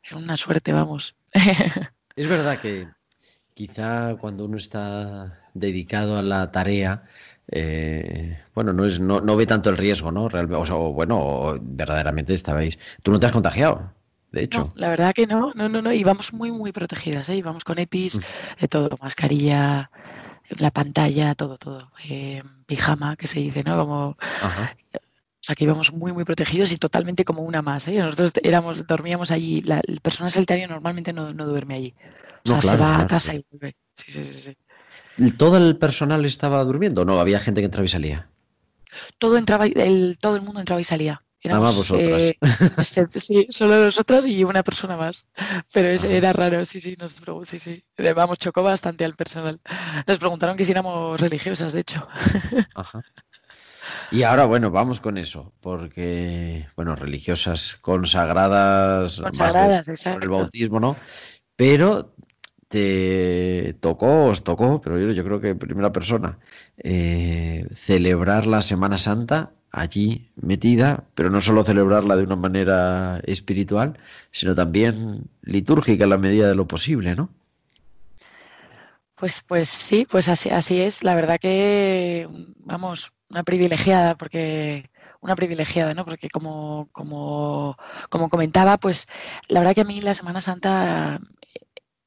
Era 0.03 0.17
una 0.17 0.37
suerte, 0.37 0.73
vamos. 0.73 1.15
Es 2.15 2.27
verdad 2.27 2.59
que 2.59 2.87
quizá 3.55 4.15
cuando 4.17 4.45
uno 4.45 4.57
está 4.57 5.39
dedicado 5.55 6.15
a 6.15 6.21
la 6.21 6.51
tarea, 6.51 7.05
eh, 7.47 8.39
bueno, 8.53 8.71
no, 8.71 8.85
es, 8.85 8.99
no, 8.99 9.19
no, 9.19 9.35
ve 9.35 9.47
tanto 9.47 9.71
el 9.71 9.77
riesgo, 9.77 10.11
¿no? 10.11 10.29
Real, 10.29 10.53
o 10.53 10.65
sea, 10.65 10.75
bueno, 10.75 11.57
verdaderamente 11.59 12.35
estabais. 12.35 12.77
Tú 13.01 13.11
no 13.11 13.19
te 13.19 13.25
has 13.25 13.31
contagiado, 13.31 13.91
de 14.31 14.43
hecho. 14.43 14.59
No, 14.59 14.73
la 14.75 14.89
verdad 14.89 15.13
que 15.15 15.25
no, 15.25 15.53
no, 15.55 15.67
no, 15.69 15.81
no. 15.81 15.91
Íbamos 15.91 16.33
muy, 16.33 16.51
muy 16.51 16.71
protegidas, 16.71 17.29
¿eh? 17.29 17.35
Íbamos 17.35 17.63
con 17.63 17.79
EPIs, 17.79 18.21
de 18.59 18.67
todo, 18.67 18.95
mascarilla, 19.01 19.89
la 20.49 20.71
pantalla, 20.71 21.35
todo, 21.35 21.57
todo. 21.57 21.91
Eh, 22.09 22.41
pijama, 22.65 23.15
que 23.15 23.27
se 23.27 23.39
dice, 23.39 23.63
¿no? 23.63 23.77
Como. 23.77 24.17
Ajá. 24.41 24.75
O 24.95 25.45
sea, 25.45 25.55
que 25.55 25.65
íbamos 25.65 25.91
muy, 25.91 26.13
muy 26.13 26.23
protegidos 26.23 26.71
y 26.71 26.77
totalmente 26.77 27.25
como 27.25 27.41
una 27.41 27.61
más. 27.61 27.87
¿eh? 27.89 27.97
Nosotros 27.97 28.31
éramos, 28.43 28.87
dormíamos 28.87 29.29
allí. 29.31 29.61
La, 29.63 29.81
el 29.87 29.99
personal 29.99 30.31
sanitario 30.31 30.67
normalmente 30.69 31.11
no, 31.11 31.33
no 31.33 31.45
duerme 31.45 31.75
allí. 31.75 31.95
O 32.45 32.47
sea, 32.49 32.55
No, 32.55 32.61
se 32.61 32.75
claro, 32.75 32.83
va 32.83 33.01
a 33.01 33.07
casa 33.07 33.35
y 33.35 33.45
vuelve. 33.51 33.75
Sí, 33.95 34.11
sí, 34.11 34.23
sí, 34.23 34.55
sí. 35.17 35.31
¿Todo 35.37 35.57
el 35.57 35.77
personal 35.77 36.23
estaba 36.25 36.63
durmiendo? 36.63 37.03
No, 37.05 37.19
había 37.19 37.39
gente 37.39 37.61
que 37.61 37.65
entraba 37.65 37.85
y 37.85 37.89
salía. 37.89 38.29
Todo, 39.17 39.37
entraba, 39.37 39.67
y- 39.67 39.73
el, 39.75 40.17
todo 40.19 40.35
el 40.35 40.41
mundo 40.43 40.59
entraba 40.59 40.79
y 40.81 40.83
salía. 40.85 41.23
Nada 41.49 41.59
más 41.61 41.75
vosotras. 41.75 42.23
eh, 42.23 42.37
excepto- 42.77 43.19
sí, 43.19 43.47
solo 43.49 43.83
nosotras 43.85 44.25
y 44.25 44.43
una 44.43 44.63
persona 44.63 44.95
más. 44.97 45.25
Pero 45.73 45.89
es- 45.89 46.03
era 46.05 46.31
raro, 46.33 46.63
sí, 46.65 46.79
sí, 46.79 46.95
nos, 46.99 47.17
sí, 47.45 47.59
sí. 47.59 47.83
Vamos, 48.15 48.39
chocó 48.39 48.63
bastante 48.63 49.03
al 49.05 49.15
personal. 49.15 49.59
Nos 50.07 50.19
preguntaron 50.19 50.55
que 50.55 50.65
si 50.65 50.71
éramos 50.71 51.19
religiosas, 51.19 51.73
de 51.73 51.81
hecho. 51.81 52.07
Ajá. 52.75 53.03
Y 54.11 54.23
ahora, 54.23 54.45
bueno, 54.45 54.71
vamos 54.71 54.99
con 55.01 55.17
eso, 55.17 55.53
porque, 55.59 56.67
bueno, 56.75 56.95
religiosas 56.95 57.75
consagradas, 57.81 59.19
más 59.19 59.31
de- 59.33 59.37
Consagradas, 59.39 59.87
por 60.13 60.23
el 60.23 60.29
bautismo, 60.29 60.79
¿no? 60.79 60.95
Pero 61.55 62.13
te 62.69 63.75
tocó, 63.81 64.25
os 64.27 64.43
tocó, 64.43 64.81
pero 64.81 64.97
yo, 64.99 65.11
yo 65.11 65.23
creo 65.23 65.39
que 65.39 65.49
en 65.49 65.59
primera 65.59 65.91
persona, 65.91 66.39
eh, 66.77 67.67
celebrar 67.73 68.47
la 68.47 68.61
Semana 68.61 68.97
Santa 68.97 69.51
allí 69.73 70.29
metida, 70.35 71.03
pero 71.15 71.29
no 71.29 71.41
solo 71.41 71.63
celebrarla 71.63 72.15
de 72.15 72.23
una 72.23 72.35
manera 72.35 73.19
espiritual, 73.25 73.97
sino 74.31 74.55
también 74.55 75.25
litúrgica 75.41 76.05
en 76.05 76.11
la 76.11 76.17
medida 76.17 76.47
de 76.47 76.55
lo 76.55 76.67
posible, 76.67 77.15
¿no? 77.15 77.29
Pues, 79.15 79.41
pues 79.47 79.69
sí, 79.69 80.05
pues 80.09 80.29
así, 80.29 80.49
así 80.49 80.79
es. 80.79 81.03
La 81.03 81.15
verdad 81.15 81.39
que, 81.39 82.27
vamos, 82.59 83.11
una 83.29 83.43
privilegiada, 83.43 84.15
porque 84.15 84.89
una 85.21 85.35
privilegiada, 85.35 85.93
¿no? 85.93 86.05
Porque 86.05 86.29
como, 86.29 86.89
como, 86.91 87.75
como 88.09 88.29
comentaba, 88.29 88.77
pues 88.77 89.07
la 89.47 89.59
verdad 89.59 89.73
que 89.73 89.81
a 89.81 89.85
mí 89.85 90.01
la 90.01 90.13
Semana 90.13 90.41
Santa 90.41 91.19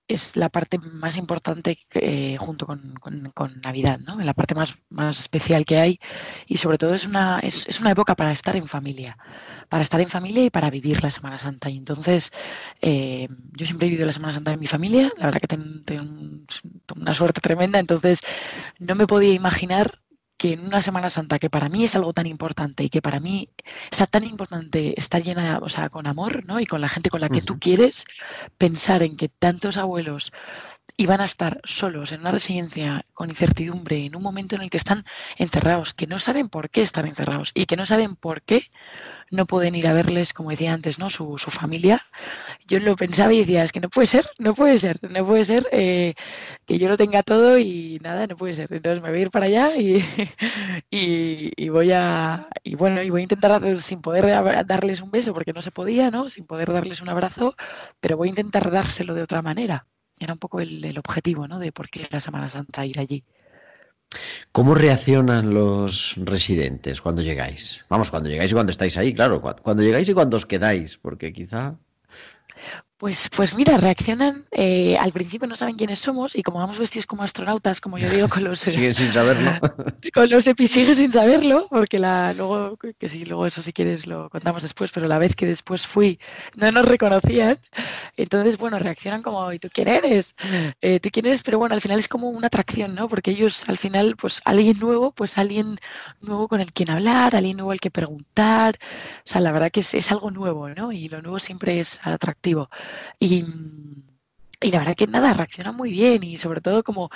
es 0.09 0.37
la 0.37 0.49
parte 0.49 0.79
más 0.79 1.17
importante 1.17 1.79
eh, 1.95 2.37
junto 2.39 2.67
con, 2.67 2.95
con- 3.01 3.33
Navidad, 3.63 3.99
¿no? 4.01 4.17
La 4.21 4.35
parte 4.35 4.55
más, 4.55 4.77
más 4.91 5.21
especial 5.21 5.65
que 5.65 5.79
hay 5.79 5.99
y 6.47 6.59
sobre 6.59 6.79
todo 6.79 6.95
es 6.95 7.07
una, 7.07 7.39
es, 7.41 7.67
es 7.69 7.81
una 7.81 7.91
época 7.93 8.15
para 8.15 8.33
estar 8.33 8.57
en 8.57 8.67
familia, 8.69 9.19
para 9.69 9.83
estar 9.83 10.01
en 10.01 10.09
familia 10.09 10.45
y 10.45 10.51
para 10.51 10.71
vivir 10.71 11.03
la 11.03 11.11
Semana 11.11 11.39
Santa. 11.39 11.71
Y 11.71 11.77
entonces 11.79 12.33
eh, 12.81 13.29
yo 13.53 13.67
siempre 13.67 13.87
he 13.87 13.91
vivido 13.91 14.07
la 14.07 14.13
Semana 14.13 14.33
Santa 14.35 14.53
en 14.53 14.61
mi 14.61 14.67
familia, 14.67 15.11
la 15.19 15.27
verdad 15.27 15.41
que 15.41 15.49
ten- 15.49 15.85
tengo 15.85 16.03
un- 16.03 16.47
una 16.97 17.15
suerte 17.15 17.41
tremenda, 17.41 17.79
entonces 17.79 18.21
no 18.79 18.95
me 18.95 19.07
podía 19.07 19.33
imaginar 19.35 20.01
que 20.37 20.53
en 20.53 20.67
una 20.67 20.81
Semana 20.81 21.11
Santa 21.11 21.39
que 21.39 21.51
para 21.51 21.69
mí 21.69 21.85
es 21.85 21.97
algo 21.97 22.13
tan 22.13 22.27
importante 22.27 22.85
y 22.85 22.91
que 22.91 23.03
para 23.03 23.21
mí 23.21 23.49
es 23.91 24.11
tan 24.11 24.25
importante 24.25 24.99
estar 24.99 25.23
llena, 25.23 25.59
o 25.63 25.69
sea, 25.69 25.89
con 25.89 26.07
amor, 26.07 26.45
¿no? 26.47 26.61
Y 26.61 26.67
con 26.67 26.81
la 26.81 26.89
gente 26.89 27.11
con 27.11 27.21
la 27.21 27.29
que 27.29 27.43
tú 27.43 27.59
quieres, 27.59 28.05
pensar 28.59 29.03
en 29.03 29.17
que 29.17 29.29
tantos 29.29 29.77
abuelos 29.77 30.33
iban 30.97 31.21
a 31.21 31.25
estar 31.27 31.61
solos 31.65 32.13
en 32.13 32.21
una 32.21 32.31
residencia 32.33 33.05
con 33.15 33.31
incertidumbre, 33.31 34.05
en 34.07 34.17
un 34.17 34.23
momento 34.23 34.57
en 34.57 34.63
el 34.63 34.71
que 34.71 34.77
están 34.79 35.05
encerrados, 35.37 35.95
que 35.95 36.07
no 36.07 36.19
saben 36.19 36.49
por 36.49 36.71
qué 36.71 36.83
están 36.83 37.07
encerrados 37.07 37.53
y 37.55 37.67
que 37.67 37.77
no 37.77 37.87
saben 37.87 38.17
por 38.17 38.43
qué 38.43 38.65
no 39.31 39.47
pueden 39.47 39.75
ir 39.75 39.87
a 39.89 39.93
verles, 39.93 40.33
como 40.33 40.51
decía 40.51 40.73
antes, 40.73 40.99
¿no? 40.99 41.11
Su, 41.11 41.39
su 41.39 41.51
familia. 41.51 42.03
Yo 42.67 42.81
lo 42.81 42.97
pensaba 42.97 43.33
y 43.33 43.41
decía, 43.41 43.63
es 43.65 43.73
que 43.73 43.81
no 43.81 43.89
puede 43.91 44.07
ser, 44.07 44.27
no 44.39 44.55
puede 44.55 44.79
ser, 44.79 44.99
no 45.11 45.27
puede 45.27 45.45
ser 45.45 45.69
eh, 45.73 46.15
que 46.67 46.79
yo 46.79 46.89
lo 46.89 46.97
tenga 46.97 47.23
todo 47.23 47.59
y 47.59 47.99
nada, 48.03 48.27
no 48.27 48.37
puede 48.37 48.53
ser. 48.55 48.73
Entonces 48.73 49.03
me 49.03 49.11
voy 49.11 49.19
a 49.21 49.23
ir 49.23 49.31
para 49.31 49.47
allá 49.47 49.77
y, 49.77 49.99
y, 50.91 51.53
y 51.57 51.69
voy 51.69 51.93
a, 51.93 52.49
y 52.65 52.75
bueno, 52.77 53.03
y 53.03 53.11
voy 53.11 53.21
a 53.23 53.25
intentar 53.25 53.53
hacer- 53.53 53.83
sin 53.83 54.01
poder 54.03 54.27
darles 54.67 55.01
un 55.01 55.11
beso 55.11 55.33
porque 55.35 55.53
no 55.53 55.63
se 55.63 55.73
podía, 55.73 56.11
¿no? 56.11 56.31
Sin 56.31 56.47
poder 56.47 56.73
darles 56.73 57.01
un 57.03 57.09
abrazo, 57.11 57.57
pero 58.01 58.17
voy 58.17 58.29
a 58.29 58.31
intentar 58.31 58.71
dárselo 58.71 59.15
de 59.15 59.23
otra 59.23 59.43
manera. 59.43 59.87
Era 60.19 60.33
un 60.35 60.39
poco 60.39 60.61
el, 60.61 60.85
el 60.85 60.99
objetivo, 60.99 61.49
¿no? 61.49 61.59
De 61.59 61.73
por 61.73 61.89
qué 61.91 62.07
la 62.11 62.21
Semana 62.21 62.49
Santa 62.49 62.85
ir 62.87 62.99
allí. 63.01 63.25
¿Cómo 64.53 64.75
reaccionan 64.75 65.53
los 65.55 66.15
residentes 66.17 67.01
cuando 67.01 67.23
llegáis? 67.23 67.85
Vamos, 67.89 68.11
cuando 68.11 68.29
llegáis 68.29 68.51
y 68.51 68.55
cuando 68.55 68.71
estáis 68.73 68.97
ahí, 68.99 69.15
claro, 69.15 69.43
cua- 69.43 69.61
cuando 69.61 69.83
llegáis 69.83 70.09
y 70.09 70.15
cuando 70.15 70.37
os 70.37 70.47
quedáis, 70.47 70.99
porque 70.99 71.33
quizá... 71.33 71.77
Pues, 72.99 73.29
pues 73.37 73.55
mira, 73.55 73.77
reaccionan, 73.77 74.47
eh, 74.53 74.97
al 74.99 75.13
principio 75.13 75.47
no 75.47 75.55
saben 75.55 75.77
quiénes 75.77 75.99
somos 75.99 76.35
y 76.35 76.43
como 76.43 76.61
vamos 76.61 76.79
vestidos 76.79 77.07
como 77.07 77.23
astronautas, 77.23 77.79
como 77.79 77.99
yo 77.99 78.09
digo, 78.09 78.27
con 78.27 78.43
los... 78.43 78.59
siguen 78.61 78.95
sin 78.95 79.13
saberlo. 79.13 79.53
con 80.15 80.31
los 80.31 80.47
EPI 80.47 80.67
siguen 80.67 80.97
sin 80.97 81.13
saberlo, 81.13 81.67
porque 81.69 81.99
la, 81.99 82.33
luego, 82.33 82.79
que 82.99 83.09
sí, 83.11 83.27
luego 83.27 83.47
eso 83.47 83.61
si 83.61 83.75
quieres 83.75 84.07
lo 84.07 84.31
contamos 84.31 84.63
después, 84.63 84.93
pero 84.93 85.09
la 85.09 85.19
vez 85.19 85.37
que 85.37 85.45
después 85.45 85.87
fui 85.87 86.19
no 86.55 86.73
nos 86.73 86.87
reconocían, 86.87 87.59
entonces, 88.17 88.57
bueno, 88.57 88.79
reaccionan 88.79 89.23
como, 89.23 89.53
¿y 89.53 89.59
tú 89.59 89.69
quién 89.71 89.89
eres? 89.89 90.35
Eh, 90.81 90.99
¿Tú 90.99 91.11
quién 91.13 91.27
eres? 91.27 91.43
Pero 91.43 91.59
bueno, 91.59 91.75
al 91.75 91.83
final 91.83 91.99
es 91.99 92.09
como 92.09 92.31
una 92.31 92.47
atracción, 92.47 92.95
¿no? 92.95 93.09
Porque 93.09 93.33
ellos 93.33 93.69
al 93.69 93.77
final, 93.77 94.17
pues 94.17 94.41
alguien 94.47 94.79
nuevo, 94.79 95.13
pues 95.13 95.37
alguien 95.37 95.79
nuevo 96.23 96.49
con 96.49 96.63
el 96.63 96.73
quien 96.73 96.89
hablar, 96.89 97.37
alguien 97.37 97.59
nuevo 97.59 97.73
al 97.73 97.81
que 97.81 97.91
preguntar, 97.91 98.79
o 99.19 99.23
sea, 99.31 99.43
la 99.43 99.53
verdad 99.53 99.71
que 99.71 99.81
es, 99.81 99.93
es 99.95 100.11
algo 100.11 100.31
nuevo, 100.31 100.71
¿no? 100.71 100.93
Y 100.93 101.09
lo 101.09 101.21
nuevo 101.21 101.39
siempre 101.39 101.79
es 101.79 102.01
atractivo. 102.03 102.71
Y, 103.19 103.45
y, 104.61 104.71
la 104.71 104.79
verdad 104.79 104.95
que 104.95 105.07
nada, 105.07 105.33
reacciona 105.33 105.73
muy 105.73 105.91
bien 105.91 106.23
y 106.25 106.39
sobre 106.39 106.61
todo 106.61 106.83
como, 106.83 107.11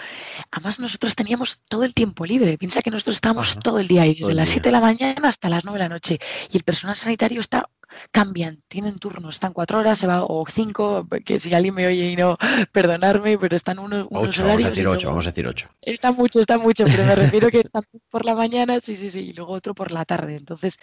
además 0.50 0.80
nosotros 0.80 1.14
teníamos 1.14 1.60
todo 1.68 1.84
el 1.84 1.94
tiempo 1.94 2.26
libre, 2.26 2.58
piensa 2.58 2.82
que 2.82 2.90
nosotros 2.90 3.16
estábamos 3.16 3.52
Ajá, 3.52 3.60
todo 3.60 3.78
el 3.78 3.88
día 3.88 4.02
ahí, 4.02 4.14
desde 4.14 4.34
las 4.34 4.48
día. 4.48 4.54
7 4.54 4.68
de 4.68 4.72
la 4.72 4.80
mañana 4.80 5.28
hasta 5.28 5.48
las 5.48 5.64
9 5.64 5.78
de 5.78 5.84
la 5.84 5.88
noche. 5.88 6.18
Y 6.52 6.56
el 6.56 6.64
personal 6.64 6.96
sanitario 6.96 7.40
está 7.40 7.68
cambian, 8.12 8.62
tienen 8.68 8.98
turnos, 8.98 9.36
están 9.36 9.52
cuatro 9.52 9.78
horas, 9.78 9.98
se 9.98 10.06
va, 10.06 10.24
o 10.24 10.44
cinco, 10.48 11.06
que 11.24 11.38
si 11.40 11.52
alguien 11.54 11.74
me 11.74 11.86
oye 11.86 12.10
y 12.12 12.16
no, 12.16 12.36
perdonarme, 12.72 13.38
pero 13.38 13.56
están 13.56 13.78
unos, 13.78 14.06
unos 14.10 14.36
Ocho, 14.36 14.40
horarios. 14.40 14.48
vamos 14.48 14.64
a 14.64 14.68
decir 14.70 14.86
ocho, 14.86 15.08
luego- 15.08 15.08
vamos 15.08 15.26
a 15.26 15.30
decir 15.30 15.46
ocho. 15.46 15.68
Está 15.82 16.12
mucho, 16.12 16.40
está 16.40 16.58
mucho, 16.58 16.88
pero 16.90 17.04
me 17.06 17.14
refiero 17.16 17.50
que 17.50 17.60
está 17.60 17.82
por 18.10 18.24
la 18.26 18.34
mañana, 18.34 18.80
sí, 18.80 18.96
sí, 18.96 19.10
sí, 19.10 19.30
y 19.30 19.32
luego 19.32 19.52
otro 19.54 19.74
por 19.74 19.92
la 19.92 20.04
tarde. 20.04 20.36
Entonces, 20.36 20.78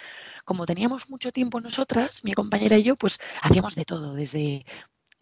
como 0.45 0.65
teníamos 0.65 1.09
mucho 1.09 1.31
tiempo 1.31 1.61
nosotras, 1.61 2.23
mi 2.23 2.33
compañera 2.33 2.77
y 2.77 2.83
yo, 2.83 2.95
pues 2.95 3.19
hacíamos 3.41 3.75
de 3.75 3.85
todo, 3.85 4.13
desde 4.15 4.65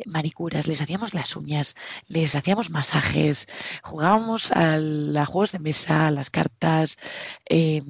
manicuras, 0.06 0.68
les 0.68 0.82
hacíamos 0.82 1.14
las 1.14 1.36
uñas, 1.36 1.76
les 2.08 2.36
hacíamos 2.36 2.70
masajes, 2.70 3.48
jugábamos 3.84 4.52
al- 4.52 5.16
a 5.18 5.26
juegos 5.26 5.52
de 5.54 5.60
mesa, 5.60 6.08
a 6.08 6.12
las 6.12 6.30
cartas, 6.30 6.98
eh, 7.50 7.82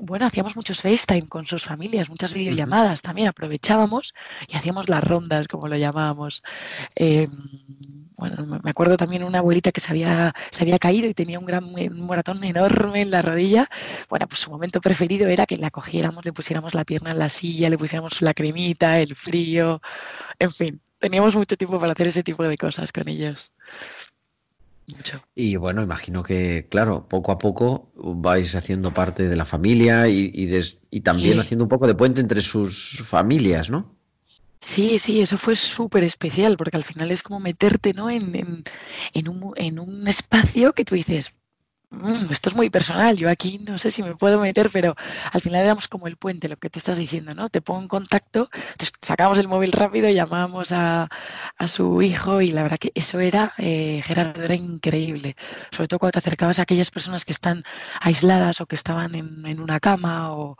bueno, 0.00 0.26
hacíamos 0.26 0.56
muchos 0.56 0.82
FaceTime 0.82 1.28
con 1.28 1.46
sus 1.46 1.64
familias, 1.64 2.10
muchas 2.10 2.32
videollamadas 2.32 3.02
también, 3.02 3.28
aprovechábamos 3.28 4.14
y 4.48 4.56
hacíamos 4.56 4.88
las 4.88 5.02
rondas, 5.04 5.48
como 5.48 5.68
lo 5.68 5.76
llamábamos. 5.76 6.42
Eh, 6.96 7.28
bueno, 8.16 8.46
me 8.46 8.58
me 8.62 8.70
acuerdo 8.70 8.96
también 8.96 9.24
una 9.24 9.38
abuelita 9.40 9.72
que 9.72 9.80
se 9.80 9.90
había, 9.90 10.34
se 10.50 10.62
había 10.64 10.78
caído 10.78 11.08
y 11.08 11.14
tenía 11.14 11.38
un 11.38 11.44
gran 11.46 11.64
un 11.64 12.00
moratón 12.00 12.42
enorme 12.44 13.02
en 13.02 13.10
la 13.10 13.22
rodilla. 13.22 13.68
Bueno, 14.08 14.26
pues 14.28 14.40
su 14.40 14.50
momento 14.50 14.80
preferido 14.80 15.28
era 15.28 15.46
que 15.46 15.56
la 15.58 15.70
cogiéramos, 15.70 16.24
le 16.24 16.32
pusiéramos 16.32 16.74
la 16.74 16.84
pierna 16.84 17.10
en 17.12 17.18
la 17.18 17.28
silla, 17.28 17.68
le 17.70 17.78
pusiéramos 17.78 18.22
la 18.22 18.32
cremita, 18.34 19.00
el 19.00 19.14
frío, 19.16 19.80
en 20.38 20.52
fin, 20.52 20.82
teníamos 20.98 21.36
mucho 21.36 21.56
tiempo 21.56 21.78
para 21.78 21.92
hacer 21.92 22.08
ese 22.08 22.22
tipo 22.22 22.44
de 22.44 22.56
cosas 22.58 22.92
con 22.92 23.08
ellos. 23.08 23.52
Mucho. 24.88 25.22
Y 25.36 25.56
bueno, 25.56 25.82
imagino 25.82 26.22
que, 26.22 26.66
claro, 26.70 27.06
poco 27.08 27.30
a 27.30 27.38
poco 27.38 27.92
vais 27.94 28.54
haciendo 28.56 28.94
parte 28.94 29.28
de 29.28 29.36
la 29.36 29.44
familia 29.44 30.08
y, 30.08 30.30
y 30.34 30.46
des- 30.46 30.80
y 30.90 31.00
también 31.02 31.34
Sí. 31.34 31.40
haciendo 31.40 31.64
un 31.64 31.68
poco 31.68 31.86
de 31.86 31.94
puente 31.94 32.20
entre 32.20 32.40
sus 32.40 33.02
familias, 33.04 33.70
¿no? 33.70 33.96
Sí, 34.60 34.98
sí, 34.98 35.20
eso 35.20 35.38
fue 35.38 35.54
súper 35.54 36.02
especial, 36.02 36.56
porque 36.56 36.76
al 36.76 36.84
final 36.84 37.10
es 37.10 37.22
como 37.22 37.40
meterte, 37.40 37.92
¿no? 37.94 38.10
en, 38.10 38.34
en, 38.34 38.64
en 39.14 39.28
un, 39.28 39.52
en 39.56 39.78
un 39.78 40.08
espacio 40.08 40.72
que 40.72 40.84
tú 40.84 40.94
dices, 40.94 41.32
"Mm, 41.90 42.30
esto 42.32 42.50
es 42.50 42.56
muy 42.56 42.68
personal, 42.68 43.16
yo 43.16 43.30
aquí 43.30 43.58
no 43.58 43.78
sé 43.78 43.90
si 43.90 44.02
me 44.02 44.16
puedo 44.16 44.40
meter, 44.40 44.70
pero 44.72 44.94
al 45.32 45.40
final 45.40 45.62
éramos 45.62 45.86
como 45.88 46.08
el 46.08 46.16
puente, 46.16 46.48
lo 46.48 46.56
que 46.56 46.68
tú 46.68 46.78
estás 46.80 46.98
diciendo, 46.98 47.34
¿no? 47.34 47.48
Te 47.48 47.62
pongo 47.62 47.80
en 47.82 47.88
contacto, 47.88 48.48
sacamos 49.02 49.38
el 49.38 49.46
móvil 49.48 49.72
rápido, 49.72 50.08
llamamos 50.10 50.72
a, 50.72 51.08
a 51.56 51.68
su 51.68 52.02
hijo 52.02 52.40
y 52.40 52.50
la 52.50 52.62
verdad 52.64 52.78
que 52.78 52.90
eso 52.94 53.20
era, 53.20 53.52
eh, 53.58 54.02
Gerardo, 54.04 54.42
era 54.42 54.54
increíble, 54.56 55.36
sobre 55.70 55.86
todo 55.88 56.00
cuando 56.00 56.12
te 56.14 56.18
acercabas 56.20 56.58
a 56.58 56.62
aquellas 56.62 56.90
personas 56.90 57.24
que 57.24 57.32
están 57.32 57.62
aisladas 58.00 58.60
o 58.60 58.66
que 58.66 58.74
estaban 58.76 59.14
en, 59.14 59.46
en 59.46 59.60
una 59.60 59.78
cama 59.80 60.32
o, 60.34 60.56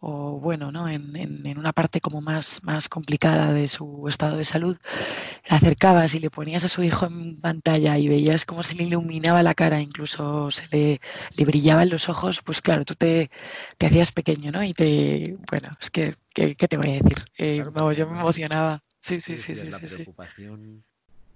o 0.00 0.38
bueno, 0.40 0.72
¿no? 0.72 0.88
En, 0.88 1.14
en- 1.16 1.46
en 1.46 1.58
una 1.58 1.72
parte 1.72 2.00
como 2.00 2.20
más, 2.22 2.62
más 2.64 2.88
complicada 2.88 3.52
de 3.52 3.68
su 3.68 4.06
estado 4.08 4.36
de 4.36 4.44
salud, 4.44 4.76
le 5.50 5.56
acercabas 5.56 6.14
y 6.14 6.20
le 6.20 6.30
ponías 6.30 6.64
a 6.64 6.68
su 6.68 6.82
hijo 6.82 7.06
en 7.06 7.40
pantalla 7.40 7.98
y 7.98 8.08
veías 8.08 8.44
cómo 8.44 8.62
se 8.62 8.74
le 8.76 8.84
iluminaba 8.84 9.42
la 9.42 9.54
cara, 9.54 9.80
incluso 9.80 10.50
se 10.50 10.66
le, 10.76 11.00
le 11.36 11.44
brillaban 11.44 11.88
los 11.90 12.08
ojos, 12.08 12.42
pues 12.42 12.60
claro, 12.62 12.84
tú 12.84 12.94
te, 12.94 13.30
te 13.78 13.86
hacías 13.86 14.12
pequeño, 14.12 14.52
¿no? 14.52 14.62
Y 14.64 14.74
te, 14.74 15.36
bueno, 15.50 15.70
es 15.80 15.90
que, 15.90 16.14
¿qué, 16.34 16.54
qué 16.56 16.68
te 16.68 16.76
voy 16.76 16.90
a 16.90 16.92
decir? 17.02 17.18
Eh, 17.38 17.56
Claro. 17.56 17.72
vamos, 17.72 17.96
yo 17.96 18.06
me 18.06 18.18
emocionaba. 18.18 18.82
Sí, 19.02 19.20
sí, 19.20 19.36
sí, 19.38 19.56
sí, 19.56 19.70
la 19.70 19.78
sí, 19.80 19.86
preocupación, 19.88 20.84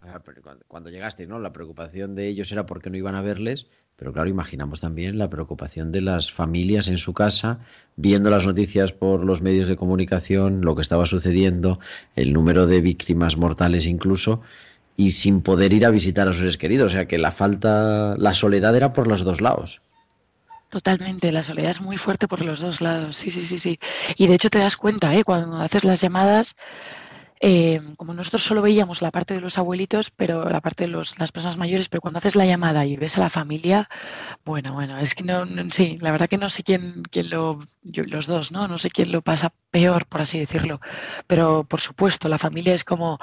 ah, 0.02 0.20
cuando 0.68 0.90
llegaste, 0.90 1.26
¿no? 1.26 1.38
La 1.38 1.52
preocupación 1.52 2.14
de 2.14 2.28
ellos 2.28 2.50
era 2.52 2.66
porque 2.66 2.90
no 2.90 2.96
iban 2.96 3.14
a 3.14 3.22
verles, 3.22 3.66
pero 3.96 4.12
claro, 4.12 4.28
imaginamos 4.28 4.80
también 4.80 5.18
la 5.18 5.30
preocupación 5.30 5.92
de 5.92 6.00
las 6.00 6.32
familias 6.32 6.88
en 6.88 6.98
su 6.98 7.12
casa, 7.12 7.60
viendo 7.96 8.28
las 8.30 8.46
noticias 8.46 8.92
por 8.92 9.24
los 9.24 9.40
medios 9.40 9.68
de 9.68 9.76
comunicación, 9.76 10.62
lo 10.62 10.74
que 10.74 10.82
estaba 10.82 11.06
sucediendo, 11.06 11.78
el 12.16 12.32
número 12.32 12.66
de 12.66 12.80
víctimas 12.80 13.36
mortales 13.36 13.86
incluso, 13.86 14.42
y 14.96 15.12
sin 15.12 15.42
poder 15.42 15.72
ir 15.72 15.86
a 15.86 15.90
visitar 15.90 16.28
a 16.28 16.32
sus 16.32 16.40
seres 16.40 16.58
queridos. 16.58 16.88
O 16.88 16.90
sea 16.90 17.06
que 17.06 17.18
la 17.18 17.30
falta, 17.30 18.16
la 18.18 18.34
soledad 18.34 18.76
era 18.76 18.92
por 18.92 19.06
los 19.06 19.22
dos 19.22 19.40
lados. 19.40 19.80
Totalmente, 20.70 21.30
la 21.30 21.44
soledad 21.44 21.70
es 21.70 21.80
muy 21.80 21.96
fuerte 21.96 22.26
por 22.26 22.42
los 22.42 22.60
dos 22.60 22.80
lados, 22.80 23.16
sí, 23.16 23.30
sí, 23.30 23.44
sí, 23.44 23.60
sí. 23.60 23.78
Y 24.16 24.26
de 24.26 24.34
hecho 24.34 24.50
te 24.50 24.58
das 24.58 24.76
cuenta, 24.76 25.14
¿eh? 25.14 25.22
Cuando 25.22 25.58
haces 25.58 25.84
las 25.84 26.00
llamadas, 26.00 26.56
eh, 27.40 27.80
como 27.96 28.14
nosotros 28.14 28.42
solo 28.44 28.62
veíamos 28.62 29.02
la 29.02 29.10
parte 29.10 29.34
de 29.34 29.40
los 29.40 29.58
abuelitos, 29.58 30.10
pero 30.10 30.48
la 30.48 30.60
parte 30.60 30.84
de 30.84 30.88
los, 30.88 31.18
las 31.18 31.32
personas 31.32 31.58
mayores, 31.58 31.88
pero 31.88 32.00
cuando 32.00 32.18
haces 32.18 32.36
la 32.36 32.46
llamada 32.46 32.86
y 32.86 32.96
ves 32.96 33.16
a 33.18 33.20
la 33.20 33.28
familia, 33.30 33.88
bueno, 34.44 34.72
bueno, 34.74 34.98
es 34.98 35.14
que 35.14 35.24
no, 35.24 35.44
no- 35.44 35.70
sí, 35.70 35.98
la 36.00 36.10
verdad 36.12 36.28
que 36.28 36.38
no 36.38 36.50
sé 36.50 36.62
quién, 36.62 37.02
quién 37.10 37.30
lo, 37.30 37.58
yo- 37.82 38.04
los 38.06 38.26
dos, 38.26 38.52
¿no? 38.52 38.68
No 38.68 38.78
sé 38.78 38.90
quién 38.90 39.12
lo 39.12 39.22
pasa 39.22 39.52
peor, 39.70 40.06
por 40.06 40.20
así 40.22 40.38
decirlo. 40.38 40.80
Pero 41.26 41.64
por 41.64 41.80
supuesto, 41.80 42.28
la 42.28 42.38
familia 42.38 42.74
es 42.74 42.84
como 42.84 43.18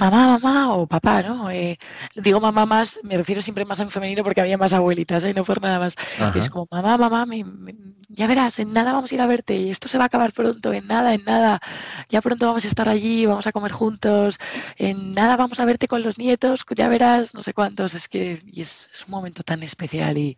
mamá, 0.00 0.38
mamá 0.38 0.74
o 0.74 0.86
papá, 0.86 1.22
¿no? 1.22 1.50
Eh, 1.50 1.78
digo 2.14 2.40
mamá 2.40 2.66
más, 2.66 3.00
me 3.02 3.16
refiero 3.16 3.42
siempre 3.42 3.64
más 3.64 3.80
en 3.80 3.90
femenino 3.90 4.22
porque 4.22 4.40
había 4.40 4.58
más 4.58 4.72
abuelitas, 4.74 5.24
¿eh? 5.24 5.34
No 5.34 5.44
por 5.44 5.60
nada 5.62 5.78
más. 5.78 5.96
Es 6.38 6.50
como, 6.50 6.66
mamá, 6.70 6.96
mamá, 6.98 7.26
me- 7.26 7.44
me- 7.44 7.74
ya 8.08 8.26
verás, 8.26 8.58
en 8.58 8.72
nada 8.72 8.92
vamos 8.92 9.12
a 9.12 9.14
ir 9.14 9.20
a 9.22 9.26
verte 9.26 9.56
y 9.56 9.70
esto 9.70 9.88
se 9.88 9.98
va 9.98 10.04
a 10.04 10.06
acabar 10.08 10.32
pronto, 10.32 10.72
en 10.72 10.86
nada, 10.86 11.14
en 11.14 11.24
nada, 11.24 11.60
ya 12.08 12.20
pronto 12.22 12.46
vamos 12.46 12.64
a 12.64 12.68
estar 12.68 12.88
allí, 12.88 13.26
vamos 13.26 13.46
a 13.46 13.52
comer 13.52 13.72
juntos, 13.72 14.38
en 14.76 15.14
nada 15.14 15.36
vamos 15.36 15.60
a 15.60 15.64
verte 15.64 15.88
con 15.88 16.02
los 16.02 16.18
nietos, 16.18 16.64
ya 16.76 16.88
verás, 16.88 17.34
no 17.34 17.42
sé 17.42 17.54
cuántos, 17.54 17.94
es 17.94 18.08
que 18.08 18.40
y 18.46 18.62
es, 18.62 18.88
un 19.06 19.10
momento 19.12 19.42
tan 19.42 19.62
especial 19.62 20.18
y, 20.18 20.36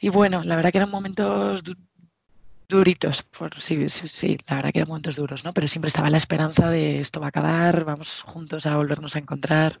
y 0.00 0.08
bueno, 0.10 0.42
la 0.44 0.56
verdad 0.56 0.72
que 0.72 0.78
eran 0.78 0.90
momentos 0.90 1.64
du- 1.64 1.76
duritos, 2.68 3.22
por, 3.24 3.54
sí, 3.60 3.88
sí, 3.88 4.08
sí, 4.08 4.38
la 4.48 4.56
verdad 4.56 4.72
que 4.72 4.78
eran 4.80 4.88
momentos 4.88 5.16
duros, 5.16 5.44
¿no? 5.44 5.52
Pero 5.52 5.68
siempre 5.68 5.88
estaba 5.88 6.10
la 6.10 6.16
esperanza 6.18 6.70
de 6.70 7.00
esto 7.00 7.20
va 7.20 7.26
a 7.26 7.30
acabar, 7.30 7.84
vamos 7.84 8.22
juntos 8.22 8.66
a 8.66 8.76
volvernos 8.76 9.16
a 9.16 9.20
encontrar. 9.20 9.80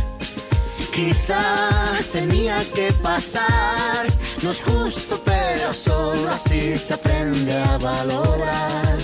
Quizá 1.01 1.97
tenía 2.11 2.59
que 2.75 2.93
pasar. 3.01 4.05
No 4.43 4.51
es 4.51 4.61
justo, 4.61 5.19
pero 5.25 5.73
solo 5.73 6.29
así 6.29 6.77
se 6.77 6.93
aprende 6.93 7.53
a 7.57 7.79
valorar. 7.79 8.99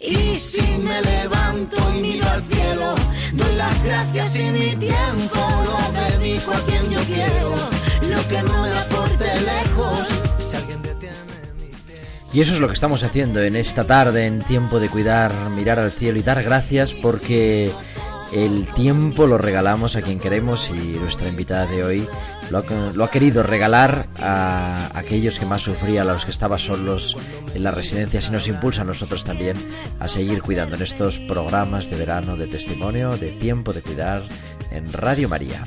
Y 0.00 0.36
si 0.36 0.78
me 0.78 1.02
levanto 1.02 1.76
y 1.96 2.00
miro 2.00 2.28
al 2.30 2.44
cielo, 2.44 2.94
doy 3.32 3.56
las 3.56 3.82
gracias 3.82 4.36
y 4.36 4.44
mi 4.50 4.76
tiempo 4.76 5.40
lo 5.64 5.78
dedico 6.00 6.52
a 6.52 6.60
quien 6.60 6.88
yo 6.88 7.00
quiero. 7.00 7.50
Lo 8.08 8.28
que 8.28 8.40
no 8.42 8.62
me 8.62 8.78
aporte 8.78 9.24
lejos, 9.40 10.06
si 10.48 10.54
alguien 10.54 10.80
detiene. 10.82 11.14
Y 12.32 12.40
eso 12.40 12.52
es 12.52 12.60
lo 12.60 12.68
que 12.68 12.74
estamos 12.74 13.02
haciendo 13.02 13.42
en 13.42 13.56
esta 13.56 13.88
tarde, 13.88 14.26
en 14.26 14.40
tiempo 14.42 14.78
de 14.78 14.88
cuidar, 14.88 15.32
mirar 15.50 15.80
al 15.80 15.90
cielo 15.90 16.20
y 16.20 16.22
dar 16.22 16.44
gracias 16.44 16.94
porque 16.94 17.72
el 18.34 18.66
tiempo 18.74 19.28
lo 19.28 19.38
regalamos 19.38 19.94
a 19.94 20.02
quien 20.02 20.18
queremos 20.18 20.68
y 20.68 20.98
nuestra 20.98 21.28
invitada 21.28 21.66
de 21.66 21.84
hoy 21.84 22.08
lo 22.50 22.58
ha, 22.58 22.64
lo 22.92 23.04
ha 23.04 23.10
querido 23.10 23.44
regalar 23.44 24.08
a 24.18 24.90
aquellos 24.94 25.38
que 25.38 25.46
más 25.46 25.62
sufrían, 25.62 26.08
a 26.08 26.14
los 26.14 26.24
que 26.24 26.32
estaban 26.32 26.58
solos 26.58 27.16
en 27.54 27.62
las 27.62 27.72
residencias 27.72 28.28
y 28.28 28.32
nos 28.32 28.48
impulsa 28.48 28.82
a 28.82 28.84
nosotros 28.84 29.24
también 29.24 29.56
a 30.00 30.08
seguir 30.08 30.42
cuidando 30.42 30.74
en 30.74 30.82
estos 30.82 31.20
programas 31.20 31.88
de 31.88 31.96
verano 31.96 32.36
de 32.36 32.48
testimonio, 32.48 33.16
de 33.16 33.30
tiempo 33.30 33.72
de 33.72 33.82
cuidar 33.82 34.24
en 34.72 34.92
Radio 34.92 35.28
María. 35.28 35.62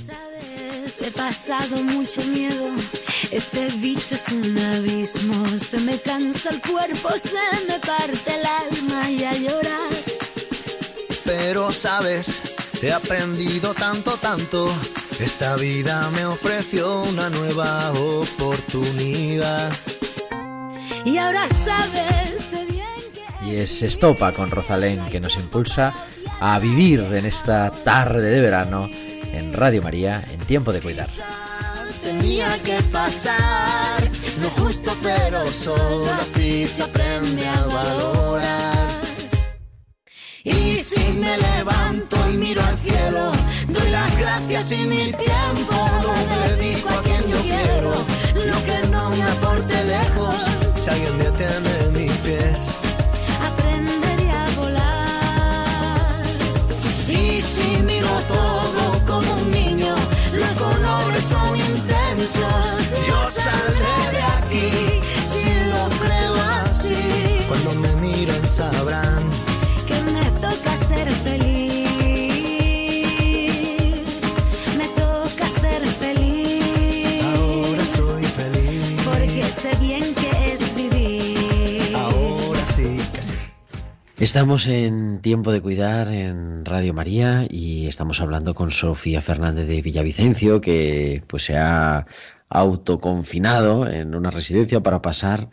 He 0.99 1.11
pasado 1.11 1.81
mucho 1.83 2.21
miedo, 2.23 2.69
este 3.31 3.67
bicho 3.77 4.15
es 4.15 4.27
un 4.29 4.57
abismo, 4.57 5.45
se 5.57 5.79
me 5.79 5.99
cansa 5.99 6.49
el 6.49 6.61
cuerpo, 6.61 7.09
se 7.17 7.65
me 7.67 7.79
parte 7.79 8.33
el 8.33 8.45
alma 8.45 9.09
y 9.09 9.23
a 9.23 9.33
llorar. 9.33 9.93
Pero 11.23 11.71
sabes, 11.71 12.41
he 12.81 12.91
aprendido 12.91 13.73
tanto, 13.73 14.17
tanto. 14.17 14.69
Esta 15.19 15.55
vida 15.55 16.09
me 16.11 16.25
ofreció 16.25 17.03
una 17.03 17.29
nueva 17.29 17.91
oportunidad. 17.91 19.71
Y 21.05 21.17
ahora 21.17 21.47
sabes 21.49 22.51
bien 22.69 23.13
que... 23.13 23.45
Y 23.45 23.55
es 23.57 23.81
Estopa 23.81 24.31
con 24.33 24.51
Rosalén 24.51 25.05
que 25.07 25.19
nos 25.19 25.35
impulsa 25.35 25.93
a 26.39 26.59
vivir 26.59 26.99
en 26.99 27.25
esta 27.25 27.71
tarde 27.71 28.29
de 28.29 28.41
verano 28.41 28.89
en 29.33 29.53
Radio 29.53 29.81
María 29.81 30.23
en 30.31 30.39
tiempo 30.39 30.71
de 30.71 30.81
cuidar. 30.81 31.09
Tenía 32.03 32.57
que 32.63 32.81
pasar, 32.91 34.09
no 34.39 34.47
es 34.47 34.53
justo, 34.53 34.95
pero 35.01 35.49
solo 35.51 36.09
así 36.13 36.67
se 36.67 36.83
aprende 36.83 37.47
a 37.47 37.61
valorar. 37.65 38.96
Y 40.47 40.77
si 40.77 41.03
me 41.19 41.37
levanto 41.37 42.15
y 42.31 42.37
miro 42.37 42.61
al 42.63 42.77
cielo, 42.79 43.31
doy 43.67 43.89
las 43.89 44.17
gracias 44.17 44.71
y 44.71 44.77
mi 44.85 45.11
tiempo 45.11 45.75
lo 46.01 46.55
dedico 46.55 46.89
a 46.89 47.03
quien 47.03 47.27
yo 47.27 47.41
quiero. 47.41 47.91
Estamos 84.37 84.67
en 84.67 85.19
Tiempo 85.21 85.51
de 85.51 85.61
Cuidar 85.61 86.09
en 86.09 86.63
Radio 86.63 86.93
María 86.93 87.47
y 87.49 87.87
estamos 87.87 88.21
hablando 88.21 88.53
con 88.53 88.71
Sofía 88.71 89.19
Fernández 89.19 89.65
de 89.65 89.81
Villavicencio 89.81 90.61
que 90.61 91.23
pues 91.25 91.45
se 91.45 91.57
ha 91.57 92.05
autoconfinado 92.47 93.89
en 93.89 94.13
una 94.13 94.29
residencia 94.29 94.81
para 94.81 95.01
pasar 95.01 95.49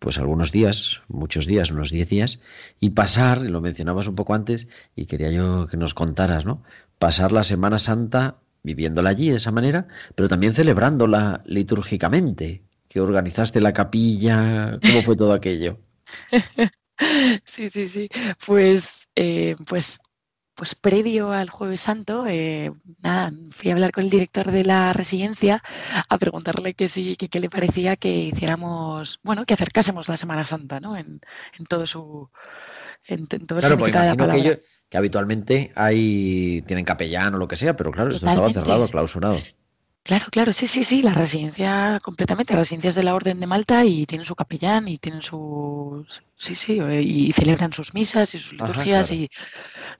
pues 0.00 0.18
algunos 0.18 0.50
días, 0.50 1.02
muchos 1.06 1.46
días, 1.46 1.70
unos 1.70 1.92
10 1.92 2.08
días 2.08 2.40
y 2.80 2.90
pasar, 2.90 3.42
lo 3.42 3.60
mencionabas 3.60 4.08
un 4.08 4.16
poco 4.16 4.34
antes 4.34 4.66
y 4.96 5.06
quería 5.06 5.30
yo 5.30 5.68
que 5.68 5.76
nos 5.76 5.94
contaras, 5.94 6.44
¿no? 6.44 6.64
Pasar 6.98 7.30
la 7.30 7.44
Semana 7.44 7.78
Santa 7.78 8.38
viviéndola 8.64 9.10
allí 9.10 9.30
de 9.30 9.36
esa 9.36 9.52
manera, 9.52 9.86
pero 10.16 10.28
también 10.28 10.52
celebrándola 10.52 11.42
litúrgicamente, 11.46 12.64
que 12.88 13.00
organizaste 13.00 13.60
la 13.60 13.72
capilla, 13.72 14.80
¿cómo 14.82 15.02
fue 15.02 15.14
todo 15.14 15.32
aquello? 15.32 15.78
Sí, 17.44 17.70
sí, 17.70 17.88
sí. 17.88 18.08
Pues, 18.46 19.08
eh, 19.16 19.56
pues, 19.66 20.00
pues 20.54 20.74
previo 20.74 21.32
al 21.32 21.50
Jueves 21.50 21.82
Santo, 21.82 22.26
eh, 22.26 22.72
nada, 23.02 23.32
fui 23.50 23.70
a 23.70 23.74
hablar 23.74 23.92
con 23.92 24.04
el 24.04 24.10
director 24.10 24.50
de 24.50 24.64
la 24.64 24.92
residencia 24.92 25.62
a 26.08 26.18
preguntarle 26.18 26.74
que 26.74 26.88
sí, 26.88 27.16
que 27.16 27.28
qué 27.28 27.40
le 27.40 27.50
parecía 27.50 27.96
que 27.96 28.08
hiciéramos, 28.10 29.20
bueno, 29.22 29.44
que 29.44 29.54
acercásemos 29.54 30.08
la 30.08 30.16
Semana 30.16 30.46
Santa, 30.46 30.80
¿no? 30.80 30.96
En, 30.96 31.20
en 31.58 31.66
todo 31.66 31.86
su, 31.86 32.30
en, 33.04 33.20
en 33.30 33.46
todo 33.46 33.60
el 33.60 33.64
Claro, 33.64 33.78
pues 33.78 33.92
significado 33.92 34.04
de 34.04 34.10
la 34.10 34.16
que, 34.16 34.18
palabra. 34.18 34.60
que 34.88 34.96
habitualmente 34.98 35.72
hay, 35.74 36.62
tienen 36.66 36.84
capellán 36.84 37.34
o 37.34 37.38
lo 37.38 37.48
que 37.48 37.56
sea, 37.56 37.76
pero 37.76 37.92
claro, 37.92 38.10
esto 38.10 38.26
estaba 38.26 38.50
cerrado, 38.50 38.88
clausurado. 38.90 39.50
Claro, 40.02 40.26
claro, 40.30 40.52
sí, 40.52 40.66
sí, 40.68 40.84
sí, 40.84 41.02
la 41.02 41.14
residencia 41.14 41.98
completamente, 42.02 42.52
la 42.54 42.60
residencia 42.60 42.88
es 42.90 42.94
de 42.94 43.02
la 43.02 43.14
Orden 43.14 43.40
de 43.40 43.46
Malta 43.48 43.84
y 43.84 44.06
tienen 44.06 44.24
su 44.24 44.36
capellán 44.36 44.86
y 44.88 44.98
tienen 44.98 45.20
su, 45.22 46.06
sí, 46.38 46.54
sí, 46.54 46.78
eh, 46.80 47.02
y 47.02 47.32
celebran 47.32 47.72
sus 47.72 47.94
misas 47.94 48.34
y 48.34 48.38
sus 48.40 48.52
Ajá, 48.58 48.86
liturgias 48.86 48.86
claro. 48.88 49.12
y 49.12 49.28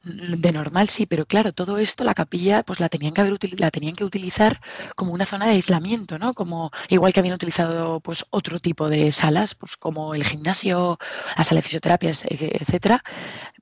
de 0.05 0.53
normal 0.53 0.89
sí, 0.89 1.07
pero 1.07 1.27
claro, 1.27 1.53
todo 1.53 1.79
esto 1.79 2.05
la 2.05 2.15
capilla 2.15 2.63
pues 2.65 2.81
la 2.81 2.89
tenían 2.89 3.15
que 3.15 3.23
haber 3.23 3.39
la 3.61 3.71
tenían 3.71 3.97
que 3.97 4.05
utilizar 4.05 4.61
como 4.97 5.13
una 5.13 5.27
zona 5.27 5.47
de 5.47 5.53
aislamiento, 5.53 6.19
¿no? 6.19 6.35
Como 6.35 6.71
igual 6.89 7.13
que 7.13 7.21
habían 7.21 7.35
utilizado 7.37 8.01
pues 8.01 8.27
otro 8.31 8.61
tipo 8.61 8.89
de 8.91 9.13
salas, 9.13 9.55
pues 9.55 9.77
como 9.77 10.15
el 10.15 10.25
gimnasio, 10.25 10.99
la 11.37 11.45
sala 11.45 11.61
de 11.61 11.63
fisioterapia, 11.65 12.11
e- 12.11 12.59
etcétera, 12.61 13.03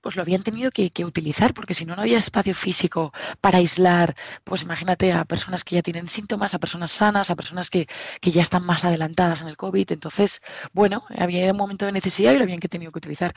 pues 0.00 0.16
lo 0.16 0.22
habían 0.22 0.42
tenido 0.42 0.70
que, 0.70 0.90
que 0.90 1.04
utilizar 1.04 1.54
porque 1.54 1.74
si 1.74 1.84
no 1.86 1.96
no 1.96 2.02
había 2.02 2.18
espacio 2.18 2.54
físico 2.54 3.12
para 3.40 3.58
aislar, 3.58 4.14
pues 4.44 4.62
imagínate 4.62 5.12
a 5.12 5.24
personas 5.24 5.64
que 5.64 5.76
ya 5.76 5.82
tienen 5.82 6.08
síntomas, 6.08 6.54
a 6.54 6.58
personas 6.58 6.90
sanas, 6.92 7.30
a 7.30 7.36
personas 7.36 7.70
que, 7.70 7.86
que 8.20 8.30
ya 8.30 8.42
están 8.42 8.64
más 8.64 8.84
adelantadas 8.84 9.42
en 9.42 9.48
el 9.48 9.56
COVID, 9.56 9.92
entonces, 9.92 10.42
bueno, 10.72 11.04
había 11.16 11.50
un 11.50 11.56
momento 11.56 11.86
de 11.86 11.92
necesidad 11.92 12.32
y 12.32 12.38
lo 12.38 12.44
habían 12.44 12.60
que 12.64 12.68
tenido 12.68 12.92
que 12.92 12.98
utilizar. 12.98 13.32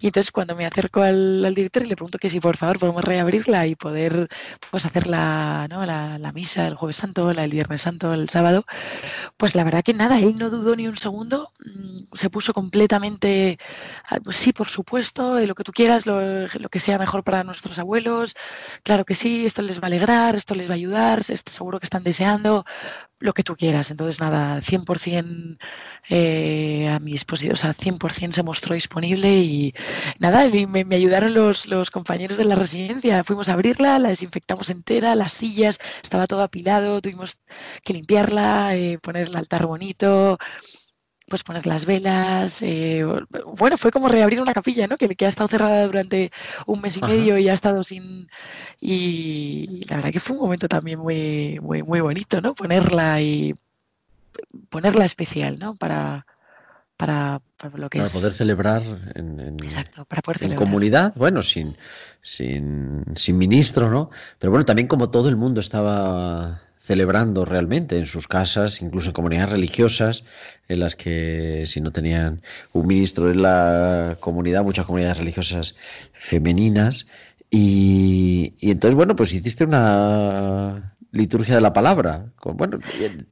Y 0.00 0.06
entonces 0.08 0.30
cuando 0.32 0.56
me 0.56 0.66
acerco 0.66 1.02
al, 1.02 1.44
al 1.44 1.54
director 1.54 1.82
y 1.84 1.88
le 1.88 1.96
pregunto 1.96 2.18
que 2.18 2.28
si 2.28 2.40
por 2.40 2.56
favor 2.56 2.78
podemos 2.80 3.04
reabrirla 3.04 3.66
y 3.66 3.76
poder 3.76 4.28
pues 4.70 4.84
hacer 4.86 5.06
la, 5.06 5.66
¿no? 5.70 5.84
la, 5.86 6.18
la 6.18 6.32
misa 6.32 6.66
el 6.66 6.74
jueves 6.74 6.96
santo, 6.96 7.32
la 7.32 7.44
el 7.44 7.50
viernes 7.50 7.82
santo, 7.82 8.12
el 8.12 8.28
sábado, 8.28 8.64
pues 9.36 9.54
la 9.54 9.64
verdad 9.64 9.82
que 9.84 9.94
nada, 9.94 10.18
él 10.18 10.36
no 10.38 10.50
dudó 10.50 10.74
ni 10.76 10.88
un 10.88 10.96
segundo, 10.96 11.52
mm, 11.64 12.16
se 12.16 12.30
puso 12.30 12.52
completamente, 12.52 13.58
ah, 14.08 14.18
pues 14.22 14.36
sí, 14.36 14.52
por 14.52 14.68
supuesto, 14.68 15.38
eh, 15.38 15.46
lo 15.46 15.54
que 15.54 15.64
tú 15.64 15.72
quieras, 15.72 16.06
lo, 16.06 16.20
lo 16.48 16.68
que 16.68 16.80
sea 16.80 16.98
mejor 16.98 17.22
para 17.24 17.44
nuestros 17.44 17.78
abuelos, 17.78 18.34
claro 18.82 19.04
que 19.04 19.14
sí, 19.14 19.46
esto 19.46 19.62
les 19.62 19.78
va 19.78 19.84
a 19.84 19.86
alegrar, 19.86 20.34
esto 20.36 20.54
les 20.54 20.68
va 20.68 20.72
a 20.72 20.76
ayudar, 20.76 21.22
esto 21.28 21.52
seguro 21.52 21.78
que 21.80 21.86
están 21.86 22.04
deseando, 22.04 22.64
lo 23.22 23.32
que 23.32 23.42
tú 23.42 23.56
quieras. 23.56 23.90
Entonces 23.90 24.20
nada, 24.20 24.60
100% 24.60 25.58
eh, 26.08 26.88
a 26.88 26.98
mi 27.00 27.12
disposición, 27.12 27.54
o 27.54 27.56
sea, 27.56 27.72
100% 27.72 28.32
se 28.34 28.42
mostró 28.42 28.74
disponible 28.74 29.28
y 29.38 29.72
nada, 30.18 30.48
me 30.48 30.96
ayudaron 30.96 31.34
los, 31.34 31.66
los 31.66 31.90
compañeros 31.90 32.36
de 32.38 32.44
la 32.44 32.54
residencia, 32.54 33.24
fuimos 33.24 33.48
a 33.48 33.54
abrirla, 33.54 33.98
la 33.98 34.08
desinfectamos 34.10 34.70
entera, 34.70 35.14
las 35.14 35.32
sillas, 35.32 35.78
estaba 36.02 36.26
todo 36.26 36.42
apilado, 36.42 37.00
tuvimos 37.00 37.38
que 37.82 37.94
limpiarla, 37.94 38.76
eh, 38.76 38.98
poner 38.98 39.28
el 39.28 39.36
altar 39.36 39.66
bonito, 39.66 40.38
pues 41.32 41.44
poner 41.44 41.66
las 41.66 41.86
velas. 41.86 42.60
eh, 42.60 43.02
bueno, 43.56 43.78
fue 43.78 43.90
como 43.90 44.06
reabrir 44.08 44.38
una 44.42 44.52
capilla, 44.52 44.86
¿no? 44.86 44.98
Que, 44.98 45.08
que 45.16 45.24
ha 45.24 45.30
estado 45.30 45.48
cerrada 45.48 45.86
durante 45.86 46.30
un 46.66 46.82
mes 46.82 46.98
y 46.98 47.00
Ajá. 47.00 47.10
medio 47.10 47.38
y 47.38 47.48
ha 47.48 47.54
estado 47.54 47.82
sin. 47.82 48.28
Y 48.80 49.86
la 49.88 49.96
verdad 49.96 50.10
que 50.12 50.20
fue 50.20 50.36
un 50.36 50.42
momento 50.42 50.68
también 50.68 50.98
muy, 50.98 51.58
muy, 51.62 51.82
muy 51.82 52.00
bonito, 52.02 52.42
¿no? 52.42 52.54
Ponerla 52.54 53.22
y 53.22 53.54
ponerla 54.68 55.06
especial, 55.06 55.58
¿no? 55.58 55.74
Para, 55.74 56.26
para, 56.98 57.40
para 57.56 57.78
lo 57.78 57.88
que 57.88 57.98
Para 57.98 58.08
es. 58.08 58.14
poder 58.14 58.32
celebrar 58.32 58.82
en, 59.14 59.40
en- 59.40 59.56
Exacto, 59.64 60.04
para 60.04 60.20
poder 60.20 60.36
en 60.36 60.40
celebrar. 60.48 60.66
comunidad, 60.66 61.14
bueno, 61.16 61.40
sin, 61.40 61.78
sin, 62.20 63.04
sin 63.16 63.38
ministro, 63.38 63.90
¿no? 63.90 64.10
Pero 64.38 64.50
bueno, 64.50 64.66
también 64.66 64.86
como 64.86 65.08
todo 65.08 65.30
el 65.30 65.36
mundo 65.36 65.60
estaba 65.60 66.60
celebrando 66.82 67.44
realmente 67.44 67.96
en 67.98 68.06
sus 68.06 68.26
casas, 68.28 68.82
incluso 68.82 69.08
en 69.10 69.14
comunidades 69.14 69.50
religiosas, 69.52 70.24
en 70.68 70.80
las 70.80 70.96
que 70.96 71.64
si 71.66 71.80
no 71.80 71.92
tenían 71.92 72.42
un 72.72 72.86
ministro 72.86 73.30
en 73.30 73.42
la 73.42 74.16
comunidad, 74.20 74.64
muchas 74.64 74.86
comunidades 74.86 75.18
religiosas 75.18 75.76
femeninas, 76.12 77.06
y, 77.50 78.54
y 78.58 78.70
entonces, 78.70 78.96
bueno, 78.96 79.14
pues 79.14 79.32
hiciste 79.34 79.64
una 79.64 80.94
liturgia 81.12 81.54
de 81.54 81.60
la 81.60 81.72
palabra. 81.72 82.32
con- 82.36 82.56
Bueno, 82.56 82.78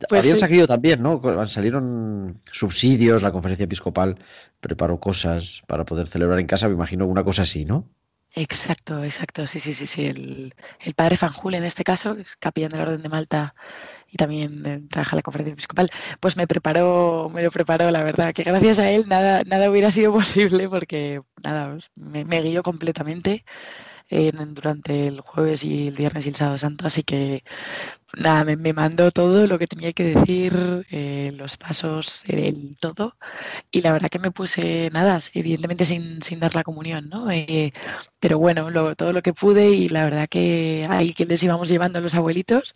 Pues 0.08 0.20
habían 0.20 0.36
sí. 0.36 0.40
salido 0.40 0.66
también, 0.66 1.02
¿no? 1.02 1.20
Salieron 1.46 2.38
subsidios, 2.52 3.22
la 3.22 3.32
conferencia 3.32 3.64
episcopal 3.64 4.16
preparó 4.60 5.00
cosas 5.00 5.62
para 5.66 5.84
poder 5.86 6.06
celebrar 6.08 6.38
en 6.38 6.46
casa, 6.46 6.68
me 6.68 6.74
imagino 6.74 7.06
una 7.06 7.24
cosa 7.24 7.42
así, 7.42 7.64
¿no? 7.64 7.88
Exacto, 8.33 9.03
exacto, 9.03 9.45
sí, 9.49 9.59
sí, 9.59 9.75
sí, 9.75 9.87
sí. 9.87 10.07
El, 10.07 10.55
el 10.85 10.95
padre 10.95 11.16
Fanjul, 11.16 11.55
en 11.55 11.64
este 11.64 11.83
caso, 11.83 12.12
es 12.16 12.37
capellán 12.37 12.71
de 12.71 12.77
la 12.79 12.85
Orden 12.85 13.03
de 13.03 13.09
Malta 13.09 13.55
y 14.09 14.16
también 14.19 14.64
eh, 14.66 14.83
trabaja 14.90 15.16
en 15.16 15.19
la 15.19 15.23
conferencia 15.23 15.53
episcopal, 15.55 15.88
pues 16.21 16.37
me 16.37 16.47
preparó, 16.47 17.31
me 17.33 17.43
lo 17.43 17.51
preparó, 17.51 17.90
la 17.90 18.03
verdad, 18.05 18.33
que 18.35 18.45
gracias 18.45 18.79
a 18.81 18.90
él 18.90 19.07
nada, 19.09 19.43
nada 19.47 19.71
hubiera 19.71 19.90
sido 19.90 20.12
posible 20.14 20.69
porque, 20.69 21.23
nada, 21.43 21.79
me, 21.97 22.25
me 22.25 22.43
guió 22.43 22.62
completamente. 22.62 23.45
Durante 24.55 25.07
el 25.09 25.20
jueves 25.20 25.64
y 25.64 25.88
el 25.88 25.96
viernes 25.96 26.27
y 26.27 26.31
el 26.31 26.35
sábado 26.35 26.59
santo, 26.59 26.87
así 26.87 27.03
que 27.05 27.42
nada, 28.18 28.44
me, 28.44 28.57
me 28.57 28.73
mandó 28.73 29.11
todo 29.12 29.46
lo 29.46 29.59
que 29.59 29.66
tenía 29.66 29.92
que 29.92 30.05
decir, 30.16 30.87
eh, 30.90 31.33
los 31.37 31.57
pasos, 31.57 32.22
el, 32.28 32.41
el 32.41 32.76
todo, 32.80 33.16
y 33.70 33.82
la 33.82 33.93
verdad 33.93 34.11
que 34.11 34.18
me 34.20 34.32
puse 34.32 34.91
nada, 34.93 35.18
evidentemente 35.34 35.84
sin, 35.87 36.22
sin 36.22 36.41
dar 36.41 36.55
la 36.55 36.64
comunión, 36.64 37.09
¿no? 37.11 37.30
Eh, 37.30 37.72
pero 38.20 38.39
bueno, 38.39 38.70
lo- 38.70 38.97
todo 38.97 39.12
lo 39.12 39.22
que 39.22 39.32
pude 39.34 39.70
y 39.72 39.89
la 39.91 40.05
verdad 40.05 40.28
que 40.28 40.87
ahí 40.91 41.14
que 41.14 41.26
les 41.26 41.43
íbamos 41.43 41.68
llevando 41.68 41.99
a 42.01 42.03
los 42.03 42.14
abuelitos, 42.16 42.74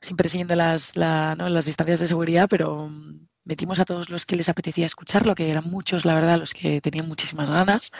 siempre 0.00 0.28
siguiendo 0.28 0.56
las, 0.56 0.96
la- 0.96 1.34
¿no? 1.36 1.48
las 1.48 1.66
distancias 1.66 2.00
de 2.00 2.06
seguridad, 2.06 2.48
pero 2.50 2.88
mm, 2.88 3.26
metimos 3.44 3.80
a 3.80 3.84
todos 3.84 4.10
los 4.10 4.26
que 4.26 4.36
les 4.36 4.48
apetecía 4.48 4.86
escucharlo, 4.86 5.34
que 5.34 5.50
eran 5.50 5.64
muchos, 5.70 6.04
la 6.04 6.14
verdad, 6.14 6.38
los 6.38 6.54
que 6.54 6.80
tenían 6.80 7.08
muchísimas 7.08 7.50
ganas. 7.50 7.90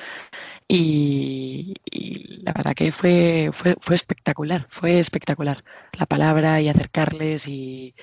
Y, 0.69 1.75
y 1.91 2.43
la 2.43 2.53
verdad 2.53 2.75
que 2.75 2.93
fue, 2.93 3.51
fue, 3.53 3.77
fue 3.81 3.95
espectacular, 3.97 4.67
fue 4.71 4.99
espectacular. 4.99 5.65
La 5.99 6.07
palabra 6.07 6.61
y 6.61 6.69
acercarles 6.69 7.47
y, 7.49 7.95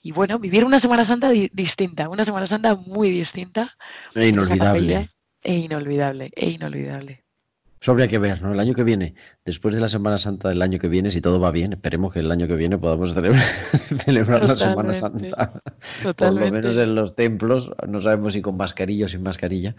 y 0.00 0.12
bueno, 0.12 0.38
vivir 0.38 0.64
una 0.64 0.78
Semana 0.78 1.04
Santa 1.04 1.30
di- 1.30 1.50
distinta, 1.52 2.08
una 2.08 2.24
Semana 2.24 2.46
Santa 2.46 2.74
muy 2.74 3.10
distinta. 3.10 3.76
E 4.14 4.28
inolvidable. 4.28 5.10
E 5.42 5.54
inolvidable, 5.56 6.30
e 6.34 6.50
inolvidable. 6.50 7.24
Eso 7.80 7.92
habría 7.92 8.08
que 8.08 8.18
ver, 8.18 8.42
¿no? 8.42 8.52
El 8.52 8.60
año 8.60 8.74
que 8.74 8.84
viene, 8.84 9.14
después 9.44 9.74
de 9.74 9.80
la 9.80 9.88
Semana 9.88 10.18
Santa 10.18 10.48
del 10.48 10.62
año 10.62 10.78
que 10.78 10.88
viene, 10.88 11.10
si 11.10 11.20
todo 11.20 11.38
va 11.40 11.50
bien, 11.52 11.72
esperemos 11.74 12.12
que 12.12 12.20
el 12.20 12.30
año 12.32 12.46
que 12.48 12.56
viene 12.56 12.76
podamos 12.78 13.14
celebrar, 14.04 14.42
la 14.44 14.56
Semana 14.56 14.92
Totalmente, 14.92 14.92
Santa. 14.92 15.62
Por 16.18 16.34
lo 16.34 16.48
totalmente. 16.48 16.48
menos 16.48 16.76
en 16.76 16.94
los 16.94 17.14
templos, 17.14 17.70
no 17.86 18.00
sabemos 18.00 18.32
si 18.32 18.42
con 18.42 18.56
mascarilla 18.56 19.06
o 19.06 19.08
sin 19.08 19.22
mascarilla, 19.22 19.76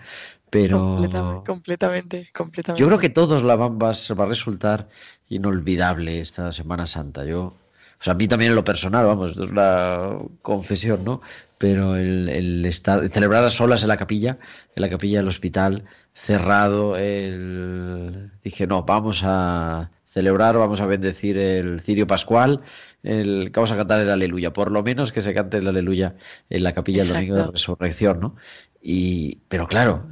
pero 0.50 0.80
Completamente, 0.80 1.44
completamente, 1.46 2.30
completamente. 2.34 2.82
yo 2.82 2.88
creo 2.88 3.00
que 3.00 3.10
todos 3.10 3.44
la 3.44 3.56
van, 3.56 3.78
va, 3.82 3.90
a 3.90 3.94
ser- 3.94 4.20
va 4.20 4.26
a 4.26 4.28
resultar 4.28 4.88
inolvidable 5.30 6.20
esta 6.20 6.52
Semana 6.52 6.86
Santa. 6.88 7.26
Yo, 7.26 7.42
o 7.46 8.04
sea, 8.04 8.14
a 8.14 8.16
mí 8.16 8.28
también 8.28 8.52
en 8.52 8.56
lo 8.56 8.64
personal, 8.64 9.06
vamos, 9.06 9.32
esto 9.32 9.44
es 9.44 9.52
una 9.52 10.18
confesión, 10.42 11.04
¿no? 11.04 11.22
Pero 11.60 11.98
el, 11.98 12.30
el 12.30 12.66
estar, 12.66 13.08
celebrar 13.10 13.44
a 13.44 13.52
solas 13.52 13.84
en 13.84 13.90
la 13.90 13.98
capilla, 13.98 14.40
en 14.76 14.82
la 14.82 14.90
capilla 14.90 15.20
del 15.20 15.28
hospital, 15.28 15.84
cerrado, 16.14 16.98
el... 16.98 18.32
dije, 18.44 18.66
no, 18.66 18.84
vamos 18.84 19.22
a 19.24 19.92
celebrar, 20.08 20.58
vamos 20.58 20.82
a 20.82 20.88
bendecir 20.88 21.38
el 21.38 21.82
cirio 21.82 22.08
pascual, 22.08 22.62
el, 23.04 23.52
vamos 23.54 23.72
a 23.72 23.78
cantar 23.78 24.00
el 24.00 24.10
aleluya, 24.10 24.54
por 24.54 24.72
lo 24.72 24.82
menos 24.82 25.12
que 25.12 25.22
se 25.22 25.34
cante 25.36 25.58
el 25.58 25.68
aleluya 25.68 26.16
en 26.50 26.64
la 26.64 26.74
capilla 26.74 27.04
el 27.04 27.10
domingo 27.10 27.36
de 27.36 27.42
Exacto. 27.42 27.52
resurrección, 27.52 28.20
¿no? 28.20 28.36
Y, 28.82 29.40
pero 29.50 29.68
claro, 29.68 30.08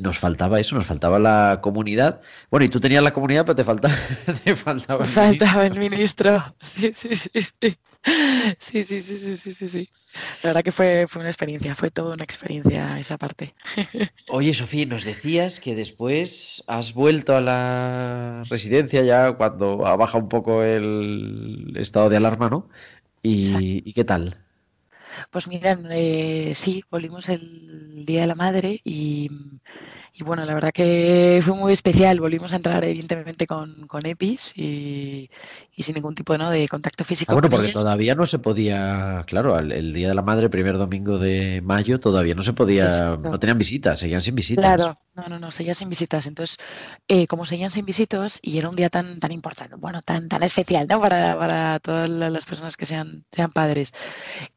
nos 0.00 0.18
faltaba 0.18 0.60
eso, 0.60 0.76
nos 0.76 0.86
faltaba 0.86 1.18
la 1.18 1.60
comunidad. 1.62 2.20
Bueno, 2.50 2.64
y 2.64 2.68
tú 2.68 2.80
tenías 2.80 3.02
la 3.02 3.12
comunidad, 3.12 3.44
pero 3.44 3.56
te 3.56 3.64
faltaba, 3.64 3.94
te 4.44 4.56
faltaba 4.56 5.04
el 5.04 5.10
faltaba 5.10 5.66
el 5.66 5.78
ministro. 5.78 6.54
Sí, 6.62 6.92
sí, 6.94 7.16
sí, 7.16 7.30
sí. 7.34 7.78
Sí, 8.58 8.84
sí, 8.84 9.02
sí, 9.02 9.16
sí, 9.16 9.36
sí, 9.36 9.54
sí, 9.54 9.68
sí. 9.68 9.88
La 10.42 10.50
verdad 10.50 10.62
que 10.62 10.72
fue, 10.72 11.06
fue 11.08 11.20
una 11.20 11.30
experiencia, 11.30 11.74
fue 11.74 11.90
toda 11.90 12.14
una 12.14 12.24
experiencia 12.24 12.98
esa 12.98 13.16
parte. 13.16 13.54
Oye, 14.28 14.52
Sofía, 14.54 14.86
nos 14.86 15.04
decías 15.04 15.60
que 15.60 15.74
después 15.74 16.64
has 16.66 16.94
vuelto 16.94 17.36
a 17.36 17.40
la 17.40 18.42
residencia 18.48 19.02
ya 19.02 19.32
cuando 19.32 19.78
baja 19.78 20.18
un 20.18 20.28
poco 20.28 20.62
el 20.62 21.72
estado 21.76 22.08
de 22.08 22.16
alarma, 22.16 22.50
¿no? 22.50 22.68
Exacto. 23.22 23.60
¿Y, 23.62 23.82
y 23.84 23.92
qué 23.92 24.04
tal? 24.04 24.36
Pues 25.30 25.46
mira, 25.46 25.78
eh, 25.90 26.52
sí, 26.54 26.82
volvimos 26.90 27.28
el 27.28 28.04
Día 28.04 28.22
de 28.22 28.26
la 28.26 28.34
Madre 28.34 28.80
y, 28.84 29.30
y 30.22 30.24
bueno, 30.24 30.44
la 30.44 30.54
verdad 30.54 30.72
que 30.72 31.40
fue 31.44 31.54
muy 31.54 31.72
especial. 31.72 32.20
Volvimos 32.20 32.52
a 32.52 32.56
entrar 32.56 32.84
evidentemente 32.84 33.46
con, 33.46 33.86
con 33.88 34.06
EPIs 34.06 34.52
y, 34.56 35.30
y 35.74 35.82
sin 35.82 35.94
ningún 35.96 36.14
tipo 36.14 36.36
¿no? 36.38 36.50
de 36.50 36.68
contacto 36.68 37.04
Ah, 37.26 37.34
físico 37.34 37.34
bueno, 37.34 37.50
con 37.50 37.50
porque 37.50 37.68
todavía 37.70 38.14
no 38.16 38.26
se 38.26 38.38
podía, 38.40 39.24
claro, 39.26 39.56
el 39.58 39.92
Día 39.92 40.08
de 40.08 40.14
la 40.14 40.22
Madre, 40.22 40.50
primer 40.50 40.76
domingo 40.76 41.18
de 41.18 41.60
mayo, 41.62 42.00
todavía 42.00 42.34
no 42.34 42.42
se 42.42 42.52
podía, 42.52 43.16
Exacto. 43.22 43.30
no 43.30 43.38
tenían 43.38 43.58
visitas, 43.58 44.00
seguían 44.00 44.20
sin 44.20 44.34
visitas. 44.34 44.74
Claro, 44.74 44.98
no, 45.14 45.28
no, 45.28 45.38
no, 45.38 45.50
seguían 45.50 45.74
sin 45.74 45.88
visitas. 45.88 46.26
Entonces, 46.26 46.58
eh, 47.08 47.26
como 47.26 47.46
seguían 47.46 47.70
sin 47.70 47.86
visitas 47.86 48.38
y 48.42 48.58
era 48.58 48.68
un 48.68 48.76
día 48.76 48.90
tan, 48.90 49.18
tan 49.18 49.32
importante, 49.32 49.76
bueno, 49.76 50.02
tan, 50.02 50.28
tan 50.28 50.42
especial, 50.42 50.86
¿no? 50.86 51.00
Para, 51.00 51.38
para 51.38 51.80
todas 51.80 52.10
la- 52.10 52.28
las 52.28 52.44
personas 52.44 52.76
que 52.76 52.84
sean, 52.84 53.24
sean 53.32 53.50
padres. 53.50 53.92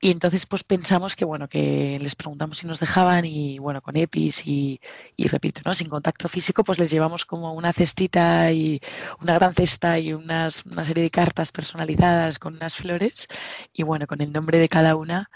Y 0.02 0.12
entonces, 0.12 0.46
pues 0.48 0.64
pensamos 0.66 1.16
que, 1.16 1.26
bueno, 1.26 1.48
que 1.50 1.98
les 2.02 2.16
preguntamos 2.16 2.58
si 2.60 2.68
nos 2.68 2.80
dejaban 2.82 3.26
y, 3.26 3.60
bueno, 3.60 3.82
con 3.82 3.96
EPIs 3.98 4.48
y, 4.48 4.82
y 5.18 5.28
repito, 5.28 5.55
¿no? 5.66 5.74
Sin 5.74 5.90
contacto 5.90 6.28
físico, 6.28 6.64
pues 6.64 6.80
les 6.80 6.92
llevamos 6.92 7.26
como 7.26 7.54
una 7.54 7.72
cestita 7.74 8.52
y 8.52 8.80
una 9.22 9.36
gran 9.36 9.54
cesta 9.54 10.00
y 10.00 10.14
unas, 10.14 10.66
una 10.66 10.84
serie 10.84 11.04
de 11.04 11.10
cartas 11.12 11.52
personalizadas 11.52 12.40
con 12.40 12.56
unas 12.56 12.76
flores 12.76 13.28
y, 13.74 13.84
bueno, 13.84 14.08
con 14.08 14.22
el 14.22 14.32
nombre 14.32 14.60
de 14.60 14.70
cada 14.70 14.96
una. 14.96 15.30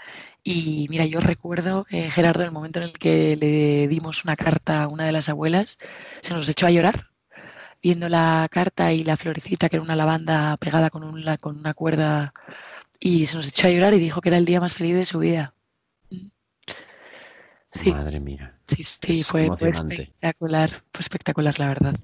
Y 0.44 0.88
mira, 0.90 1.06
yo 1.06 1.20
recuerdo, 1.20 1.86
eh, 1.90 2.10
Gerardo, 2.12 2.44
el 2.44 2.52
momento 2.52 2.80
en 2.80 2.86
el 2.86 2.94
que 2.94 3.36
le 3.38 3.88
dimos 3.88 4.24
una 4.24 4.36
carta 4.36 4.84
a 4.84 4.88
una 4.88 5.06
de 5.06 5.12
las 5.12 5.30
abuelas, 5.30 5.78
se 6.22 6.34
nos 6.34 6.48
echó 6.50 6.68
a 6.68 6.72
llorar 6.72 7.08
viendo 7.82 8.10
la 8.10 8.48
carta 8.52 8.92
y 8.94 9.04
la 9.04 9.18
florecita, 9.18 9.70
que 9.70 9.78
era 9.78 9.84
una 9.84 9.96
lavanda 9.96 10.58
pegada 10.58 10.90
con, 10.90 11.04
un, 11.04 11.24
la- 11.26 11.38
con 11.38 11.58
una 11.58 11.74
cuerda, 11.74 12.34
y 13.00 13.26
se 13.28 13.38
nos 13.38 13.48
echó 13.48 13.68
a 13.68 13.72
llorar 13.72 13.94
y 13.94 14.00
dijo 14.00 14.22
que 14.22 14.30
era 14.30 14.38
el 14.38 14.46
día 14.46 14.60
más 14.62 14.74
feliz 14.76 14.96
de 14.96 15.06
su 15.06 15.20
vida. 15.20 15.54
Mm. 16.10 16.28
Sí, 17.72 17.92
Madre 17.92 18.20
mía. 18.20 18.59
Sí, 18.70 18.84
sí, 18.84 19.22
es 19.22 19.28
fue, 19.28 19.52
espectacular, 19.70 20.70
fue 20.94 21.02
espectacular, 21.02 21.60
la 21.60 21.68
verdad. 21.70 21.96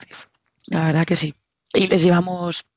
Sí, 0.00 0.08
La 0.68 0.86
verdad 0.86 1.04
que 1.06 1.16
sí. 1.16 1.34
Y 1.74 1.86
les 1.88 2.02
llevamos, 2.02 2.68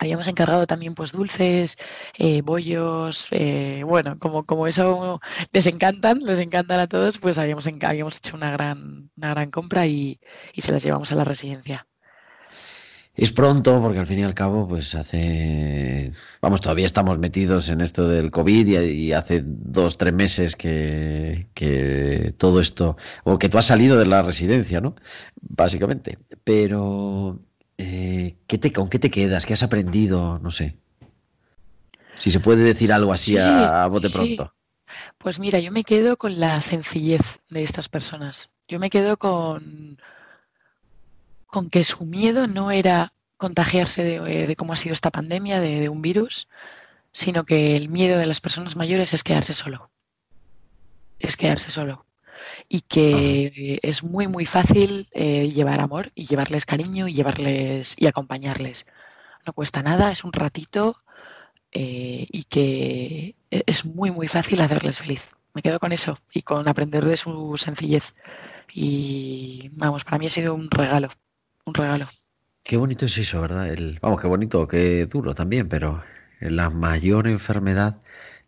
habíamos 0.00 0.28
encargado 0.28 0.66
también 0.66 0.94
pues 0.96 1.12
dulces, 1.12 1.78
eh, 2.18 2.42
bollos, 2.42 3.28
eh, 3.32 3.84
bueno, 3.86 4.16
como, 4.18 4.44
como 4.44 4.68
eso 4.68 5.20
les 5.52 5.66
encantan, 5.66 6.20
les 6.20 6.40
encantan 6.40 6.80
a 6.80 6.88
todos, 6.88 7.18
pues 7.18 7.38
habíamos, 7.38 7.68
habíamos 7.68 8.18
hecho 8.18 8.36
una 8.36 8.52
gran, 8.52 9.12
una 9.16 9.30
gran 9.30 9.50
compra 9.52 9.86
y, 9.88 10.20
y 10.54 10.62
se 10.62 10.72
las 10.72 10.84
llevamos 10.84 11.12
a 11.12 11.16
la 11.16 11.24
residencia. 11.24 11.88
Es 13.20 13.32
pronto, 13.32 13.82
porque 13.82 13.98
al 13.98 14.06
fin 14.06 14.20
y 14.20 14.24
al 14.24 14.32
cabo, 14.34 14.66
pues 14.66 14.94
hace, 14.94 16.12
vamos, 16.40 16.62
todavía 16.62 16.86
estamos 16.86 17.18
metidos 17.18 17.68
en 17.68 17.82
esto 17.82 18.08
del 18.08 18.30
COVID 18.30 18.66
y, 18.66 18.76
y 19.08 19.12
hace 19.12 19.42
dos, 19.44 19.98
tres 19.98 20.14
meses 20.14 20.56
que, 20.56 21.48
que 21.52 22.32
todo 22.38 22.60
esto, 22.62 22.96
o 23.24 23.38
que 23.38 23.50
tú 23.50 23.58
has 23.58 23.66
salido 23.66 23.98
de 23.98 24.06
la 24.06 24.22
residencia, 24.22 24.80
¿no? 24.80 24.94
Básicamente. 25.42 26.18
Pero, 26.44 27.38
eh, 27.76 28.36
¿qué 28.46 28.56
te, 28.56 28.72
¿con 28.72 28.88
qué 28.88 28.98
te 28.98 29.10
quedas? 29.10 29.44
¿Qué 29.44 29.52
has 29.52 29.62
aprendido? 29.62 30.38
No 30.38 30.50
sé. 30.50 30.78
Si 32.14 32.30
se 32.30 32.40
puede 32.40 32.62
decir 32.62 32.92
algo 32.92 33.12
así 33.12 33.32
Sí, 33.32 33.38
a, 33.38 33.82
a 33.84 33.86
bote 33.88 34.08
sí, 34.08 34.12
sí. 34.12 34.36
pronto. 34.36 34.54
Pues 35.18 35.38
mira, 35.38 35.58
yo 35.60 35.72
me 35.72 35.84
quedo 35.84 36.16
con 36.16 36.40
la 36.40 36.60
sencillez 36.60 37.40
de 37.50 37.62
estas 37.62 37.88
personas. 37.88 38.50
Yo 38.68 38.78
me 38.80 38.90
quedo 38.90 39.16
con, 39.18 39.98
con 41.50 41.70
que 41.70 41.84
su 41.84 42.06
miedo 42.06 42.46
no 42.46 42.70
era 42.70 43.12
contagiarse 43.36 44.04
de, 44.04 44.16
eh, 44.16 44.46
de 44.46 44.56
cómo 44.56 44.72
ha 44.72 44.76
sido 44.76 44.92
esta 44.92 45.10
pandemia, 45.10 45.60
de, 45.60 45.80
de 45.80 45.88
un 45.88 46.02
virus, 46.02 46.48
sino 47.12 47.44
que 47.44 47.76
el 47.76 47.88
miedo 47.88 48.18
de 48.18 48.26
las 48.26 48.40
personas 48.40 48.76
mayores 48.76 49.14
es 49.14 49.24
quedarse 49.24 49.54
solo. 49.54 49.90
Es 51.18 51.36
quedarse 51.36 51.70
solo. 51.70 52.06
Y 52.68 52.82
que 52.82 53.78
es 53.82 54.02
muy, 54.02 54.26
muy 54.28 54.46
fácil 54.46 55.08
eh, 55.12 55.48
llevar 55.50 55.80
amor 55.80 56.12
y 56.14 56.26
llevarles 56.26 56.66
cariño 56.66 57.08
y 57.08 57.14
llevarles 57.14 57.94
y 57.98 58.06
acompañarles. 58.06 58.86
No 59.46 59.52
cuesta 59.52 59.82
nada, 59.82 60.12
es 60.12 60.24
un 60.24 60.32
ratito 60.32 61.02
eh, 61.72 62.26
y 62.30 62.44
que 62.44 63.34
es 63.50 63.84
muy, 63.84 64.10
muy 64.10 64.28
fácil 64.28 64.60
hacerles 64.60 64.98
feliz. 64.98 65.34
Me 65.54 65.62
quedo 65.62 65.80
con 65.80 65.92
eso 65.92 66.18
y 66.32 66.42
con 66.42 66.68
aprender 66.68 67.04
de 67.04 67.16
su 67.16 67.56
sencillez. 67.56 68.14
Y 68.72 69.70
vamos, 69.72 70.04
para 70.04 70.18
mí 70.18 70.26
ha 70.26 70.30
sido 70.30 70.54
un 70.54 70.70
regalo, 70.70 71.08
un 71.70 71.74
regalo. 71.74 72.08
Qué 72.62 72.76
bonito 72.76 73.06
es 73.06 73.18
eso, 73.18 73.40
¿verdad? 73.40 73.68
El, 73.68 73.98
vamos, 74.00 74.20
qué 74.20 74.26
bonito, 74.26 74.68
qué 74.68 75.06
duro 75.06 75.34
también, 75.34 75.68
pero 75.68 76.02
la 76.40 76.70
mayor 76.70 77.26
enfermedad 77.26 77.98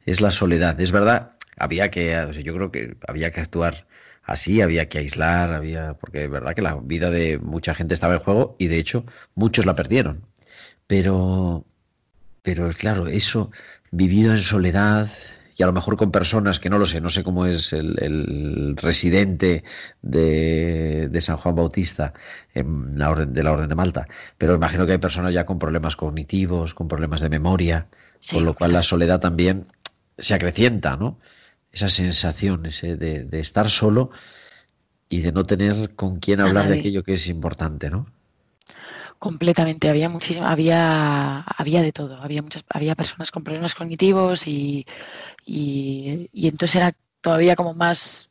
es 0.05 0.21
la 0.21 0.31
soledad. 0.31 0.81
Es 0.81 0.93
verdad, 0.93 1.37
había 1.57 1.91
que, 1.91 2.29
yo 2.45 2.55
creo 2.55 2.71
que 2.71 2.97
había 3.09 3.31
que 3.31 3.41
actuar 3.41 3.87
así, 4.25 4.61
había 4.61 4.89
que 4.89 4.99
aislar, 4.99 5.53
había, 5.53 5.95
porque 5.95 6.25
es 6.25 6.31
verdad 6.31 6.55
que 6.55 6.63
la 6.63 6.77
vida 6.77 7.11
de 7.11 7.39
mucha 7.39 7.75
gente 7.75 7.95
estaba 7.95 8.15
en 8.15 8.21
juego 8.21 8.57
y 8.59 8.69
de 8.69 8.79
hecho 8.79 9.05
muchos 9.35 9.67
la 9.67 9.75
perdieron. 9.75 10.27
Pero, 10.87 11.65
pero 12.43 12.71
claro, 12.73 13.07
eso 13.09 13.51
vivido 13.91 14.33
en 14.33 14.41
soledad 14.41 15.09
y 15.63 15.65
a 15.65 15.67
lo 15.69 15.73
mejor 15.73 15.97
con 15.97 16.11
personas 16.11 16.59
que 16.59 16.69
no 16.69 16.77
lo 16.77 16.87
sé, 16.87 17.01
no 17.01 17.09
sé 17.09 17.23
cómo 17.23 17.47
es 17.47 17.73
el, 17.73 17.97
el 18.03 18.77
residente 18.77 19.63
de, 20.03 21.07
de 21.09 21.21
San 21.21 21.37
Juan 21.37 21.55
Bautista 21.55 22.15
en 22.53 22.99
la 22.99 23.11
orden, 23.11 23.33
de 23.33 23.45
la 23.45 23.53
Orden 23.53 23.69
de 23.69 23.77
Malta, 23.77 24.09
pero 24.39 24.57
imagino 24.57 24.87
que 24.87 24.93
hay 24.93 24.99
personas 24.99 25.33
ya 25.33 25.47
con 25.47 25.61
problemas 25.61 25.95
cognitivos, 25.95 26.75
con 26.75 26.89
problemas 26.89 27.21
de 27.21 27.29
memoria, 27.29 27.87
Sí, 28.19 28.35
con 28.35 28.45
lo 28.45 28.55
cual 28.55 28.73
la 28.73 28.83
soledad 28.83 29.21
también 29.21 29.69
se 30.19 30.35
acrecienta, 30.35 30.97
¿no? 30.97 31.21
Esa 31.71 31.89
sensación 31.89 32.67
ese 32.67 32.97
de, 32.97 33.23
de 33.23 33.39
estar 33.39 33.71
solo 33.71 34.11
y 35.09 35.21
de 35.21 35.31
no 35.31 35.45
tener 35.45 35.95
con 35.95 36.19
quién 36.19 36.41
hablar 36.41 36.67
de 36.67 36.81
aquello 36.81 37.05
que 37.05 37.15
es 37.15 37.29
importante, 37.29 37.89
¿no? 37.89 38.09
Completamente, 39.23 39.89
había 39.89 40.09
muchísimo, 40.09 40.47
había, 40.47 41.43
había 41.43 41.81
de 41.81 41.93
todo, 41.93 42.21
había 42.21 42.43
muchas, 42.43 42.65
había 42.69 42.97
personas 42.97 43.31
con 43.31 43.45
problemas 43.45 43.77
cognitivos 43.77 44.49
y, 44.49 44.85
y, 45.47 46.29
entonces 46.35 46.75
era 46.75 46.97
todavía 47.21 47.55
como 47.55 47.73
más, 47.73 48.31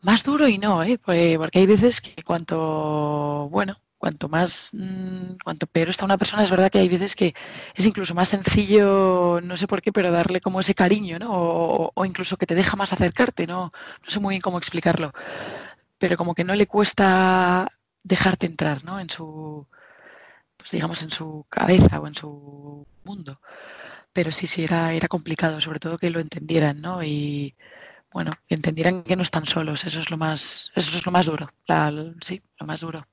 más 0.00 0.24
duro 0.24 0.48
y 0.48 0.58
no, 0.58 0.82
¿eh? 0.82 0.98
porque, 0.98 1.36
porque 1.38 1.60
hay 1.60 1.66
veces 1.66 2.00
que 2.00 2.24
cuanto, 2.24 3.48
bueno, 3.52 3.76
cuanto 3.96 4.28
más, 4.28 4.70
mm, 4.72 5.36
cuanto 5.44 5.68
peor 5.68 5.90
está 5.90 6.04
una 6.04 6.18
persona, 6.18 6.42
es 6.42 6.50
verdad 6.50 6.70
que 6.72 6.80
hay 6.80 6.88
veces 6.88 7.14
que 7.14 7.32
es 7.76 7.86
incluso 7.86 8.16
más 8.16 8.30
sencillo, 8.30 9.40
no 9.44 9.56
sé 9.56 9.68
por 9.68 9.80
qué, 9.80 9.92
pero 9.92 10.10
darle 10.10 10.40
como 10.40 10.58
ese 10.60 10.74
cariño, 10.74 11.20
¿no? 11.20 11.30
O, 11.32 11.92
o 11.94 12.04
incluso 12.04 12.36
que 12.36 12.46
te 12.46 12.56
deja 12.56 12.76
más 12.76 12.92
acercarte, 12.92 13.46
¿no? 13.46 13.70
No 14.02 14.10
sé 14.10 14.18
muy 14.18 14.32
bien 14.32 14.42
cómo 14.42 14.58
explicarlo, 14.58 15.12
pero 15.98 16.16
como 16.16 16.34
que 16.34 16.42
no 16.42 16.56
le 16.56 16.66
cuesta 16.66 17.68
dejarte 18.02 18.46
entrar, 18.46 18.84
¿no? 18.84 19.00
En 19.00 19.08
su, 19.08 19.66
pues 20.64 20.72
digamos, 20.72 21.02
en 21.02 21.10
su 21.10 21.44
cabeza 21.50 22.00
o 22.00 22.06
en 22.06 22.14
su 22.14 22.86
mundo. 23.04 23.38
Pero 24.14 24.32
sí, 24.32 24.46
sí, 24.46 24.64
era, 24.64 24.94
era 24.94 25.08
complicado, 25.08 25.60
sobre 25.60 25.78
todo 25.78 25.98
que 25.98 26.08
lo 26.08 26.20
entendieran, 26.20 26.80
¿no? 26.80 27.02
Y 27.02 27.54
bueno, 28.10 28.32
que 28.48 28.54
entendieran 28.54 29.02
que 29.02 29.14
no 29.14 29.22
están 29.22 29.44
solos, 29.44 29.84
eso 29.84 30.00
es 30.00 30.10
lo 30.10 30.16
más, 30.16 30.72
eso 30.74 30.96
es 30.96 31.04
lo 31.04 31.12
más 31.12 31.26
duro, 31.26 31.50
la, 31.66 31.92
sí, 32.22 32.40
lo 32.58 32.66
más 32.66 32.80
duro. 32.80 33.06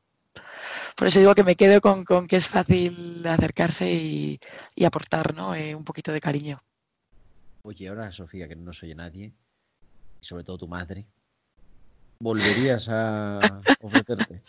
Por 0.96 1.08
eso 1.08 1.20
digo 1.20 1.36
que 1.36 1.44
me 1.44 1.58
quedo 1.58 1.82
con, 1.82 2.06
con 2.06 2.26
que 2.26 2.38
es 2.38 2.48
fácil 2.48 3.22
acercarse 3.28 3.92
y, 3.92 4.40
y 4.74 4.86
aportar, 4.86 5.36
¿no? 5.36 5.54
Eh, 5.54 5.76
un 5.76 5.84
poquito 5.84 6.14
de 6.14 6.22
cariño. 6.22 6.64
Oye, 7.64 7.90
ahora 7.90 8.14
Sofía, 8.14 8.48
que 8.48 8.56
no 8.56 8.64
nos 8.64 8.82
oye 8.82 8.96
nadie, 8.96 9.34
y 10.22 10.26
sobre 10.26 10.46
todo 10.46 10.58
tu 10.58 10.70
madre, 10.70 11.06
¿volverías 12.22 12.88
a 12.88 13.42
ofrecerte? 13.82 14.42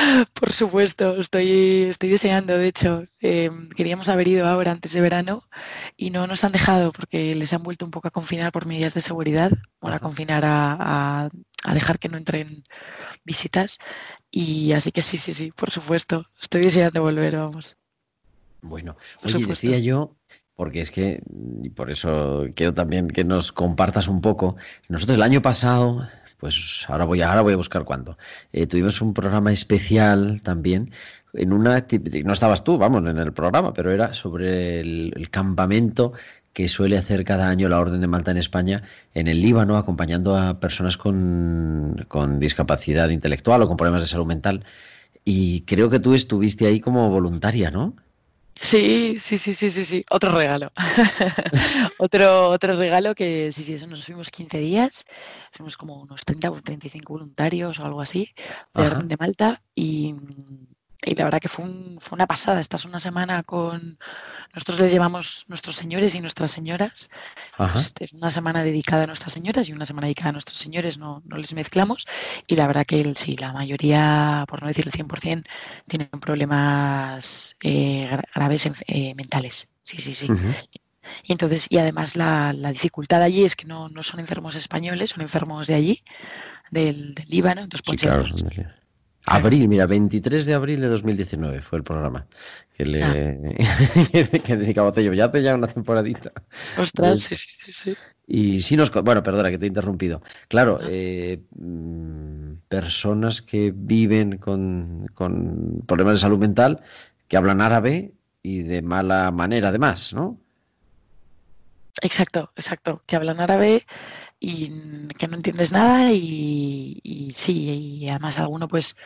Por 0.34 0.52
supuesto, 0.52 1.16
estoy, 1.16 1.84
estoy 1.90 2.10
deseando, 2.10 2.56
de 2.56 2.68
hecho, 2.68 3.04
eh, 3.20 3.50
queríamos 3.76 4.08
haber 4.08 4.28
ido 4.28 4.46
ahora 4.46 4.72
antes 4.72 4.92
de 4.92 5.00
verano 5.00 5.42
y 5.96 6.10
no 6.10 6.26
nos 6.26 6.44
han 6.44 6.52
dejado 6.52 6.92
porque 6.92 7.34
les 7.34 7.52
han 7.52 7.62
vuelto 7.62 7.84
un 7.84 7.90
poco 7.90 8.08
a 8.08 8.12
confinar 8.12 8.52
por 8.52 8.66
medidas 8.66 8.94
de 8.94 9.00
seguridad, 9.00 9.50
bueno, 9.80 9.96
a 9.96 10.00
confinar 10.00 10.44
a, 10.44 10.76
a, 10.78 11.30
a, 11.64 11.74
dejar 11.74 11.98
que 11.98 12.08
no 12.08 12.16
entren 12.16 12.62
visitas 13.24 13.78
y 14.30 14.72
así 14.72 14.92
que 14.92 15.02
sí, 15.02 15.18
sí, 15.18 15.32
sí, 15.32 15.52
por 15.52 15.70
supuesto, 15.70 16.26
estoy 16.40 16.62
deseando 16.62 17.02
volver, 17.02 17.36
vamos. 17.36 17.76
Bueno, 18.62 18.96
oye, 19.22 19.44
decía 19.46 19.78
yo, 19.78 20.16
porque 20.54 20.82
es 20.82 20.90
que, 20.90 21.22
y 21.62 21.70
por 21.70 21.90
eso 21.90 22.46
quiero 22.54 22.74
también 22.74 23.08
que 23.08 23.24
nos 23.24 23.52
compartas 23.52 24.08
un 24.08 24.20
poco, 24.20 24.56
nosotros 24.88 25.16
el 25.16 25.22
año 25.22 25.40
pasado 25.42 26.06
pues 26.40 26.84
ahora 26.88 27.04
voy, 27.04 27.20
ahora 27.22 27.42
voy 27.42 27.52
a 27.52 27.56
buscar 27.56 27.84
cuándo. 27.84 28.16
Eh, 28.52 28.66
tuvimos 28.66 29.00
un 29.00 29.14
programa 29.14 29.52
especial 29.52 30.40
también 30.42 30.92
en 31.34 31.52
una 31.52 31.86
no 32.24 32.32
estabas 32.32 32.64
tú, 32.64 32.78
vamos, 32.78 33.06
en 33.06 33.18
el 33.18 33.32
programa, 33.32 33.72
pero 33.72 33.92
era 33.92 34.14
sobre 34.14 34.80
el, 34.80 35.12
el, 35.16 35.30
campamento 35.30 36.12
que 36.52 36.68
suele 36.68 36.98
hacer 36.98 37.24
cada 37.24 37.48
año 37.48 37.68
la 37.68 37.78
Orden 37.78 38.00
de 38.00 38.06
Malta 38.08 38.30
en 38.32 38.36
España 38.38 38.82
en 39.14 39.28
el 39.28 39.40
Líbano, 39.40 39.76
acompañando 39.76 40.36
a 40.36 40.58
personas 40.58 40.96
con, 40.96 42.04
con 42.08 42.40
discapacidad 42.40 43.10
intelectual 43.10 43.62
o 43.62 43.68
con 43.68 43.76
problemas 43.76 44.02
de 44.02 44.08
salud 44.08 44.26
mental. 44.26 44.64
Y 45.24 45.62
creo 45.62 45.90
que 45.90 46.00
tú 46.00 46.14
estuviste 46.14 46.66
ahí 46.66 46.80
como 46.80 47.10
voluntaria, 47.10 47.70
¿no? 47.70 47.94
Sí, 48.62 49.16
sí, 49.18 49.38
sí, 49.38 49.54
sí, 49.54 49.70
sí, 49.70 49.84
sí. 49.84 50.04
Otro 50.10 50.36
regalo. 50.36 50.70
otro, 51.98 52.50
otro 52.50 52.76
regalo 52.76 53.14
que 53.14 53.52
sí, 53.52 53.64
sí, 53.64 53.74
eso 53.74 53.86
nos 53.86 54.04
fuimos 54.04 54.30
15 54.30 54.58
días. 54.58 55.06
Fuimos 55.52 55.76
como 55.76 56.00
unos 56.00 56.24
30 56.24 56.50
o 56.50 56.60
35 56.60 57.14
voluntarios 57.14 57.80
o 57.80 57.84
algo 57.84 58.02
así 58.02 58.28
de 58.74 58.90
de 59.04 59.16
Malta 59.18 59.62
y, 59.74 60.14
y 61.02 61.14
la 61.14 61.24
verdad 61.24 61.40
que 61.40 61.48
fue, 61.48 61.64
un, 61.64 61.96
fue 61.98 62.16
una 62.16 62.26
pasada. 62.26 62.60
Esta 62.60 62.76
es 62.76 62.84
una 62.84 63.00
semana 63.00 63.42
con. 63.42 63.98
Nosotros 64.54 64.80
les 64.80 64.92
llevamos 64.92 65.46
nuestros 65.48 65.76
señores 65.76 66.14
y 66.14 66.20
nuestras 66.20 66.50
señoras. 66.50 67.10
Pues 67.56 67.94
es 68.00 68.12
una 68.12 68.30
semana 68.30 68.62
dedicada 68.62 69.04
a 69.04 69.06
nuestras 69.06 69.32
señoras 69.32 69.68
y 69.68 69.72
una 69.72 69.84
semana 69.84 70.06
dedicada 70.06 70.30
a 70.30 70.32
nuestros 70.32 70.58
señores, 70.58 70.98
no, 70.98 71.22
no 71.24 71.36
les 71.36 71.54
mezclamos. 71.54 72.06
Y 72.46 72.56
la 72.56 72.66
verdad 72.66 72.84
que 72.84 73.14
sí, 73.14 73.36
la 73.36 73.52
mayoría, 73.52 74.44
por 74.48 74.60
no 74.60 74.68
decir 74.68 74.86
el 74.86 74.92
100%, 74.92 75.44
tienen 75.86 76.08
problemas 76.20 77.56
eh, 77.62 78.18
graves 78.34 78.68
eh, 78.86 79.14
mentales. 79.14 79.68
Sí, 79.82 79.98
sí, 79.98 80.14
sí. 80.14 80.30
Uh 80.30 80.34
-huh. 80.34 80.68
Y 81.24 81.32
entonces, 81.32 81.66
y 81.70 81.78
además 81.78 82.14
la, 82.14 82.52
la, 82.52 82.72
dificultad 82.72 83.22
allí 83.22 83.44
es 83.44 83.56
que 83.56 83.64
no, 83.64 83.88
no 83.88 84.02
son 84.02 84.20
enfermos 84.20 84.54
españoles, 84.54 85.10
son 85.10 85.22
enfermos 85.22 85.66
de 85.66 85.74
allí, 85.74 86.04
del, 86.70 87.14
del 87.14 87.28
Líbano. 87.28 87.62
Entonces, 87.62 87.84
sí, 87.88 87.96
claro, 87.96 88.26
Abril, 89.26 89.68
mira, 89.68 89.86
23 89.86 90.44
de 90.44 90.54
abril 90.54 90.80
de 90.80 90.88
2019 90.88 91.62
fue 91.62 91.78
el 91.78 91.84
programa 91.84 92.26
que 92.76 92.86
le 92.86 93.02
ah. 93.02 93.12
que 94.44 94.56
dedicaba 94.56 94.92
yo 95.00 95.12
ya 95.12 95.26
hace 95.26 95.42
ya 95.42 95.54
una 95.54 95.66
temporadita. 95.66 96.32
Ostras, 96.78 97.20
sí, 97.20 97.34
sí, 97.36 97.48
sí, 97.52 97.72
sí. 97.72 97.96
Y 98.26 98.60
sí 98.62 98.76
nos... 98.76 98.90
Bueno, 98.90 99.22
perdona 99.22 99.50
que 99.50 99.58
te 99.58 99.66
he 99.66 99.68
interrumpido. 99.68 100.22
Claro, 100.48 100.78
eh, 100.88 101.40
personas 102.68 103.42
que 103.42 103.72
viven 103.74 104.38
con, 104.38 105.06
con 105.14 105.82
problemas 105.86 106.14
de 106.14 106.20
salud 106.20 106.38
mental, 106.38 106.80
que 107.28 107.36
hablan 107.36 107.60
árabe 107.60 108.12
y 108.42 108.62
de 108.62 108.82
mala 108.82 109.30
manera 109.30 109.68
además, 109.68 110.12
¿no? 110.14 110.38
Exacto, 112.02 112.52
exacto, 112.56 113.02
que 113.06 113.16
hablan 113.16 113.40
árabe 113.40 113.84
y 114.40 115.08
que 115.18 115.28
no 115.28 115.36
entiendes 115.36 115.70
nada 115.70 116.10
y, 116.12 116.98
y, 117.02 117.32
sí, 117.34 117.98
y 118.00 118.08
además 118.08 118.38
alguno 118.38 118.66
pues, 118.66 118.96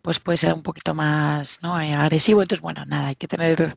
pues 0.00 0.20
puede 0.20 0.36
ser 0.36 0.54
un 0.54 0.62
poquito 0.62 0.94
más 0.94 1.58
¿no? 1.62 1.74
agresivo, 1.74 2.42
entonces 2.42 2.62
bueno, 2.62 2.84
nada, 2.86 3.08
hay 3.08 3.16
que 3.16 3.26
tener 3.26 3.76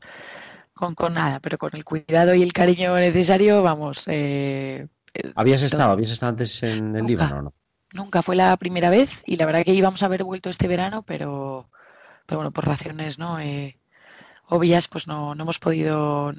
con, 0.75 0.93
con 0.93 1.15
nada, 1.15 1.39
pero 1.39 1.57
con 1.57 1.71
el 1.73 1.83
cuidado 1.83 2.35
y 2.35 2.43
el 2.43 2.53
cariño 2.53 2.95
necesario, 2.95 3.63
vamos. 3.63 4.03
Eh, 4.05 4.87
¿Habías 5.35 5.63
estado, 5.63 5.91
habías 5.91 6.11
estado 6.11 6.29
antes 6.29 6.61
en 6.61 6.95
el 6.95 7.01
nunca, 7.01 7.07
Líbano 7.07 7.41
no? 7.41 7.53
Nunca, 7.93 8.21
fue 8.21 8.35
la 8.35 8.55
primera 8.57 8.91
vez 8.91 9.23
y 9.25 9.37
la 9.37 9.47
verdad 9.47 9.63
que 9.63 9.73
íbamos 9.73 10.03
a 10.03 10.05
haber 10.05 10.23
vuelto 10.23 10.51
este 10.51 10.67
verano, 10.67 11.01
pero, 11.01 11.71
pero 12.27 12.37
bueno, 12.37 12.51
por 12.51 12.67
razones 12.67 13.17
¿no? 13.17 13.39
Eh, 13.39 13.79
obvias, 14.45 14.87
pues 14.87 15.07
no, 15.07 15.33
no 15.33 15.43
hemos 15.43 15.57
podido 15.57 16.31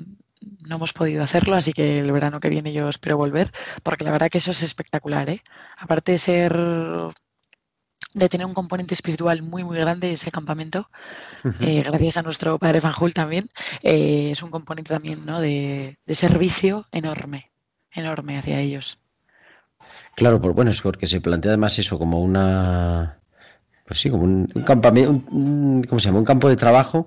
no 0.67 0.77
hemos 0.77 0.93
podido 0.93 1.23
hacerlo, 1.23 1.57
así 1.57 1.73
que 1.73 1.99
el 2.01 2.13
verano 2.13 2.41
que 2.41 2.49
viene 2.49 2.73
yo 2.73 2.89
espero 2.89 3.17
volver, 3.17 3.53
porque 3.83 4.05
la 4.05 4.11
verdad 4.11 4.29
que 4.31 4.39
eso 4.39 4.51
es 4.51 4.63
espectacular, 4.63 5.29
¿eh? 5.31 5.43
Aparte 5.79 6.13
de 6.13 6.19
ser 6.19 6.57
de 8.15 8.29
tener 8.29 8.47
un 8.47 8.55
componente 8.55 8.95
espiritual 8.95 9.43
muy 9.43 9.65
muy 9.65 9.79
grande 9.79 10.13
ese 10.13 10.31
campamento, 10.31 10.89
uh 11.45 11.49
-huh. 11.49 11.55
eh, 11.61 11.83
gracias 11.85 12.17
a 12.17 12.23
nuestro 12.23 12.59
padre 12.59 12.81
Fanjul 12.81 13.13
también, 13.13 13.49
eh, 13.83 14.31
es 14.33 14.43
un 14.43 14.51
componente 14.51 14.95
también 14.95 15.25
¿no? 15.27 15.41
de, 15.41 15.99
de, 16.07 16.15
servicio 16.15 16.87
enorme, 16.93 17.51
enorme 17.93 18.39
hacia 18.39 18.61
ellos. 18.61 18.99
Claro, 20.15 20.41
pues 20.41 20.55
bueno, 20.55 20.71
es 20.71 20.81
porque 20.81 21.07
se 21.07 21.21
plantea 21.21 21.53
además 21.53 21.79
eso 21.79 21.99
como 21.99 22.21
una, 22.21 23.19
pues 23.87 24.01
sí, 24.01 24.11
como 24.11 24.25
un, 24.25 24.51
un 24.55 24.63
campamento, 24.63 25.11
un, 25.11 25.27
un, 25.31 25.85
¿cómo 25.85 26.01
se 26.01 26.07
llama? 26.07 26.19
Un 26.19 26.25
campo 26.25 26.49
de 26.49 26.57
trabajo 26.57 27.07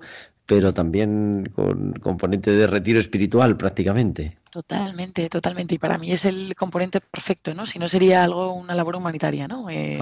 pero 0.52 0.74
también 0.74 1.50
con 1.56 1.94
componente 1.94 2.52
de 2.52 2.68
retiro 2.68 3.00
espiritual 3.00 3.56
prácticamente. 3.56 4.38
Totalmente, 4.50 5.30
totalmente. 5.30 5.76
Y 5.76 5.78
para 5.78 5.98
mí 5.98 6.12
es 6.12 6.26
el 6.26 6.56
componente 6.56 7.00
perfecto, 7.00 7.56
¿no? 7.56 7.66
Si 7.66 7.80
no 7.80 7.88
sería 7.88 8.22
algo, 8.22 8.54
una 8.54 8.76
labor 8.76 8.98
humanitaria, 8.98 9.48
¿no? 9.48 9.70
Eh, 9.70 9.98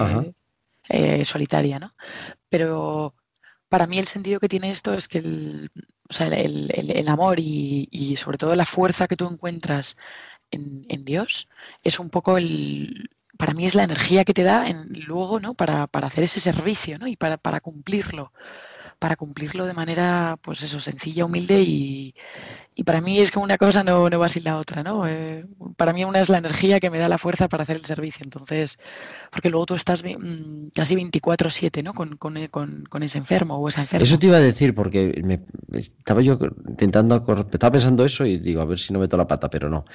eh, 0.88 1.24
solitaria, 1.24 1.78
¿no? 1.78 1.94
Pero 2.48 3.14
para 3.68 3.86
mí 3.86 4.00
el 4.00 4.08
sentido 4.08 4.40
que 4.40 4.48
tiene 4.48 4.72
esto 4.72 4.92
es 4.92 5.06
que 5.06 5.18
el, 5.18 5.70
o 6.08 6.12
sea, 6.12 6.26
el, 6.26 6.72
el, 6.74 6.90
el 6.90 7.08
amor 7.08 7.38
y, 7.38 7.86
y, 7.92 8.16
sobre 8.16 8.36
todo 8.36 8.56
la 8.56 8.66
fuerza 8.66 9.06
que 9.06 9.16
tú 9.16 9.28
encuentras 9.28 9.96
en, 10.50 10.84
en 10.88 11.04
Dios 11.04 11.48
es 11.84 12.00
un 12.00 12.10
poco 12.10 12.38
el, 12.38 13.08
para 13.38 13.54
mí 13.54 13.66
es 13.66 13.76
la 13.76 13.84
energía 13.84 14.24
que 14.24 14.34
te 14.34 14.42
da 14.42 14.66
en, 14.66 14.88
luego, 15.06 15.38
¿no? 15.38 15.54
Para, 15.54 15.86
para 15.86 16.08
hacer 16.08 16.24
ese 16.24 16.40
servicio, 16.40 16.98
¿no? 16.98 17.06
Y 17.06 17.14
para, 17.14 17.36
para 17.36 17.60
cumplirlo 17.60 18.32
para 19.00 19.16
cumplirlo 19.16 19.64
de 19.64 19.72
manera, 19.72 20.36
pues 20.42 20.62
eso, 20.62 20.78
sencilla, 20.78 21.24
humilde 21.24 21.62
y, 21.62 22.14
y 22.74 22.84
para 22.84 23.00
mí 23.00 23.18
es 23.18 23.30
que 23.30 23.38
una 23.38 23.56
cosa 23.56 23.82
no, 23.82 24.10
no 24.10 24.18
va 24.18 24.28
sin 24.28 24.44
la 24.44 24.58
otra, 24.58 24.82
¿no? 24.82 25.08
Eh, 25.08 25.46
para 25.78 25.94
mí 25.94 26.04
una 26.04 26.20
es 26.20 26.28
la 26.28 26.36
energía 26.36 26.80
que 26.80 26.90
me 26.90 26.98
da 26.98 27.08
la 27.08 27.16
fuerza 27.16 27.48
para 27.48 27.62
hacer 27.62 27.76
el 27.76 27.86
servicio, 27.86 28.22
entonces, 28.22 28.78
porque 29.32 29.48
luego 29.48 29.64
tú 29.64 29.74
estás 29.74 30.04
mmm, 30.04 30.68
casi 30.74 30.96
24/7, 30.96 31.82
¿no? 31.82 31.94
Con, 31.94 32.18
con, 32.18 32.46
con, 32.48 32.84
con, 32.84 33.02
ese 33.02 33.16
enfermo 33.16 33.56
o 33.56 33.70
esa 33.70 33.80
enferma. 33.80 34.04
Eso 34.04 34.18
te 34.18 34.26
iba 34.26 34.36
a 34.36 34.40
decir, 34.40 34.74
porque 34.74 35.18
me, 35.24 35.40
estaba 35.78 36.20
yo 36.20 36.38
intentando, 36.68 37.24
estaba 37.50 37.72
pensando 37.72 38.04
eso 38.04 38.26
y 38.26 38.38
digo, 38.38 38.60
a 38.60 38.66
ver 38.66 38.78
si 38.78 38.92
no 38.92 38.98
meto 38.98 39.16
la 39.16 39.26
pata, 39.26 39.48
pero 39.48 39.70
no. 39.70 39.86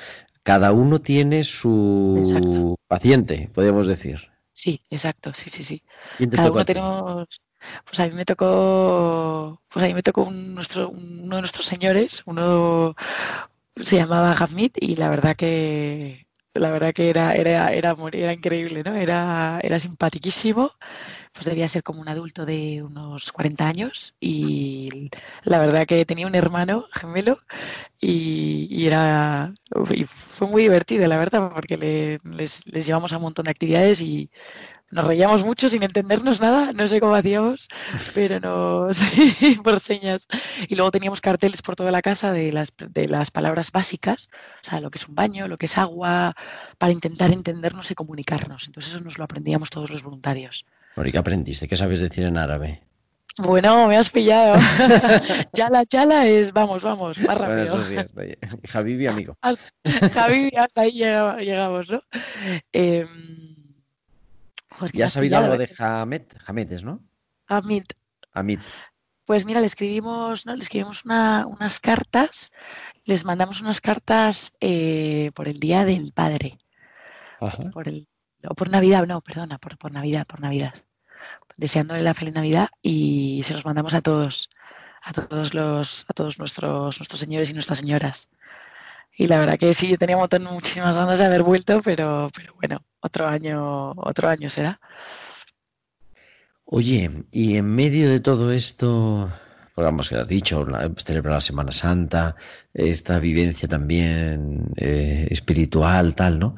Cada 0.41 0.71
uno 0.71 0.97
tiene 0.97 1.43
su 1.43 2.15
exacto. 2.17 2.79
paciente, 2.87 3.51
podríamos 3.53 3.85
decir. 3.85 4.31
Sí, 4.51 4.81
exacto, 4.89 5.31
sí, 5.35 5.51
sí, 5.51 5.63
sí. 5.63 5.83
Cada 6.31 6.49
uno 6.49 6.65
tenemos 6.65 7.41
pues 7.85 7.99
a 7.99 8.05
mí 8.07 8.13
me 8.15 8.25
tocó, 8.25 9.61
pues 9.69 9.85
a 9.85 9.87
mí 9.87 9.93
me 9.93 10.03
tocó 10.03 10.23
un, 10.23 10.55
nuestro, 10.55 10.89
uno 10.89 11.35
de 11.37 11.41
nuestros 11.41 11.65
señores, 11.65 12.23
uno 12.25 12.95
se 13.77 13.97
llamaba 13.97 14.33
Hamid 14.33 14.71
y 14.79 14.95
la 14.95 15.09
verdad 15.09 15.35
que 15.35 16.25
la 16.53 16.71
verdad 16.71 16.93
que 16.93 17.09
era, 17.09 17.35
era, 17.35 17.73
era, 17.73 17.95
era 18.13 18.31
increíble, 18.33 18.81
¿no? 18.83 18.95
Era, 18.95 19.59
era 19.61 19.77
simpaticísimo, 19.77 20.71
pues 21.33 21.45
debía 21.45 21.67
ser 21.67 21.83
como 21.83 22.01
un 22.01 22.09
adulto 22.09 22.45
de 22.45 22.83
unos 22.83 23.31
40 23.31 23.67
años 23.67 24.15
y 24.19 25.09
la 25.43 25.59
verdad 25.59 25.85
que 25.87 26.05
tenía 26.05 26.27
un 26.27 26.35
hermano 26.35 26.85
gemelo 26.93 27.39
y, 28.01 28.67
y 28.71 28.87
era 28.87 29.53
y 29.93 30.05
fue 30.05 30.47
muy 30.47 30.63
divertido, 30.63 31.07
la 31.07 31.17
verdad, 31.17 31.51
porque 31.53 31.77
le- 31.77 32.19
les, 32.37 32.65
les 32.67 32.85
llevamos 32.85 33.13
a 33.13 33.17
un 33.17 33.23
montón 33.23 33.45
de 33.45 33.51
actividades 33.51 34.01
y 34.01 34.31
nos 34.91 35.03
reíamos 35.03 35.43
mucho 35.43 35.67
sin 35.67 35.83
entendernos 35.83 36.39
nada, 36.39 36.71
no 36.73 36.87
sé 36.87 36.99
cómo 36.99 37.15
hacíamos, 37.15 37.67
pero 38.13 38.39
nos 38.39 38.97
sí, 39.39 39.57
por 39.63 39.79
señas. 39.79 40.27
Y 40.69 40.75
luego 40.75 40.91
teníamos 40.91 41.21
carteles 41.21 41.61
por 41.61 41.75
toda 41.75 41.91
la 41.91 42.01
casa 42.01 42.31
de 42.31 42.51
las, 42.51 42.71
de 42.77 43.07
las 43.07 43.31
palabras 43.31 43.71
básicas, 43.71 44.29
o 44.63 44.69
sea, 44.69 44.79
lo 44.79 44.91
que 44.91 44.97
es 44.99 45.07
un 45.07 45.15
baño, 45.15 45.47
lo 45.47 45.57
que 45.57 45.65
es 45.65 45.77
agua, 45.77 46.35
para 46.77 46.93
intentar 46.93 47.31
entendernos 47.31 47.91
y 47.91 47.95
comunicarnos. 47.95 48.67
Entonces 48.67 48.93
eso 48.93 49.03
nos 49.03 49.17
lo 49.17 49.23
aprendíamos 49.25 49.69
todos 49.69 49.89
los 49.89 50.03
voluntarios. 50.03 50.65
Bueno, 50.95 51.09
¿y 51.09 51.11
qué 51.11 51.17
aprendiste? 51.17 51.67
¿Qué 51.67 51.75
sabes 51.75 51.99
decir 51.99 52.23
en 52.23 52.37
árabe? 52.37 52.81
Bueno, 53.37 53.87
me 53.89 53.97
has 53.97 54.09
pillado. 54.09 54.57
Chala, 55.53 55.85
chala 55.85 56.25
es 56.25 56.53
vamos, 56.53 56.83
vamos, 56.83 57.17
más 57.17 57.37
Bueno, 57.37 57.53
rápido. 57.55 57.79
eso 57.79 57.83
sí, 57.83 57.97
hasta 57.97 58.21
ahí. 58.21 58.33
Javibi, 58.69 59.07
amigo. 59.07 59.37
Javi, 60.13 60.51
hasta 60.57 60.81
ahí 60.81 60.91
llega- 60.93 61.35
llegamos, 61.41 61.89
¿no? 61.89 62.01
Em, 62.71 63.07
pues 64.79 64.91
¿Ya 64.91 65.05
has 65.05 65.13
sabido 65.13 65.37
algo 65.37 65.57
de 65.57 65.65
¿eh? 65.65 65.75
Hamet? 65.79 66.35
Hametes, 66.45 66.83
¿no? 66.83 67.03
Amit. 67.47 67.93
Amit. 68.33 68.59
Pues 69.25 69.45
mira, 69.45 69.59
le 69.59 69.65
escribimos, 69.65 70.45
¿no? 70.45 70.55
Le 70.55 70.61
escribimos 70.63 71.05
una- 71.05 71.45
unas 71.47 71.79
cartas, 71.79 72.51
les 73.05 73.25
mandamos 73.25 73.61
unas 73.61 73.81
cartas 73.81 74.53
eh, 74.59 75.31
por 75.33 75.47
el 75.47 75.59
Día 75.59 75.83
del 75.85 76.11
Padre, 76.13 76.59
Ajá. 77.39 77.63
por 77.71 77.87
el, 77.87 78.07
o 78.47 78.53
por 78.53 78.69
Navidad, 78.69 79.05
no, 79.07 79.21
perdona, 79.21 79.57
por, 79.57 79.77
por 79.77 79.91
Navidad, 79.91 80.25
por 80.27 80.41
Navidad, 80.41 80.73
deseándole 81.57 82.03
la 82.03 82.13
feliz 82.13 82.35
Navidad 82.35 82.69
y 82.83 83.41
se 83.45 83.53
los 83.53 83.65
mandamos 83.65 83.93
a 83.95 84.01
todos, 84.01 84.49
a 85.01 85.11
todos 85.13 85.53
los, 85.55 86.05
a 86.07 86.13
todos 86.13 86.37
nuestros, 86.37 86.99
nuestros 86.99 87.19
señores 87.19 87.49
y 87.49 87.53
nuestras 87.53 87.79
señoras. 87.79 88.29
Y 89.17 89.27
la 89.27 89.39
verdad 89.39 89.57
que 89.57 89.73
sí, 89.73 89.89
yo 89.89 89.97
tenía 89.97 90.17
muchísimas 90.17 90.97
ganas 90.97 91.19
de 91.19 91.25
haber 91.25 91.43
vuelto, 91.43 91.81
pero, 91.83 92.29
pero 92.35 92.53
bueno, 92.55 92.79
otro 92.99 93.27
año, 93.27 93.91
otro 93.91 94.27
año 94.27 94.49
será. 94.49 94.79
Oye, 96.65 97.09
y 97.31 97.57
en 97.57 97.67
medio 97.67 98.09
de 98.09 98.19
todo 98.19 98.51
esto, 98.51 99.31
pues 99.73 99.85
vamos, 99.85 100.09
que 100.09 100.15
has 100.15 100.27
dicho, 100.27 100.65
celebrar 100.97 101.35
la 101.35 101.41
Semana 101.41 101.71
Santa, 101.71 102.35
esta 102.73 103.19
vivencia 103.19 103.67
también 103.67 104.65
eh, 104.75 105.27
espiritual, 105.29 106.15
tal, 106.15 106.39
¿no? 106.39 106.55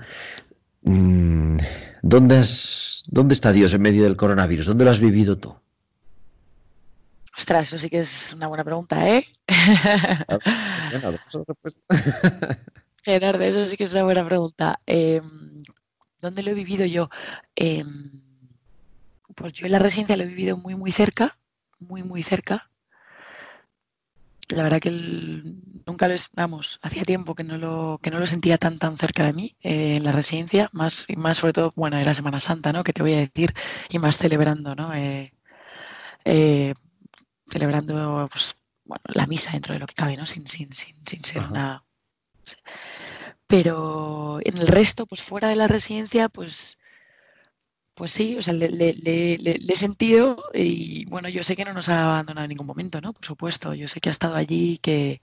Mm, 0.83 1.57
¿Dónde 2.01 2.37
has, 2.37 3.03
dónde 3.07 3.33
está 3.33 3.51
Dios 3.51 3.73
en 3.73 3.81
medio 3.81 4.03
del 4.03 4.15
coronavirus? 4.15 4.67
¿Dónde 4.67 4.85
lo 4.85 4.91
has 4.91 5.01
vivido 5.01 5.37
tú? 5.37 5.55
Ostras, 7.37 7.67
eso 7.67 7.77
sí 7.77 7.89
que 7.89 7.99
es 7.99 8.33
una 8.33 8.47
buena 8.47 8.63
pregunta, 8.63 9.07
¿eh? 9.09 9.25
Gerardo, 13.03 13.43
eso 13.43 13.65
sí 13.65 13.77
que 13.77 13.83
es 13.83 13.91
una 13.91 14.03
buena 14.03 14.25
pregunta. 14.25 14.79
Em, 14.85 15.63
¿dónde 16.19 16.43
lo 16.43 16.51
he 16.51 16.53
vivido 16.55 16.85
yo? 16.85 17.09
Em, 17.55 17.87
pues 19.35 19.53
yo 19.53 19.65
en 19.67 19.71
la 19.73 19.79
residencia 19.79 20.17
lo 20.17 20.23
he 20.23 20.27
vivido 20.27 20.57
muy, 20.57 20.75
muy 20.75 20.91
cerca, 20.91 21.37
muy, 21.79 22.01
muy 22.03 22.23
cerca. 22.23 22.69
La 24.49 24.63
verdad 24.63 24.79
que 24.79 24.89
el- 24.89 25.61
nunca 25.85 26.07
lo 26.07 26.15
vamos, 26.33 26.79
hacía 26.81 27.03
tiempo 27.03 27.35
que 27.35 27.43
no 27.43 27.57
lo, 27.57 27.99
que 28.01 28.11
no 28.11 28.19
lo 28.19 28.25
sentía 28.27 28.57
tan, 28.57 28.77
tan 28.79 28.97
cerca 28.97 29.25
de 29.25 29.33
mí 29.33 29.55
eh, 29.61 29.97
en 29.97 30.03
la 30.05 30.11
residencia, 30.13 30.69
más, 30.71 31.05
y 31.09 31.17
más 31.17 31.37
sobre 31.37 31.53
todo, 31.53 31.71
bueno, 31.75 31.97
era 31.97 32.13
Semana 32.13 32.39
Santa, 32.39 32.71
¿no? 32.73 32.83
Que 32.83 32.93
te 32.93 33.03
voy 33.03 33.13
a 33.13 33.17
decir, 33.17 33.53
y 33.89 33.99
más 33.99 34.17
celebrando, 34.17 34.73
¿no? 34.73 34.93
Eh, 34.95 35.33
eh, 36.25 36.73
celebrando, 37.49 38.27
pues, 38.31 38.55
bueno, 38.85 39.03
la 39.13 39.27
misa 39.27 39.51
dentro 39.53 39.73
de 39.73 39.79
lo 39.79 39.87
que 39.87 39.95
cabe, 39.95 40.17
¿no? 40.17 40.25
Sin, 40.25 40.47
sin, 40.47 40.71
sin, 40.73 40.95
sin 41.05 41.23
ser 41.23 41.39
Ajá. 41.43 41.51
una 41.51 41.83
pero 43.47 44.39
en 44.43 44.57
el 44.57 44.67
resto, 44.67 45.05
pues 45.05 45.21
fuera 45.21 45.49
de 45.49 45.55
la 45.55 45.67
residencia, 45.67 46.29
pues, 46.29 46.77
pues 47.93 48.11
sí, 48.11 48.37
o 48.37 48.41
sea, 48.43 48.53
le, 48.53 48.69
le- 48.69 48.93
le- 48.93 49.37
le- 49.39 49.59
he 49.67 49.75
sentido 49.75 50.43
y 50.53 51.05
bueno, 51.05 51.29
yo 51.29 51.43
sé 51.43 51.55
que 51.55 51.65
no 51.65 51.73
nos 51.73 51.89
ha 51.89 52.03
abandonado 52.05 52.45
en 52.45 52.49
ningún 52.49 52.67
momento, 52.67 53.01
¿no? 53.01 53.11
Por 53.13 53.25
supuesto, 53.25 53.73
yo 53.73 53.87
sé 53.87 53.99
que 53.99 54.09
ha 54.09 54.11
estado 54.11 54.35
allí 54.35 54.73
y 54.73 54.77
que, 54.77 55.21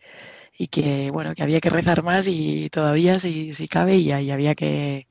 y 0.59 0.69
que 0.69 1.11
bueno, 1.13 1.35
que 1.35 1.43
había 1.45 1.61
que 1.61 1.71
rezar 1.71 2.03
más 2.05 2.29
y 2.29 2.71
todavía 2.71 3.19
si, 3.21 3.55
si 3.55 3.69
cabe 3.69 3.97
y, 3.99 4.13
y 4.13 4.31
había 4.33 4.55
que, 4.57 5.09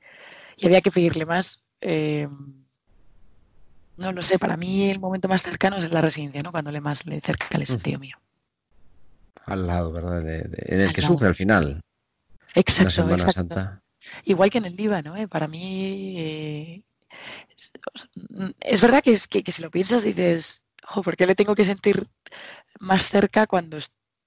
y 0.58 0.66
había 0.66 0.82
que 0.82 0.90
pedirle 0.92 1.26
más. 1.26 1.60
Eh, 1.82 2.28
no 3.96 4.12
lo 4.12 4.22
sé, 4.22 4.38
para 4.38 4.56
mí 4.56 4.90
el 4.90 5.00
momento 5.00 5.28
más 5.28 5.42
cercano 5.42 5.76
es 5.76 5.90
la 5.92 6.00
residencia, 6.00 6.42
¿no? 6.42 6.50
Cuando 6.50 6.72
le 6.72 6.80
más 6.80 7.06
le 7.06 7.20
cerca 7.20 7.46
he 7.58 7.66
sentido 7.66 7.98
mío. 7.98 8.16
Al 9.46 9.66
lado, 9.66 9.92
¿verdad? 9.92 10.22
De- 10.22 10.42
de- 10.42 10.74
en 10.74 10.80
el 10.80 10.88
Al 10.88 10.94
que 10.94 11.00
lado. 11.00 11.14
sufre 11.14 11.28
al 11.28 11.34
final, 11.34 11.74
la 11.74 11.80
Exacto, 12.54 12.90
Semana 12.90 13.14
exacto. 13.16 13.54
Santa. 13.54 13.82
Igual 14.24 14.50
que 14.50 14.58
en 14.58 14.66
el 14.66 14.76
Líbano, 14.76 15.16
¿eh? 15.16 15.28
Para 15.28 15.48
mí 15.48 16.14
eh, 16.18 16.82
es, 18.60 18.80
verdad 18.80 19.02
que, 19.02 19.12
es, 19.12 19.26
que, 19.26 19.42
que 19.42 19.52
si 19.52 19.62
lo 19.62 19.70
piensas 19.70 20.02
dices, 20.02 20.62
jo, 20.86 21.02
¿por 21.02 21.16
qué 21.16 21.26
le 21.26 21.34
tengo 21.34 21.54
que 21.54 21.64
sentir 21.64 22.06
más 22.80 23.08
cerca 23.08 23.46
cuando, 23.46 23.78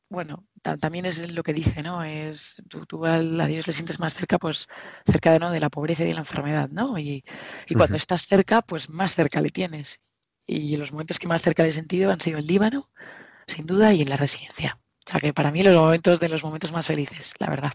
bueno, 0.10 0.46
ta- 0.62 0.78
también 0.78 1.06
es 1.06 1.32
lo 1.32 1.44
que 1.44 1.54
dice, 1.54 1.84
¿no? 1.84 2.04
Es, 2.04 2.56
tú, 2.70 2.86
tú 2.86 3.06
al- 3.06 3.40
a 3.42 3.46
Dios 3.48 3.68
le 3.68 3.74
sientes 3.74 4.00
más 4.00 4.14
cerca, 4.14 4.38
pues 4.40 4.68
cerca 5.06 5.32
de, 5.34 5.40
¿no? 5.40 5.52
de 5.52 5.60
la 5.60 5.70
pobreza 5.70 6.04
y 6.04 6.08
de 6.08 6.14
la 6.14 6.22
enfermedad, 6.22 6.70
¿no? 6.70 6.98
Y, 6.98 7.24
y 7.68 7.76
cuando 7.76 7.98
estás 7.98 8.26
cerca, 8.28 8.62
pues 8.62 8.90
más 8.90 9.16
cerca 9.16 9.42
le 9.42 9.50
tienes. 9.50 10.02
Y 10.46 10.78
los 10.78 10.92
momentos 10.92 11.20
que 11.20 11.28
más 11.28 11.42
cerca 11.42 11.64
le 11.64 11.70
he 11.70 11.72
sentido 11.74 12.12
han 12.12 12.22
sido 12.22 12.40
en 12.40 12.48
Líbano, 12.48 12.90
sin 13.48 13.66
duda, 13.68 13.94
y 13.94 14.02
en 14.04 14.10
la 14.10 14.18
residencia. 14.18 14.80
O 15.06 15.10
sea 15.12 15.20
que 15.22 15.34
para 15.34 15.52
mí 15.52 15.64
los 15.64 15.76
momentos 15.76 16.20
de 16.20 16.30
los 16.30 16.44
momentos 16.44 16.72
más 16.74 16.88
felices, 16.88 17.34
la 17.40 17.50
verdad. 17.50 17.74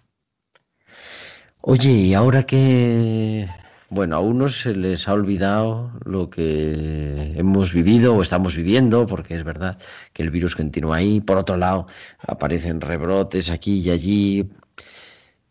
Oye, 1.60 1.90
y 1.90 2.14
ahora 2.14 2.44
que, 2.44 3.48
bueno, 3.92 4.16
a 4.16 4.20
unos 4.20 4.60
se 4.60 4.74
les 4.74 5.06
ha 5.06 5.12
olvidado 5.12 5.92
lo 6.06 6.30
que 6.30 7.34
hemos 7.36 7.74
vivido 7.74 8.16
o 8.16 8.22
estamos 8.22 8.56
viviendo, 8.56 9.06
porque 9.06 9.34
es 9.34 9.44
verdad 9.44 9.78
que 10.14 10.22
el 10.22 10.30
virus 10.30 10.56
continúa 10.56 10.96
ahí. 10.96 11.20
Por 11.20 11.36
otro 11.36 11.58
lado, 11.58 11.86
aparecen 12.18 12.80
rebrotes 12.80 13.50
aquí 13.50 13.80
y 13.80 13.90
allí. 13.90 14.50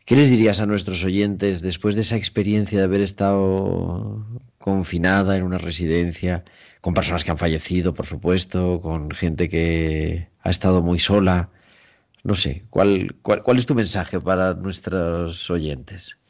¿Qué 0.06 0.16
les 0.16 0.32
dirías 0.32 0.60
a 0.60 0.66
nuestros 0.66 1.04
oyentes 1.04 1.62
después 1.62 1.94
de 1.94 2.02
esa 2.02 2.16
experiencia 2.16 2.80
de 2.80 2.86
haber 2.86 3.02
estado 3.02 4.26
confinada 4.58 5.38
en 5.38 5.44
una 5.44 5.60
residencia, 5.60 6.44
con 6.82 6.96
personas 6.96 7.24
que 7.24 7.32
han 7.32 7.38
fallecido, 7.38 7.94
por 7.94 8.08
supuesto, 8.08 8.82
con 8.82 9.12
gente 9.12 9.50
que 9.50 10.30
ha 10.42 10.50
estado 10.50 10.82
muy 10.82 10.98
sola? 11.00 11.52
No 12.24 12.36
sé, 12.36 12.66
¿cuál, 12.72 13.16
cuál, 13.22 13.44
cuál 13.44 13.60
es 13.60 13.68
tu 13.68 13.76
mensaje 13.76 14.20
para 14.20 14.56
nuestros 14.56 15.50
oyentes? 15.52 16.21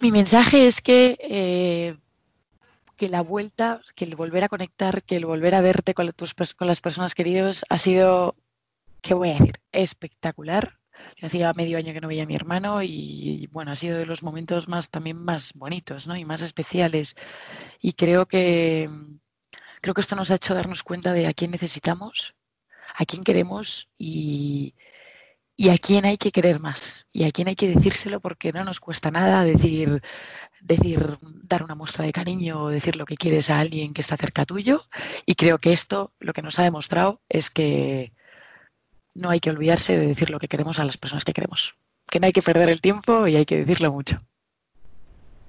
Mi 0.00 0.12
mensaje 0.12 0.66
es 0.66 0.80
que, 0.80 1.18
eh, 1.20 1.96
que 2.96 3.08
la 3.08 3.20
vuelta, 3.20 3.80
que 3.96 4.04
el 4.04 4.14
volver 4.14 4.44
a 4.44 4.48
conectar, 4.48 5.02
que 5.02 5.16
el 5.16 5.26
volver 5.26 5.56
a 5.56 5.60
verte 5.60 5.92
con, 5.92 6.12
tus, 6.12 6.34
con 6.34 6.68
las 6.68 6.80
personas 6.80 7.14
queridas 7.16 7.64
ha 7.68 7.78
sido, 7.78 8.36
¿qué 9.02 9.14
voy 9.14 9.30
a 9.30 9.34
decir? 9.34 9.60
Espectacular. 9.72 10.78
Yo 11.16 11.26
hacía 11.26 11.52
medio 11.52 11.78
año 11.78 11.92
que 11.92 12.00
no 12.00 12.08
veía 12.08 12.24
a 12.24 12.26
mi 12.26 12.36
hermano 12.36 12.82
y, 12.82 13.48
bueno, 13.50 13.72
ha 13.72 13.76
sido 13.76 13.98
de 13.98 14.06
los 14.06 14.22
momentos 14.22 14.68
más 14.68 14.88
también 14.90 15.16
más 15.16 15.52
bonitos, 15.54 16.06
¿no? 16.06 16.16
Y 16.16 16.24
más 16.24 16.42
especiales. 16.42 17.16
Y 17.80 17.94
creo 17.94 18.26
que 18.26 18.88
creo 19.80 19.94
que 19.94 20.00
esto 20.00 20.16
nos 20.16 20.30
ha 20.30 20.36
hecho 20.36 20.54
darnos 20.54 20.82
cuenta 20.82 21.12
de 21.12 21.26
a 21.26 21.34
quién 21.34 21.50
necesitamos, 21.50 22.36
a 22.94 23.04
quién 23.04 23.24
queremos 23.24 23.88
y, 23.98 24.74
y 25.60 25.70
a 25.70 25.76
quién 25.76 26.04
hay 26.04 26.16
que 26.16 26.30
querer 26.30 26.60
más 26.60 27.08
y 27.12 27.24
a 27.24 27.32
quién 27.32 27.48
hay 27.48 27.56
que 27.56 27.68
decírselo 27.68 28.20
porque 28.20 28.52
no 28.52 28.64
nos 28.64 28.78
cuesta 28.78 29.10
nada 29.10 29.42
decir 29.42 30.02
decir 30.60 31.18
dar 31.42 31.64
una 31.64 31.74
muestra 31.74 32.04
de 32.04 32.12
cariño 32.12 32.62
o 32.62 32.68
decir 32.68 32.94
lo 32.94 33.04
que 33.04 33.16
quieres 33.16 33.50
a 33.50 33.58
alguien 33.58 33.92
que 33.92 34.00
está 34.00 34.16
cerca 34.16 34.46
tuyo. 34.46 34.86
Y 35.26 35.34
creo 35.34 35.58
que 35.58 35.72
esto 35.72 36.12
lo 36.20 36.32
que 36.32 36.42
nos 36.42 36.60
ha 36.60 36.62
demostrado 36.62 37.20
es 37.28 37.50
que 37.50 38.12
no 39.14 39.30
hay 39.30 39.40
que 39.40 39.50
olvidarse 39.50 39.98
de 39.98 40.06
decir 40.06 40.30
lo 40.30 40.38
que 40.38 40.46
queremos 40.46 40.78
a 40.78 40.84
las 40.84 40.96
personas 40.96 41.24
que 41.24 41.32
queremos. 41.32 41.74
Que 42.08 42.20
no 42.20 42.26
hay 42.26 42.32
que 42.32 42.42
perder 42.42 42.68
el 42.68 42.80
tiempo 42.80 43.26
y 43.26 43.34
hay 43.34 43.44
que 43.44 43.58
decirlo 43.58 43.90
mucho. 43.90 44.16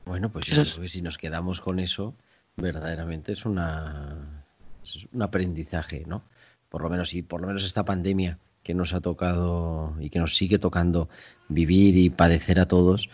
Bueno, 0.05 0.31
pues 0.31 0.47
yo 0.47 0.53
Eso 0.53 0.63
creo 0.63 0.73
es. 0.73 0.79
que 0.79 0.87
si 0.87 1.03
nos 1.03 1.19
quedamos 1.19 1.61
con 1.61 1.79
eso, 1.79 2.15
verdaderamente 2.55 3.33
es 3.33 3.45
una 3.45 4.43
es 4.83 5.05
un 5.11 5.21
aprendizaje, 5.21 6.03
¿no? 6.07 6.23
Por 6.67 6.81
lo 6.81 6.89
menos 6.89 7.13
y 7.13 7.21
por 7.21 7.41
lo 7.41 7.47
menos 7.47 7.63
esta 7.63 7.85
pandemia 7.85 8.39
que 8.63 8.73
nos 8.73 8.93
ha 8.93 9.01
tocado 9.01 9.95
y 9.99 10.09
que 10.09 10.19
nos 10.19 10.35
sigue 10.35 10.59
tocando 10.59 11.09
vivir 11.47 11.97
y 11.97 12.09
padecer 12.09 12.59
a 12.59 12.67
todos, 12.67 13.09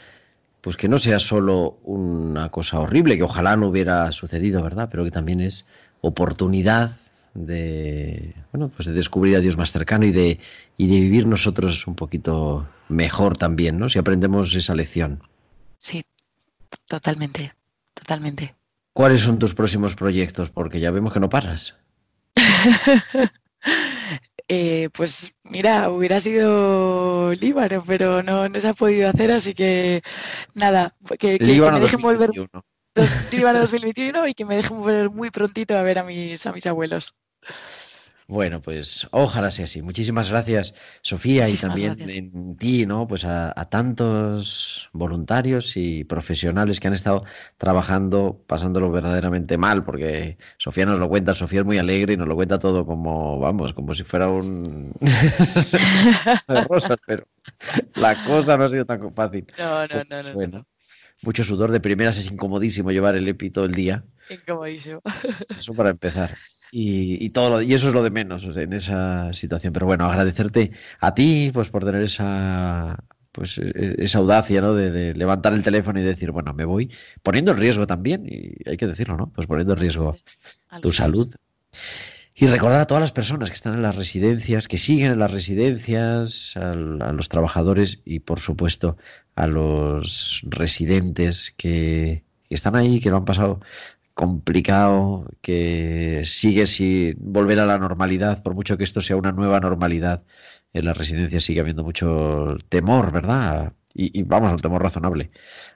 pues 0.61 0.77
que 0.77 0.87
no 0.87 0.97
sea 0.97 1.19
solo 1.19 1.77
una 1.83 2.49
cosa 2.49 2.79
horrible, 2.79 3.17
que 3.17 3.23
ojalá 3.23 3.55
no 3.55 3.67
hubiera 3.67 4.11
sucedido, 4.11 4.63
¿verdad? 4.63 4.89
Pero 4.91 5.03
que 5.03 5.11
también 5.11 5.41
es 5.41 5.65
oportunidad 6.01 6.97
de 7.33 8.33
bueno, 8.51 8.69
pues 8.69 8.87
de 8.87 8.93
descubrir 8.93 9.35
a 9.35 9.41
Dios 9.41 9.57
más 9.57 9.71
cercano 9.71 10.05
y 10.05 10.11
de 10.11 10.39
y 10.77 10.87
de 10.87 10.99
vivir 10.99 11.27
nosotros 11.27 11.85
un 11.85 11.95
poquito 11.95 12.67
mejor 12.87 13.37
también, 13.37 13.77
¿no? 13.77 13.89
Si 13.89 13.99
aprendemos 13.99 14.55
esa 14.55 14.73
lección. 14.73 15.21
sí 15.77 16.03
totalmente 16.87 17.53
totalmente 17.93 18.55
¿Cuáles 18.95 19.23
son 19.23 19.39
tus 19.39 19.53
próximos 19.53 19.93
proyectos? 19.93 20.49
Porque 20.49 20.79
ya 20.79 20.89
vemos 20.89 21.11
que 21.11 21.19
no 21.19 21.27
paras. 21.27 21.75
Eh, 24.47 24.89
pues 24.93 25.33
mira, 25.43 25.89
hubiera 25.89 26.21
sido 26.21 27.33
Líbano, 27.33 27.83
pero 27.85 28.21
no, 28.21 28.47
no 28.47 28.59
se 28.59 28.67
ha 28.67 28.73
podido 28.73 29.09
hacer, 29.09 29.31
así 29.31 29.55
que 29.55 30.01
nada, 30.53 30.95
que, 31.19 31.39
que- 31.39 31.39
que 31.39 31.45
Líbano 31.45 31.73
me 31.73 31.81
dejen 31.81 32.01
volver 32.01 32.29
2021. 32.31 32.65
Líbano 33.31 33.59
2021 33.59 34.27
y 34.27 34.33
que 34.35 34.45
me 34.45 34.55
dejen 34.57 34.77
volver 34.79 35.09
muy 35.09 35.31
prontito 35.31 35.75
a 35.75 35.81
ver 35.81 35.99
a 35.99 36.03
mis, 36.03 36.45
a 36.45 36.53
mis 36.53 36.65
abuelos. 36.67 37.15
Bueno, 38.28 38.59
pues 38.59 39.07
ojalá 39.11 39.51
sea 39.51 39.65
así. 39.65 39.84
Muchísimas 39.84 40.32
gracias, 40.32 40.73
Sofía, 41.03 41.47
y 41.47 41.55
también 41.57 41.95
gracias. 41.95 42.17
en 42.17 42.57
ti, 42.57 42.88
¿no? 42.88 43.07
Pues 43.07 43.23
a, 43.23 43.53
a 43.55 43.69
tantos 43.69 44.89
voluntarios 44.93 45.78
y 45.78 46.03
profesionales 46.05 46.80
que 46.80 46.88
han 46.88 46.93
estado 46.93 47.23
trabajando, 47.57 48.43
pasándolo 48.47 48.91
verdaderamente 48.91 49.59
mal, 49.59 49.84
porque 49.84 50.39
Sofía 50.57 50.88
nos 50.88 50.97
lo 50.97 51.07
cuenta, 51.07 51.36
Sofía 51.36 51.59
es 51.59 51.65
muy 51.65 51.78
alegre 51.78 52.13
y 52.13 52.17
nos 52.17 52.28
lo 52.28 52.36
cuenta 52.36 52.57
todo 52.57 52.84
como, 52.84 53.38
vamos, 53.39 53.73
como 53.73 53.93
si 53.93 54.03
fuera 54.03 54.28
un 54.28 54.91
de 56.47 56.61
rosas, 56.67 56.97
pero 57.05 57.28
la 57.93 58.15
cosa 58.26 58.57
no 58.57 58.63
ha 58.63 58.69
sido 58.69 58.86
tan 58.86 59.13
fácil. 59.13 59.45
No, 59.59 59.82
no, 59.84 59.88
como 59.88 60.03
no, 60.09 60.17
no, 60.17 60.23
suena. 60.23 60.65
Mucho 61.21 61.43
sudor 61.43 61.71
de 61.71 61.80
primeras, 61.80 62.17
es 62.17 62.30
incomodísimo 62.30 62.91
llevar 62.91 63.15
el 63.15 63.28
EPI 63.28 63.51
todo 63.51 63.65
el 63.65 63.73
día. 63.73 64.03
Incomodísimo. 64.30 65.01
Eso 65.57 65.73
para 65.73 65.91
empezar. 65.91 66.36
Y, 66.72 67.24
y 67.24 67.30
todo 67.30 67.49
lo- 67.49 67.61
y 67.61 67.74
eso 67.74 67.88
es 67.89 67.93
lo 67.93 68.03
de 68.03 68.11
menos 68.11 68.45
o 68.45 68.53
sea, 68.53 68.63
en 68.63 68.74
esa 68.74 69.32
situación. 69.34 69.74
Pero 69.74 69.86
bueno, 69.86 70.05
agradecerte 70.05 70.72
a 70.99 71.13
ti 71.13 71.51
pues 71.53 71.70
por 71.70 71.86
tener 71.86 72.01
esa 72.03 72.97
pues 73.32 73.57
e- 73.57 73.95
esa 73.99 74.20
audacia, 74.20 74.61
¿no? 74.61 74.74
De, 74.74 74.91
de 74.91 75.13
levantar 75.13 75.53
el 75.53 75.63
teléfono 75.63 75.99
y 75.99 76.03
decir, 76.03 76.32
bueno, 76.32 76.53
me 76.53 76.66
voy, 76.66 76.91
poniendo 77.24 77.51
en 77.51 77.57
riesgo 77.57 77.86
también, 77.88 78.26
y 78.28 78.53
hay 78.70 78.78
que 78.78 78.88
decirlo, 78.88 79.18
¿no? 79.18 79.28
Pues 79.32 79.47
poniendo 79.47 79.74
en 79.74 79.80
riesgo 79.80 80.18
tu 80.82 80.91
salud. 80.93 81.34
Y 82.38 82.47
recordar 82.47 82.82
a 82.82 82.86
todas 82.88 83.01
las 83.01 83.13
personas 83.13 83.49
que 83.49 83.55
están 83.55 83.76
en 83.76 83.82
las 83.82 83.95
residencias, 83.95 84.68
que 84.68 84.78
siguen 84.78 85.11
en 85.13 85.20
las 85.20 85.32
residencias, 85.32 86.57
a, 86.57 86.76
los 86.76 87.30
trabajadores 87.30 88.01
y, 88.03 88.20
por 88.20 88.39
supuesto, 88.41 88.97
a 89.36 89.47
los 89.47 90.41
residentes 90.49 91.53
que, 91.57 92.24
que 92.49 92.55
están 92.55 92.76
ahí, 92.76 92.99
que 92.99 93.09
lo 93.09 93.18
han 93.18 93.26
pasado 93.26 93.61
complicado, 94.16 95.28
que 95.41 96.24
sigue 96.26 96.66
sin 96.66 97.16
volver 97.20 97.59
a 97.59 97.66
la 97.68 97.78
normalidad, 97.78 98.41
por 98.43 98.55
mucho 98.55 98.78
que 98.78 98.84
esto 98.86 99.01
sea 99.01 99.18
una 99.18 99.32
nueva 99.32 99.59
normalidad. 99.59 100.26
En 100.74 100.86
las 100.86 100.97
residencias 100.97 101.43
sigue 101.43 101.61
habiendo 101.61 101.84
mucho 101.84 102.57
temor, 102.70 103.11
¿verdad? 103.11 103.74
Y, 103.93 104.24
vamos, 104.24 104.51
un 104.53 104.59
temor 104.59 104.82
razonable 104.84 105.32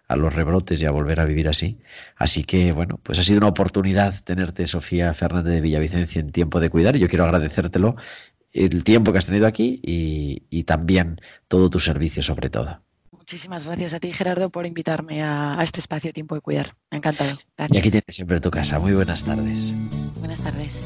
a 0.08 0.16
los 0.18 0.34
rebrotes 0.34 0.82
y 0.82 0.86
a 0.86 0.92
volver 0.92 1.20
a 1.22 1.26
vivir 1.26 1.48
así. 1.48 1.82
Así 2.18 2.44
que, 2.44 2.72
bueno, 2.74 3.00
pues 3.04 3.20
ha 3.20 3.24
sido 3.24 3.40
una 3.40 3.48
oportunidad 3.50 4.22
tenerte, 4.24 4.68
Sofía 4.68 5.14
Fernández 5.14 5.54
de 5.54 5.62
Villavicencia, 5.62 6.20
en 6.22 6.32
tiempo 6.32 6.60
de 6.60 6.70
cuidar. 6.70 6.96
Y 6.96 7.00
yo 7.00 7.08
quiero 7.10 7.26
agradecértelo 7.26 7.96
el 8.54 8.84
tiempo 8.84 9.12
que 9.12 9.20
has 9.20 9.26
tenido 9.26 9.48
aquí 9.48 9.82
y 9.84 10.64
también 10.64 11.22
todo 11.48 11.70
tu 11.70 11.80
servicio, 11.80 12.24
sobre 12.24 12.50
todo. 12.50 12.82
Muchísimas 13.30 13.68
gracias 13.68 13.94
a 13.94 14.00
ti, 14.00 14.12
Gerardo, 14.12 14.50
por 14.50 14.66
invitarme 14.66 15.22
a, 15.22 15.60
a 15.60 15.64
este 15.64 15.80
espacio 15.80 16.12
Tiempo 16.12 16.34
de 16.34 16.42
Cuidar. 16.42 16.74
Me 16.90 16.96
ha 16.96 16.98
encantado. 16.98 17.30
Y 17.30 17.46
Gracias. 17.58 17.78
aquí 17.78 17.92
tienes 17.92 18.16
siempre 18.16 18.40
tu 18.40 18.50
casa. 18.50 18.80
Muy 18.80 18.94
buenas 18.94 19.24
tardes. 19.24 19.72
Buenas 20.18 20.42
tardes. 20.42 20.82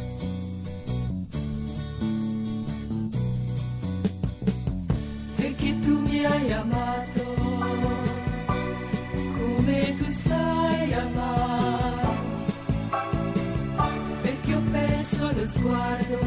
perché 14.22 14.56
ho 14.56 14.62
perso 14.72 15.32
lo 15.32 15.48
sguardo 15.48 16.20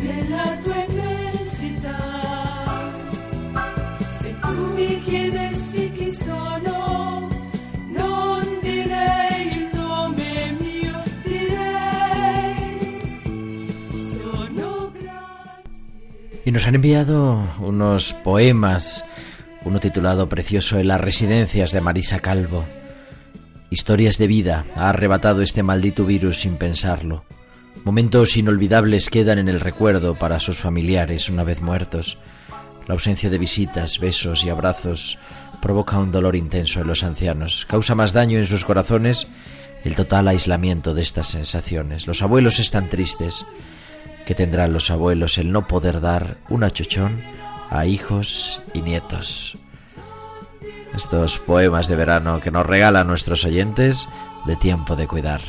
nella 0.00 0.58
tua. 0.64 1.13
Y 16.44 16.52
nos 16.52 16.66
han 16.66 16.74
enviado 16.74 17.42
unos 17.60 18.12
poemas, 18.12 19.04
uno 19.64 19.80
titulado 19.80 20.28
Precioso 20.28 20.78
en 20.78 20.88
las 20.88 21.00
residencias 21.00 21.72
de 21.72 21.80
Marisa 21.80 22.20
Calvo. 22.20 22.66
Historias 23.70 24.18
de 24.18 24.26
vida, 24.26 24.66
ha 24.76 24.90
arrebatado 24.90 25.40
este 25.40 25.62
maldito 25.62 26.04
virus 26.04 26.40
sin 26.40 26.56
pensarlo. 26.56 27.24
Momentos 27.82 28.36
inolvidables 28.36 29.08
quedan 29.08 29.38
en 29.38 29.48
el 29.48 29.58
recuerdo 29.58 30.16
para 30.16 30.38
sus 30.38 30.58
familiares 30.58 31.30
una 31.30 31.44
vez 31.44 31.62
muertos. 31.62 32.18
La 32.86 32.94
ausencia 32.94 33.30
de 33.30 33.38
visitas, 33.38 33.98
besos 33.98 34.44
y 34.44 34.50
abrazos 34.50 35.18
provoca 35.62 35.98
un 35.98 36.12
dolor 36.12 36.36
intenso 36.36 36.80
en 36.80 36.86
los 36.86 37.04
ancianos. 37.04 37.64
Causa 37.66 37.94
más 37.94 38.12
daño 38.12 38.36
en 38.36 38.44
sus 38.44 38.66
corazones 38.66 39.26
el 39.82 39.96
total 39.96 40.28
aislamiento 40.28 40.92
de 40.92 41.02
estas 41.02 41.28
sensaciones. 41.28 42.06
Los 42.06 42.20
abuelos 42.20 42.58
están 42.58 42.90
tristes. 42.90 43.46
¿Qué 44.26 44.34
tendrán 44.34 44.72
los 44.72 44.90
abuelos 44.90 45.36
el 45.36 45.52
no 45.52 45.66
poder 45.66 46.00
dar 46.00 46.38
un 46.48 46.64
achuchón 46.64 47.20
a 47.68 47.84
hijos 47.84 48.62
y 48.72 48.80
nietos? 48.80 49.58
Estos 50.94 51.38
poemas 51.38 51.88
de 51.88 51.96
verano 51.96 52.40
que 52.40 52.50
nos 52.50 52.64
regalan 52.64 53.06
nuestros 53.06 53.44
oyentes 53.44 54.08
de 54.46 54.56
tiempo 54.56 54.96
de 54.96 55.06
cuidar. 55.06 55.42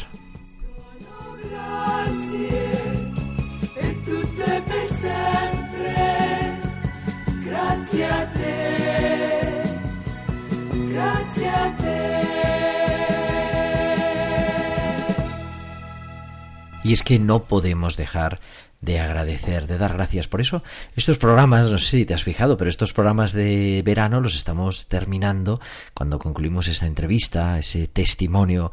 Y 16.86 16.94
es 16.94 17.02
que 17.02 17.18
no 17.18 17.46
podemos 17.46 17.98
dejar 17.98 18.40
de 18.86 19.00
agradecer, 19.00 19.68
de 19.68 19.78
dar 19.78 19.94
gracias. 19.94 20.28
Por 20.28 20.40
eso, 20.40 20.64
estos 20.96 21.18
programas, 21.18 21.70
no 21.72 21.80
sé 21.80 21.98
si 21.98 22.06
te 22.06 22.14
has 22.14 22.24
fijado, 22.24 22.56
pero 22.56 22.70
estos 22.70 22.94
programas 22.94 23.34
de 23.34 23.82
verano 23.84 24.22
los 24.22 24.36
estamos 24.36 24.88
terminando 24.88 25.60
cuando 25.94 26.20
concluimos 26.20 26.68
esta 26.68 26.86
entrevista, 26.86 27.58
ese 27.58 27.88
testimonio, 27.88 28.72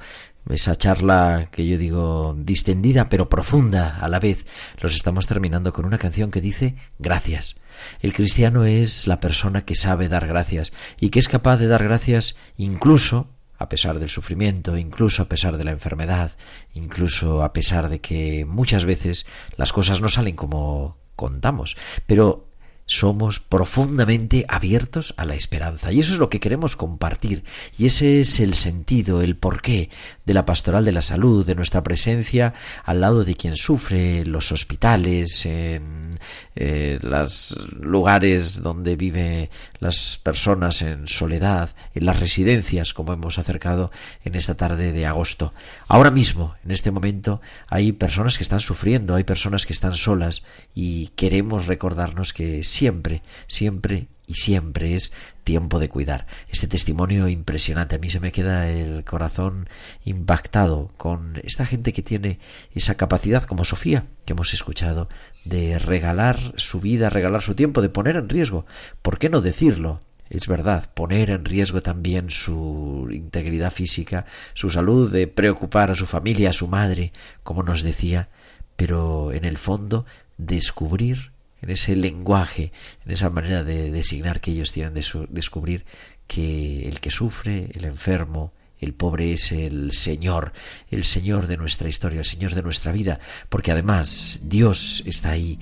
esa 0.50 0.76
charla 0.76 1.48
que 1.50 1.66
yo 1.66 1.78
digo 1.78 2.34
distendida 2.36 3.08
pero 3.08 3.28
profunda 3.28 3.98
a 4.00 4.08
la 4.08 4.20
vez. 4.20 4.44
Los 4.80 4.94
estamos 4.94 5.26
terminando 5.26 5.72
con 5.72 5.86
una 5.86 5.98
canción 5.98 6.30
que 6.30 6.40
dice 6.40 6.76
gracias. 6.98 7.56
El 8.00 8.12
cristiano 8.12 8.64
es 8.64 9.06
la 9.06 9.18
persona 9.18 9.64
que 9.64 9.74
sabe 9.74 10.08
dar 10.08 10.26
gracias 10.26 10.72
y 11.00 11.08
que 11.08 11.18
es 11.18 11.28
capaz 11.28 11.56
de 11.56 11.68
dar 11.68 11.84
gracias 11.84 12.36
incluso 12.56 13.28
a 13.62 13.68
pesar 13.68 13.98
del 13.98 14.10
sufrimiento, 14.10 14.76
incluso 14.76 15.22
a 15.22 15.28
pesar 15.28 15.56
de 15.56 15.64
la 15.64 15.70
enfermedad, 15.70 16.32
incluso 16.74 17.42
a 17.42 17.52
pesar 17.52 17.88
de 17.88 18.00
que 18.00 18.44
muchas 18.44 18.84
veces 18.84 19.26
las 19.56 19.72
cosas 19.72 20.00
no 20.00 20.08
salen 20.08 20.36
como 20.36 20.96
contamos, 21.16 21.76
pero 22.06 22.48
somos 22.86 23.40
profundamente 23.40 24.44
abiertos 24.48 25.14
a 25.16 25.24
la 25.24 25.34
esperanza 25.34 25.92
y 25.92 26.00
eso 26.00 26.12
es 26.12 26.18
lo 26.18 26.28
que 26.28 26.40
queremos 26.40 26.76
compartir 26.76 27.44
y 27.78 27.86
ese 27.86 28.20
es 28.20 28.40
el 28.40 28.54
sentido, 28.54 29.22
el 29.22 29.36
porqué 29.36 29.88
de 30.26 30.34
la 30.34 30.44
pastoral 30.44 30.84
de 30.84 30.92
la 30.92 31.00
salud, 31.00 31.46
de 31.46 31.54
nuestra 31.54 31.82
presencia 31.82 32.54
al 32.84 33.00
lado 33.00 33.24
de 33.24 33.36
quien 33.36 33.56
sufre, 33.56 34.26
los 34.26 34.52
hospitales, 34.52 35.46
en 35.46 36.18
eh, 36.54 36.98
los 37.02 37.56
lugares 37.80 38.62
donde 38.62 38.96
viven 38.96 39.48
las 39.78 40.18
personas 40.22 40.82
en 40.82 41.08
soledad, 41.08 41.70
en 41.94 42.06
las 42.06 42.20
residencias 42.20 42.92
como 42.94 43.12
hemos 43.12 43.38
acercado 43.38 43.90
en 44.24 44.34
esta 44.34 44.54
tarde 44.54 44.92
de 44.92 45.06
agosto. 45.06 45.54
Ahora 45.88 46.10
mismo, 46.10 46.54
en 46.64 46.70
este 46.70 46.90
momento, 46.90 47.40
hay 47.68 47.92
personas 47.92 48.36
que 48.36 48.44
están 48.44 48.60
sufriendo, 48.60 49.14
hay 49.14 49.24
personas 49.24 49.66
que 49.66 49.72
están 49.72 49.94
solas 49.94 50.42
y 50.74 51.08
queremos 51.16 51.66
recordarnos 51.66 52.32
que 52.32 52.64
siempre, 52.64 53.22
siempre 53.46 54.08
y 54.32 54.34
siempre 54.34 54.94
es 54.94 55.12
tiempo 55.44 55.78
de 55.78 55.90
cuidar. 55.90 56.26
Este 56.48 56.66
testimonio 56.66 57.28
impresionante. 57.28 57.96
A 57.96 57.98
mí 57.98 58.08
se 58.08 58.18
me 58.18 58.32
queda 58.32 58.70
el 58.70 59.04
corazón 59.04 59.68
impactado 60.06 60.90
con 60.96 61.38
esta 61.44 61.66
gente 61.66 61.92
que 61.92 62.02
tiene 62.02 62.38
esa 62.74 62.94
capacidad, 62.94 63.44
como 63.44 63.64
Sofía, 63.64 64.06
que 64.24 64.32
hemos 64.32 64.54
escuchado, 64.54 65.10
de 65.44 65.78
regalar 65.78 66.54
su 66.56 66.80
vida, 66.80 67.10
regalar 67.10 67.42
su 67.42 67.54
tiempo, 67.54 67.82
de 67.82 67.90
poner 67.90 68.16
en 68.16 68.30
riesgo. 68.30 68.64
¿Por 69.02 69.18
qué 69.18 69.28
no 69.28 69.42
decirlo? 69.42 70.00
Es 70.30 70.48
verdad, 70.48 70.88
poner 70.94 71.28
en 71.28 71.44
riesgo 71.44 71.82
también 71.82 72.30
su 72.30 73.08
integridad 73.12 73.70
física, 73.70 74.24
su 74.54 74.70
salud, 74.70 75.12
de 75.12 75.26
preocupar 75.26 75.90
a 75.90 75.94
su 75.94 76.06
familia, 76.06 76.48
a 76.48 76.54
su 76.54 76.68
madre, 76.68 77.12
como 77.42 77.62
nos 77.62 77.82
decía, 77.82 78.30
pero 78.76 79.30
en 79.32 79.44
el 79.44 79.58
fondo 79.58 80.06
descubrir 80.38 81.31
en 81.62 81.70
ese 81.70 81.96
lenguaje, 81.96 82.72
en 83.06 83.12
esa 83.12 83.30
manera 83.30 83.64
de 83.64 83.90
designar 83.90 84.40
que 84.40 84.50
ellos 84.50 84.72
tienen 84.72 84.92
de 84.94 85.02
su- 85.02 85.26
descubrir 85.30 85.84
que 86.26 86.88
el 86.88 87.00
que 87.00 87.10
sufre, 87.10 87.70
el 87.74 87.84
enfermo, 87.84 88.52
el 88.78 88.94
pobre 88.94 89.32
es 89.32 89.52
el 89.52 89.92
Señor, 89.92 90.52
el 90.90 91.04
Señor 91.04 91.46
de 91.46 91.56
nuestra 91.56 91.88
historia, 91.88 92.18
el 92.18 92.24
Señor 92.26 92.54
de 92.54 92.62
nuestra 92.62 92.90
vida, 92.90 93.20
porque 93.48 93.70
además 93.70 94.40
Dios 94.42 95.02
está 95.06 95.30
ahí 95.30 95.58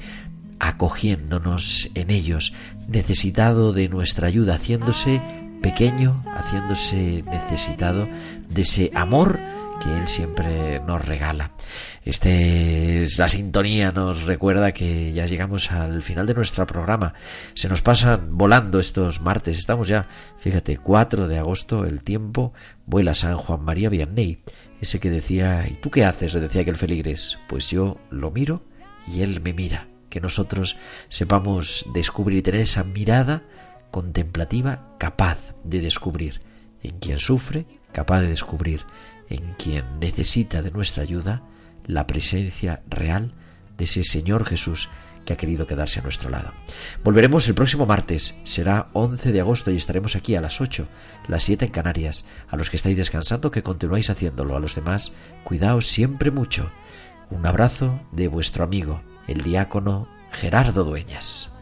acogiéndonos 0.58 1.90
en 1.94 2.10
ellos, 2.10 2.52
necesitado 2.88 3.72
de 3.72 3.88
nuestra 3.88 4.28
ayuda, 4.28 4.54
haciéndose 4.54 5.20
pequeño, 5.62 6.24
haciéndose 6.36 7.22
necesitado 7.26 8.08
de 8.48 8.62
ese 8.62 8.90
amor 8.94 9.38
que 9.82 9.98
Él 9.98 10.08
siempre 10.08 10.80
nos 10.80 11.04
regala. 11.04 11.52
Este, 12.04 13.06
la 13.18 13.28
sintonía 13.28 13.92
nos 13.92 14.24
recuerda 14.24 14.72
que 14.72 15.12
ya 15.12 15.26
llegamos 15.26 15.70
al 15.70 16.02
final 16.02 16.26
de 16.26 16.34
nuestro 16.34 16.66
programa. 16.66 17.12
Se 17.54 17.68
nos 17.68 17.82
pasan 17.82 18.38
volando 18.38 18.80
estos 18.80 19.20
martes. 19.20 19.58
Estamos 19.58 19.88
ya, 19.88 20.08
fíjate, 20.38 20.78
4 20.78 21.28
de 21.28 21.38
agosto, 21.38 21.84
el 21.84 22.02
tiempo 22.02 22.54
vuela 22.86 23.14
San 23.14 23.36
Juan 23.36 23.62
María 23.62 23.90
Vianney. 23.90 24.42
Ese 24.80 24.98
que 24.98 25.10
decía, 25.10 25.66
¿y 25.70 25.74
tú 25.74 25.90
qué 25.90 26.06
haces? 26.06 26.32
Le 26.32 26.40
decía 26.40 26.62
aquel 26.62 26.78
feligres. 26.78 27.38
Pues 27.48 27.70
yo 27.70 27.98
lo 28.10 28.30
miro 28.30 28.62
y 29.06 29.20
él 29.20 29.40
me 29.40 29.52
mira. 29.52 29.88
Que 30.08 30.20
nosotros 30.20 30.76
sepamos 31.08 31.84
descubrir 31.94 32.38
y 32.38 32.42
tener 32.42 32.62
esa 32.62 32.82
mirada 32.82 33.44
contemplativa 33.90 34.96
capaz 34.98 35.38
de 35.64 35.80
descubrir 35.80 36.40
en 36.82 36.98
quien 36.98 37.18
sufre, 37.18 37.66
capaz 37.92 38.22
de 38.22 38.28
descubrir 38.28 38.86
en 39.28 39.54
quien 39.54 40.00
necesita 40.00 40.62
de 40.62 40.70
nuestra 40.70 41.02
ayuda 41.02 41.44
la 41.90 42.06
presencia 42.06 42.82
real 42.88 43.34
de 43.76 43.84
ese 43.84 44.04
Señor 44.04 44.46
Jesús 44.46 44.88
que 45.24 45.34
ha 45.34 45.36
querido 45.36 45.66
quedarse 45.66 46.00
a 46.00 46.02
nuestro 46.02 46.30
lado. 46.30 46.52
Volveremos 47.04 47.46
el 47.48 47.54
próximo 47.54 47.86
martes, 47.86 48.34
será 48.44 48.86
11 48.94 49.32
de 49.32 49.40
agosto 49.40 49.70
y 49.70 49.76
estaremos 49.76 50.16
aquí 50.16 50.34
a 50.34 50.40
las 50.40 50.60
8, 50.60 50.86
las 51.28 51.42
7 51.44 51.66
en 51.66 51.70
Canarias. 51.70 52.24
A 52.48 52.56
los 52.56 52.70
que 52.70 52.76
estáis 52.76 52.96
descansando, 52.96 53.50
que 53.50 53.62
continuáis 53.62 54.10
haciéndolo. 54.10 54.56
A 54.56 54.60
los 54.60 54.74
demás, 54.74 55.12
cuidaos 55.44 55.88
siempre 55.88 56.30
mucho. 56.30 56.70
Un 57.30 57.46
abrazo 57.46 58.00
de 58.12 58.28
vuestro 58.28 58.64
amigo, 58.64 59.02
el 59.28 59.42
diácono 59.42 60.08
Gerardo 60.32 60.84
Dueñas. 60.84 61.52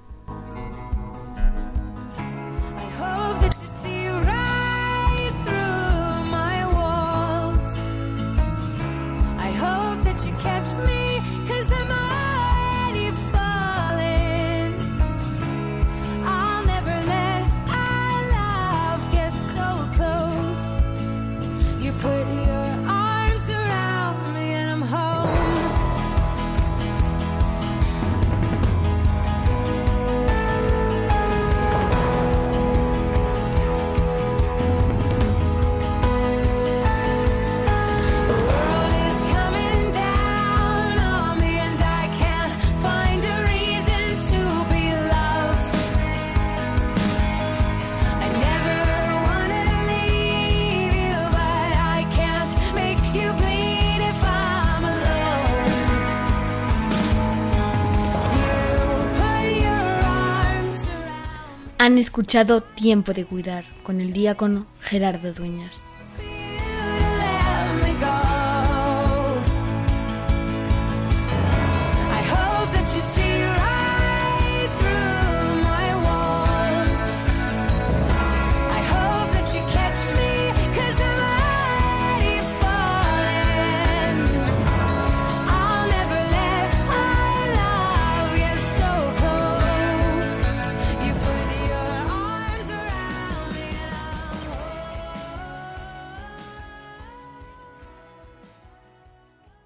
Escuchado 61.98 62.60
Tiempo 62.60 63.12
de 63.12 63.24
Cuidar 63.24 63.64
con 63.82 64.00
el 64.00 64.12
diácono 64.12 64.66
Gerardo 64.80 65.32
Dueñas. 65.32 65.82